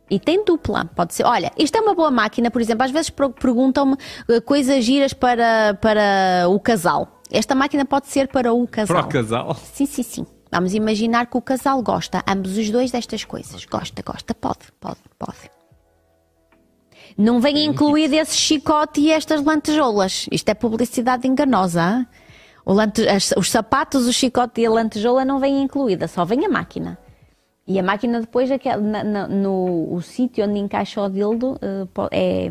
E 0.10 0.20
tem 0.20 0.44
dupla, 0.44 0.86
pode 0.96 1.14
ser. 1.14 1.24
Olha, 1.26 1.52
isto 1.58 1.76
é 1.78 1.82
uma 1.82 1.94
boa 1.94 2.12
máquina, 2.12 2.52
por 2.52 2.62
exemplo, 2.62 2.84
às 2.84 2.92
vezes 2.92 3.10
perguntam-me 3.10 3.94
uh, 3.94 4.42
coisas 4.44 4.84
giras 4.84 5.14
para, 5.14 5.78
para 5.82 6.48
o 6.50 6.60
casal. 6.60 7.22
Esta 7.32 7.56
máquina 7.56 7.86
pode 7.86 8.08
ser 8.08 8.28
para 8.28 8.54
o 8.54 8.68
casal. 8.68 8.98
Para 8.98 9.06
o 9.06 9.10
casal? 9.10 9.56
Sim, 9.56 9.86
sim, 9.86 10.04
sim. 10.04 10.26
Vamos 10.52 10.76
imaginar 10.76 11.26
que 11.26 11.36
o 11.36 11.42
casal 11.42 11.82
gosta, 11.82 12.24
ambos 12.28 12.58
os 12.58 12.70
dois, 12.70 12.92
destas 12.92 13.24
coisas. 13.24 13.66
Gosta, 13.66 14.04
gosta, 14.04 14.36
pode, 14.36 14.60
pode, 14.80 15.00
pode. 15.18 15.50
Não 17.18 17.40
vem 17.40 17.66
incluído 17.66 18.14
esse 18.14 18.36
chicote 18.36 19.02
e 19.02 19.12
estas 19.12 19.44
lantejoulas. 19.44 20.28
Isto 20.32 20.50
é 20.50 20.54
publicidade 20.54 21.28
enganosa. 21.28 21.82
Hein? 21.82 22.08
As, 22.66 23.34
os 23.36 23.52
sapatos, 23.52 24.08
o 24.08 24.14
chicote 24.14 24.62
e 24.62 24.66
a 24.66 24.72
lantejola 24.72 25.26
não 25.26 25.40
vêm 25.40 25.62
incluída, 25.62 26.08
só 26.08 26.24
vem 26.24 26.46
a 26.46 26.50
máquina. 26.50 26.98
E 27.66 27.80
a 27.80 27.84
máquina 27.84 28.20
depois, 28.20 28.50
na, 28.50 29.04
na, 29.04 29.28
no 29.28 30.02
sítio 30.02 30.46
onde 30.46 30.60
encaixa 30.60 31.02
o 31.02 31.10
dildo, 31.10 31.54
uh, 31.54 32.08
é, 32.12 32.50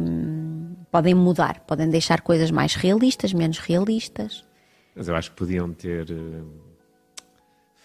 podem 0.91 1.15
mudar, 1.15 1.61
podem 1.61 1.89
deixar 1.89 2.23
coisas 2.23 2.51
mais 2.51 2.75
realistas, 2.75 3.33
menos 3.33 3.59
realistas. 3.59 4.45
Mas 4.95 5.09
eu 5.09 5.15
acho 5.15 5.31
que 5.31 5.37
podiam 5.37 5.71
ter 5.73 6.11
uh, 6.11 6.47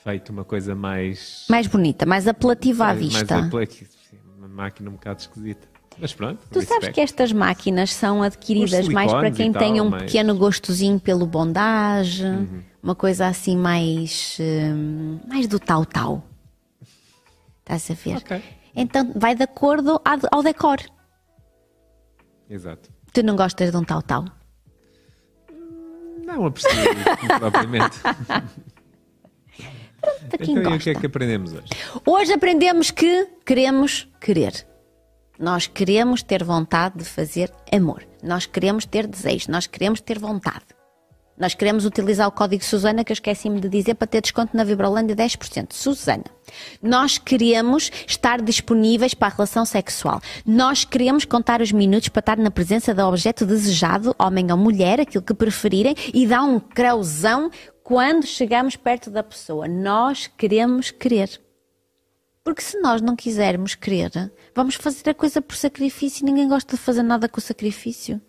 feito 0.03 0.29
uma 0.29 0.45
coisa 0.45 0.73
mais... 0.73 1.45
Mais 1.49 1.67
bonita, 1.67 2.05
mais 2.05 2.27
apelativa 2.27 2.87
à 2.87 2.93
vista. 2.93 3.35
Mais 3.35 3.47
apelativa, 3.47 3.89
uma 4.37 4.47
máquina 4.47 4.89
um 4.89 4.93
bocado 4.93 5.19
esquisita. 5.21 5.67
Mas 5.99 6.13
pronto. 6.13 6.39
Tu 6.51 6.61
sabes 6.61 6.89
que 6.89 7.01
estas 7.01 7.31
máquinas 7.31 7.93
são 7.93 8.21
adquiridas 8.21 8.87
mais 8.87 9.11
para 9.11 9.31
quem 9.31 9.51
tal, 9.51 9.61
tem 9.61 9.81
um 9.81 9.89
mas... 9.89 10.03
pequeno 10.03 10.35
gostozinho 10.35 10.99
pelo 10.99 11.25
bondage, 11.25 12.23
uhum. 12.23 12.61
uma 12.81 12.95
coisa 12.95 13.27
assim 13.27 13.57
mais, 13.57 14.37
uh, 14.39 15.27
mais 15.27 15.47
do 15.47 15.59
tal-tal. 15.59 16.23
Estás 17.59 17.89
a 17.91 17.93
ver? 17.95 18.17
Okay. 18.17 18.43
Então 18.75 19.11
vai 19.15 19.35
de 19.35 19.43
acordo 19.43 19.99
ao 20.31 20.43
decor. 20.43 20.77
Exato. 22.49 22.89
Tu 23.11 23.23
não 23.23 23.35
gostas 23.35 23.71
de 23.71 23.77
um 23.77 23.83
tal-tal? 23.83 24.25
Não, 26.23 26.45
aprecio 26.45 26.69
propriamente. 27.39 27.99
Para 30.29 30.37
quem 30.37 30.57
então, 30.57 30.71
gosta. 30.71 30.75
e 30.75 30.77
o 30.77 30.79
que 30.79 30.89
é 30.89 30.95
que 30.95 31.05
aprendemos 31.05 31.53
hoje? 31.53 31.67
Hoje 32.05 32.33
aprendemos 32.33 32.91
que 32.91 33.27
queremos 33.45 34.07
querer. 34.21 34.65
Nós 35.39 35.67
queremos 35.67 36.23
ter 36.23 36.43
vontade 36.43 36.97
de 36.97 37.05
fazer 37.05 37.51
amor. 37.71 38.07
Nós 38.23 38.45
queremos 38.45 38.85
ter 38.85 39.05
desejo. 39.05 39.51
Nós 39.51 39.67
queremos 39.67 40.01
ter 40.01 40.17
vontade. 40.17 40.65
Nós 41.37 41.53
queremos 41.53 41.85
utilizar 41.85 42.27
o 42.27 42.31
código 42.31 42.63
Susana, 42.63 43.03
que 43.03 43.11
eu 43.11 43.13
esqueci-me 43.13 43.59
de 43.59 43.69
dizer, 43.69 43.93
para 43.93 44.07
ter 44.07 44.21
desconto 44.21 44.57
na 44.57 44.63
Vibrolândia 44.63 45.15
10%. 45.15 45.71
Susana. 45.71 46.23
Nós 46.81 47.19
queremos 47.19 47.91
estar 48.07 48.41
disponíveis 48.41 49.13
para 49.13 49.27
a 49.27 49.35
relação 49.35 49.63
sexual. 49.63 50.19
Nós 50.43 50.83
queremos 50.83 51.25
contar 51.25 51.61
os 51.61 51.71
minutos 51.71 52.09
para 52.09 52.21
estar 52.21 52.37
na 52.37 52.49
presença 52.49 52.91
do 52.91 53.03
objeto 53.03 53.45
desejado, 53.45 54.15
homem 54.17 54.51
ou 54.51 54.57
mulher, 54.57 54.99
aquilo 54.99 55.23
que 55.23 55.33
preferirem, 55.35 55.95
e 56.11 56.25
dar 56.25 56.41
um 56.41 56.59
crauzão 56.59 57.51
quando 57.83 58.25
chegamos 58.25 58.75
perto 58.75 59.11
da 59.11 59.21
pessoa. 59.21 59.67
Nós 59.67 60.25
queremos 60.25 60.89
querer. 60.89 61.46
Porque 62.47 62.61
se 62.61 62.79
nós 62.79 63.01
não 63.01 63.13
quisermos 63.13 63.75
querer, 63.75 64.09
vamos 64.55 64.75
fazer 64.75 65.09
a 65.09 65.13
coisa 65.13 65.41
por 65.41 65.57
sacrifício 65.57 66.23
e 66.23 66.25
ninguém 66.25 66.47
gosta 66.47 66.77
de 66.77 66.81
fazer 66.81 67.03
nada 67.03 67.27
com 67.27 67.39
o 67.39 67.43
sacrifício. 67.43 68.21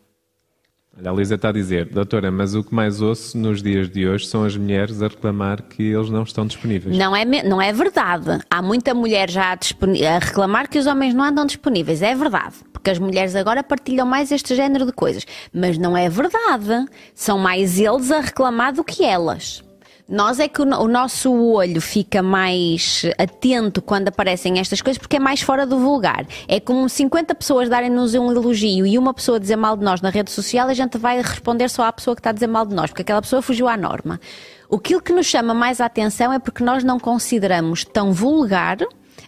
Olha, 0.98 1.10
a 1.10 1.12
Luísa 1.12 1.36
está 1.36 1.50
a 1.50 1.52
dizer, 1.52 1.88
doutora, 1.88 2.28
mas 2.28 2.52
o 2.52 2.64
que 2.64 2.74
mais 2.74 3.00
ouço 3.00 3.38
nos 3.38 3.62
dias 3.62 3.88
de 3.88 4.08
hoje 4.08 4.26
são 4.26 4.42
as 4.42 4.56
mulheres 4.56 5.00
a 5.02 5.06
reclamar 5.06 5.62
que 5.62 5.84
eles 5.84 6.10
não 6.10 6.24
estão 6.24 6.48
disponíveis. 6.48 6.98
Não 6.98 7.14
é, 7.14 7.24
não 7.44 7.62
é 7.62 7.72
verdade. 7.72 8.40
Há 8.50 8.60
muita 8.60 8.92
mulher 8.92 9.30
já 9.30 9.52
a 9.52 10.18
reclamar 10.18 10.68
que 10.68 10.80
os 10.80 10.88
homens 10.88 11.14
não 11.14 11.22
andam 11.22 11.46
disponíveis. 11.46 12.02
É 12.02 12.12
verdade. 12.12 12.56
Porque 12.72 12.90
as 12.90 12.98
mulheres 12.98 13.36
agora 13.36 13.62
partilham 13.62 14.04
mais 14.04 14.32
este 14.32 14.56
género 14.56 14.84
de 14.84 14.90
coisas. 14.90 15.24
Mas 15.54 15.78
não 15.78 15.96
é 15.96 16.08
verdade. 16.08 16.86
São 17.14 17.38
mais 17.38 17.78
eles 17.78 18.10
a 18.10 18.18
reclamar 18.18 18.72
do 18.72 18.82
que 18.82 19.04
elas. 19.04 19.62
Nós 20.08 20.40
é 20.40 20.48
que 20.48 20.62
o, 20.62 20.64
nosso 20.64 21.30
olho 21.30 21.82
fica 21.82 22.22
mais 22.22 23.02
atento 23.18 23.82
quando 23.82 24.08
aparecem 24.08 24.58
estas 24.58 24.80
coisas 24.80 24.96
porque 24.96 25.16
é 25.16 25.20
mais 25.20 25.42
fora 25.42 25.66
do 25.66 25.78
vulgar. 25.78 26.26
É 26.48 26.58
como 26.58 26.88
50 26.88 27.34
pessoas 27.34 27.68
darem-nos 27.68 28.14
um 28.14 28.30
elogio 28.30 28.86
e 28.86 28.96
uma 28.96 29.12
pessoa 29.12 29.38
dizer 29.38 29.56
mal 29.56 29.76
de 29.76 29.84
nós 29.84 30.00
na 30.00 30.08
rede 30.08 30.30
social, 30.30 30.66
a 30.66 30.72
gente 30.72 30.96
vai 30.96 31.20
responder 31.20 31.68
só 31.68 31.82
à 31.82 31.92
pessoa 31.92 32.16
que 32.16 32.20
está 32.20 32.30
a 32.30 32.32
dizer 32.32 32.46
mal 32.46 32.64
de 32.64 32.74
nós, 32.74 32.88
porque 32.88 33.02
aquela 33.02 33.20
pessoa 33.20 33.42
fugiu 33.42 33.68
à 33.68 33.76
norma. 33.76 34.18
O 34.66 34.78
que 34.78 35.12
nos 35.12 35.26
chama 35.26 35.52
mais 35.52 35.78
a 35.78 35.84
atenção 35.84 36.32
é 36.32 36.38
porque 36.38 36.64
nós 36.64 36.82
não 36.82 36.98
consideramos 36.98 37.84
tão 37.84 38.10
vulgar 38.10 38.78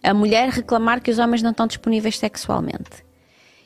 a 0.03 0.14
mulher 0.14 0.49
reclamar 0.49 1.03
que 1.03 1.11
os 1.11 1.18
homens 1.18 1.43
não 1.43 1.51
estão 1.51 1.66
disponíveis 1.66 2.18
sexualmente. 2.18 3.09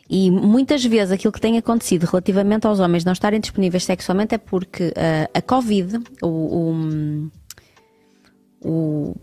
E 0.08 0.30
muitas 0.30 0.84
vezes 0.84 1.12
aquilo 1.12 1.32
que 1.32 1.40
tem 1.40 1.56
acontecido 1.56 2.04
relativamente 2.04 2.66
aos 2.66 2.78
homens 2.78 3.04
não 3.04 3.12
estarem 3.12 3.40
disponíveis 3.40 3.84
sexualmente 3.84 4.34
é 4.34 4.38
porque 4.38 4.88
uh, 4.88 5.30
a 5.32 5.40
Covid, 5.40 5.98
o, 6.22 7.30
o, 8.60 9.16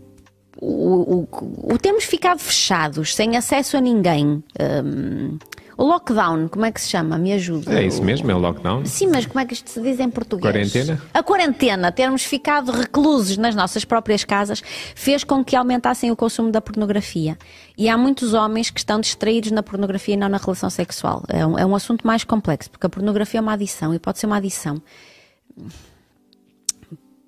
o, 0.60 1.28
o, 1.72 1.78
temos 1.78 2.04
ficado 2.04 2.40
fechados, 2.40 3.14
sem 3.14 3.36
acesso 3.36 3.76
a 3.76 3.80
ninguém. 3.80 4.42
Um, 4.60 5.38
o 5.76 5.84
lockdown, 5.84 6.48
como 6.48 6.64
é 6.64 6.72
que 6.72 6.80
se 6.80 6.88
chama? 6.88 7.18
Me 7.18 7.32
ajuda. 7.32 7.72
É 7.78 7.86
isso 7.86 8.02
mesmo, 8.02 8.30
é 8.30 8.34
o 8.34 8.38
lockdown. 8.38 8.84
Sim, 8.84 9.08
mas 9.08 9.26
como 9.26 9.40
é 9.40 9.46
que 9.46 9.54
isto 9.54 9.70
se 9.70 9.80
diz 9.80 9.98
em 10.00 10.10
português? 10.10 10.52
Quarentena? 10.52 11.02
A 11.12 11.22
quarentena, 11.22 11.92
termos 11.92 12.24
ficado 12.24 12.72
reclusos 12.72 13.36
nas 13.36 13.54
nossas 13.54 13.84
próprias 13.84 14.24
casas, 14.24 14.62
fez 14.94 15.24
com 15.24 15.44
que 15.44 15.56
aumentassem 15.56 16.10
o 16.10 16.16
consumo 16.16 16.50
da 16.50 16.60
pornografia. 16.60 17.38
E 17.76 17.88
há 17.88 17.96
muitos 17.96 18.34
homens 18.34 18.70
que 18.70 18.80
estão 18.80 19.00
distraídos 19.00 19.50
na 19.50 19.62
pornografia 19.62 20.14
e 20.14 20.16
não 20.16 20.28
na 20.28 20.38
relação 20.38 20.70
sexual. 20.70 21.22
É 21.28 21.46
um, 21.46 21.58
é 21.58 21.64
um 21.64 21.74
assunto 21.74 22.06
mais 22.06 22.24
complexo, 22.24 22.70
porque 22.70 22.86
a 22.86 22.90
pornografia 22.90 23.38
é 23.38 23.42
uma 23.42 23.52
adição 23.52 23.94
e 23.94 23.98
pode 23.98 24.18
ser 24.18 24.26
uma 24.26 24.36
adição 24.36 24.82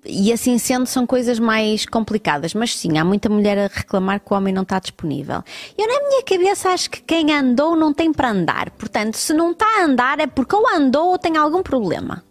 e 0.05 0.31
assim 0.31 0.57
sendo, 0.57 0.85
são 0.85 1.05
coisas 1.05 1.39
mais 1.39 1.85
complicadas. 1.85 2.53
Mas 2.53 2.75
sim, 2.75 2.97
há 2.97 3.03
muita 3.03 3.29
mulher 3.29 3.57
a 3.57 3.67
reclamar 3.67 4.19
que 4.19 4.33
o 4.33 4.37
homem 4.37 4.53
não 4.53 4.63
está 4.63 4.79
disponível. 4.79 5.43
Eu, 5.77 5.87
na 5.87 6.07
minha 6.07 6.23
cabeça, 6.23 6.69
acho 6.69 6.89
que 6.89 7.01
quem 7.01 7.33
andou 7.33 7.75
não 7.75 7.93
tem 7.93 8.13
para 8.13 8.29
andar. 8.29 8.69
Portanto, 8.71 9.15
se 9.15 9.33
não 9.33 9.51
está 9.51 9.65
a 9.79 9.83
andar 9.83 10.19
é 10.19 10.27
porque 10.27 10.55
ou 10.55 10.67
andou 10.67 11.09
ou 11.09 11.17
tem 11.17 11.37
algum 11.37 11.63
problema. 11.63 12.23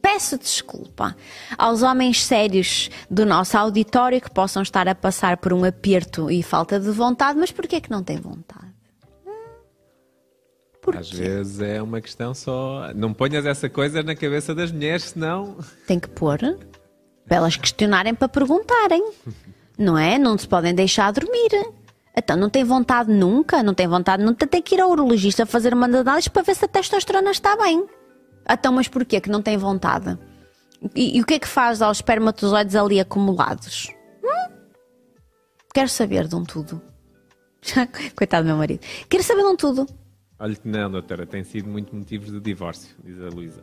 Peço 0.00 0.36
desculpa 0.36 1.16
aos 1.56 1.82
homens 1.82 2.24
sérios 2.24 2.90
do 3.08 3.24
nosso 3.24 3.56
auditório 3.56 4.20
que 4.20 4.30
possam 4.30 4.60
estar 4.60 4.88
a 4.88 4.94
passar 4.96 5.36
por 5.36 5.52
um 5.52 5.64
aperto 5.64 6.28
e 6.28 6.42
falta 6.42 6.80
de 6.80 6.90
vontade, 6.90 7.38
mas 7.38 7.52
porquê 7.52 7.80
que 7.80 7.90
não 7.90 8.02
têm 8.02 8.16
vontade? 8.16 8.72
Porquê? 10.82 10.98
Às 10.98 11.10
vezes 11.12 11.60
é 11.60 11.80
uma 11.80 12.00
questão 12.00 12.34
só. 12.34 12.90
Não 12.92 13.14
ponhas 13.14 13.46
essa 13.46 13.68
coisa 13.68 14.02
na 14.02 14.16
cabeça 14.16 14.52
das 14.52 14.72
mulheres, 14.72 15.04
senão. 15.04 15.56
Tem 15.86 16.00
que 16.00 16.08
pôr 16.08 16.40
para 17.32 17.38
elas 17.38 17.56
questionarem, 17.56 18.14
para 18.14 18.28
perguntarem. 18.28 19.10
Não 19.78 19.96
é? 19.96 20.18
Não 20.18 20.36
se 20.36 20.46
podem 20.46 20.74
deixar 20.74 21.10
dormir. 21.12 21.48
Então 22.14 22.36
não 22.36 22.50
tem 22.50 22.62
vontade 22.62 23.10
nunca, 23.10 23.62
não 23.62 23.72
tem 23.72 23.88
vontade 23.88 24.22
nunca, 24.22 24.46
tem 24.46 24.60
que 24.60 24.74
ir 24.74 24.82
ao 24.82 24.90
urologista 24.90 25.46
fazer 25.46 25.72
uma 25.72 25.86
análise 25.86 26.28
para 26.28 26.42
ver 26.42 26.54
se 26.54 26.66
a 26.66 26.68
testosterona 26.68 27.30
está 27.30 27.56
bem. 27.56 27.86
Então, 28.46 28.70
mas 28.74 28.86
porquê 28.86 29.18
que 29.18 29.30
não 29.30 29.40
tem 29.40 29.56
vontade? 29.56 30.18
E, 30.94 31.16
e 31.16 31.22
o 31.22 31.24
que 31.24 31.34
é 31.34 31.38
que 31.38 31.48
faz 31.48 31.80
aos 31.80 31.98
espermatozoides 31.98 32.76
ali 32.76 33.00
acumulados? 33.00 33.88
Hum? 34.22 34.52
Quero 35.72 35.88
saber 35.88 36.28
de 36.28 36.34
um 36.34 36.44
tudo. 36.44 36.82
Coitado 38.14 38.44
do 38.44 38.48
meu 38.48 38.58
marido. 38.58 38.84
Quero 39.08 39.22
saber 39.22 39.40
de 39.40 39.48
um 39.48 39.56
tudo. 39.56 39.86
Olha 40.38 40.56
não, 40.64 40.90
doutora, 40.90 41.24
tem 41.24 41.42
sido 41.44 41.70
muito 41.70 41.96
motivos 41.96 42.30
de 42.30 42.40
divórcio, 42.40 42.94
diz 43.02 43.18
a 43.22 43.28
Luísa. 43.30 43.62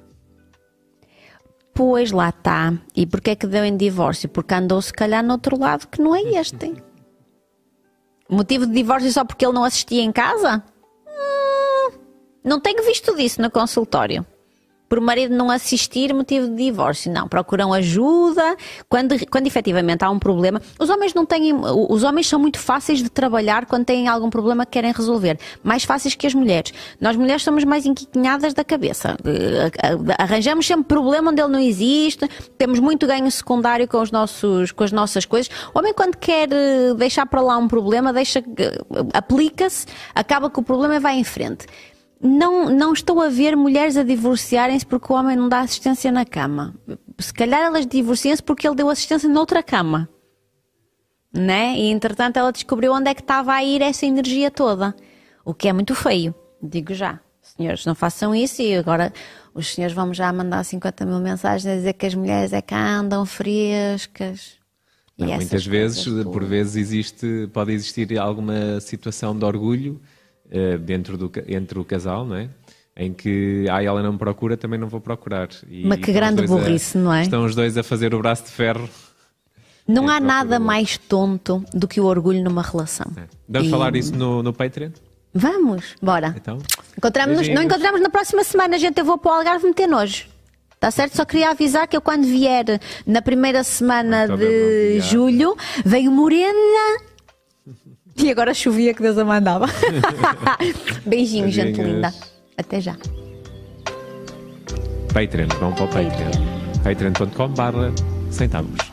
Pois 1.79 2.11
lá 2.11 2.27
está. 2.27 2.73
E 2.93 3.07
porquê 3.07 3.29
é 3.29 3.35
que 3.37 3.47
deu 3.47 3.63
em 3.63 3.77
divórcio? 3.77 4.27
Porque 4.27 4.53
andou 4.53 4.81
se 4.81 4.91
calhar 4.91 5.23
no 5.23 5.31
outro 5.31 5.57
lado 5.57 5.87
que 5.87 6.01
não 6.01 6.13
é 6.13 6.21
este. 6.23 6.75
Motivo 8.29 8.65
de 8.65 8.73
divórcio 8.73 9.09
só 9.09 9.23
porque 9.23 9.45
ele 9.45 9.53
não 9.53 9.63
assistia 9.63 10.01
em 10.01 10.11
casa? 10.11 10.61
Hum, 11.07 11.97
não 12.43 12.59
tenho 12.59 12.83
visto 12.83 13.15
disso 13.15 13.41
no 13.41 13.49
consultório 13.49 14.25
por 14.89 14.97
o 14.97 15.01
marido 15.01 15.35
não 15.35 15.51
assistir, 15.51 16.13
motivo 16.13 16.47
de 16.47 16.55
divórcio. 16.55 17.11
Não, 17.11 17.27
procuram 17.27 17.71
ajuda 17.71 18.57
quando, 18.89 19.15
quando 19.27 19.45
efetivamente 19.45 20.03
há 20.03 20.09
um 20.09 20.17
problema. 20.17 20.59
Os 20.79 20.89
homens 20.89 21.13
não 21.13 21.25
têm, 21.25 21.53
os 21.53 22.03
homens 22.03 22.27
são 22.27 22.39
muito 22.39 22.57
fáceis 22.59 23.01
de 23.01 23.09
trabalhar 23.09 23.67
quando 23.67 23.85
têm 23.85 24.07
algum 24.07 24.29
problema 24.29 24.65
que 24.65 24.71
querem 24.71 24.91
resolver. 24.91 25.37
Mais 25.63 25.83
fáceis 25.83 26.15
que 26.15 26.25
as 26.25 26.33
mulheres. 26.33 26.73
Nós 26.99 27.15
mulheres 27.15 27.43
somos 27.43 27.63
mais 27.63 27.85
enquiquinhadas 27.85 28.53
da 28.53 28.63
cabeça. 28.63 29.15
Eh, 29.23 29.71
arranjamos 30.17 30.65
sempre 30.65 30.85
problema 30.85 31.31
onde 31.31 31.41
ele 31.41 31.51
não 31.51 31.59
existe, 31.59 32.27
temos 32.57 32.79
muito 32.79 33.05
ganho 33.05 33.29
secundário 33.29 33.87
com, 33.87 34.01
os 34.01 34.11
nossos, 34.11 34.71
com 34.71 34.83
as 34.83 34.91
nossas 34.91 35.25
coisas. 35.25 35.51
O 35.73 35.79
homem 35.79 35.93
quando 35.93 36.17
quer 36.17 36.49
eh, 36.51 36.93
deixar 36.95 37.27
para 37.27 37.41
lá 37.41 37.57
um 37.57 37.67
problema, 37.67 38.11
deixa, 38.11 38.39
eh, 38.39 38.83
aplica-se, 39.13 39.85
acaba 40.15 40.49
com 40.49 40.61
o 40.61 40.63
problema 40.63 40.95
e 40.95 40.99
vai 40.99 41.15
em 41.15 41.23
frente 41.23 41.67
não, 42.21 42.69
não 42.69 42.91
estou 42.91 43.21
a 43.21 43.29
ver 43.29 43.55
mulheres 43.55 43.95
a 43.95 44.03
divorciarem-se 44.03 44.85
porque 44.85 45.11
o 45.11 45.15
homem 45.15 45.37
não 45.37 45.47
dá 45.47 45.61
assistência 45.61 46.11
na 46.11 46.25
cama. 46.25 46.75
Se 47.17 47.33
calhar 47.33 47.61
elas 47.61 47.85
divorciam-se 47.85 48.43
porque 48.43 48.67
ele 48.67 48.75
deu 48.75 48.89
assistência 48.89 49.29
noutra 49.29 49.63
cama. 49.63 50.09
Né? 51.33 51.77
E 51.77 51.89
entretanto 51.89 52.37
ela 52.37 52.51
descobriu 52.51 52.93
onde 52.93 53.09
é 53.09 53.13
que 53.13 53.21
estava 53.21 53.53
a 53.53 53.63
ir 53.63 53.81
essa 53.81 54.05
energia 54.05 54.51
toda. 54.51 54.95
O 55.45 55.53
que 55.53 55.69
é 55.69 55.73
muito 55.73 55.95
feio, 55.95 56.35
digo 56.61 56.93
já. 56.93 57.19
Senhores, 57.41 57.85
não 57.85 57.95
façam 57.95 58.35
isso 58.35 58.61
e 58.61 58.75
agora 58.75 59.13
os 59.53 59.73
senhores 59.73 59.95
vão 59.95 60.13
já 60.13 60.31
mandar 60.31 60.63
50 60.63 61.05
mil 61.05 61.19
mensagens 61.19 61.65
a 61.65 61.75
dizer 61.75 61.93
que 61.93 62.05
as 62.05 62.15
mulheres 62.15 62.51
é 62.51 62.61
que 62.61 62.75
andam 62.75 63.25
frescas. 63.25 64.59
Não, 65.17 65.27
muitas 65.27 65.65
vezes, 65.65 66.05
por 66.23 66.43
vezes, 66.45 66.75
existe, 66.75 67.49
pode 67.51 67.73
existir 67.73 68.17
alguma 68.17 68.79
situação 68.79 69.37
de 69.37 69.43
orgulho 69.43 69.99
dentro 70.79 71.17
do, 71.17 71.31
entre 71.47 71.79
o 71.79 71.85
casal, 71.85 72.25
não 72.25 72.35
é? 72.35 72.49
Em 72.95 73.13
que, 73.13 73.65
ah, 73.69 73.81
ela 73.81 74.03
não 74.03 74.13
me 74.13 74.17
procura, 74.17 74.57
também 74.57 74.79
não 74.79 74.87
vou 74.87 74.99
procurar. 74.99 75.47
E, 75.69 75.85
Mas 75.85 75.99
que 75.99 76.11
grande 76.11 76.45
burrice, 76.45 76.97
a, 76.97 77.01
não 77.01 77.13
é? 77.13 77.21
Estão 77.21 77.45
os 77.45 77.55
dois 77.55 77.77
a 77.77 77.83
fazer 77.83 78.13
o 78.13 78.19
braço 78.19 78.43
de 78.45 78.51
ferro. 78.51 78.89
Não 79.87 80.07
há 80.07 80.19
nada 80.19 80.59
mais 80.59 80.97
tonto 80.97 81.63
do 81.73 81.87
que 81.87 81.99
o 81.99 82.05
orgulho 82.05 82.43
numa 82.43 82.61
relação. 82.61 83.07
É. 83.17 83.23
Vamos 83.47 83.67
e... 83.69 83.71
falar 83.71 83.95
isso 83.95 84.15
no, 84.15 84.43
no 84.43 84.53
Patreon? 84.53 84.91
Vamos, 85.33 85.95
bora. 86.01 86.35
Então, 86.35 86.57
encontramos 86.97 87.47
não 87.47 87.61
encontramos 87.61 88.01
na 88.01 88.09
próxima 88.09 88.43
semana, 88.43 88.77
gente. 88.77 88.99
Eu 88.99 89.05
vou 89.05 89.17
para 89.17 89.31
o 89.31 89.33
Algarve 89.35 89.65
meter 89.65 89.87
nojo. 89.87 90.25
Está 90.73 90.91
certo? 90.91 91.17
Só 91.17 91.25
queria 91.25 91.49
avisar 91.49 91.87
que 91.87 91.97
eu, 91.97 92.01
quando 92.01 92.23
vier 92.23 92.79
na 93.05 93.21
primeira 93.21 93.63
semana 93.63 94.27
de 94.27 95.01
julho, 95.01 95.55
venho 95.83 96.11
morena 96.11 96.99
e 98.19 98.29
agora 98.31 98.53
chovia 98.53 98.93
que 98.93 99.01
Deus 99.01 99.17
a 99.17 99.25
mandava. 99.25 99.65
Beijinhos, 101.05 101.53
gente 101.53 101.81
linda. 101.81 102.13
Até 102.57 102.81
já. 102.81 102.95
Patreon, 105.13 105.47
vamos 105.59 105.75
para 105.75 105.85
o 105.85 105.87
Patreon. 105.87 106.31
Patreon.com 106.83 107.47
barra 107.49 107.91
centavos. 108.29 108.88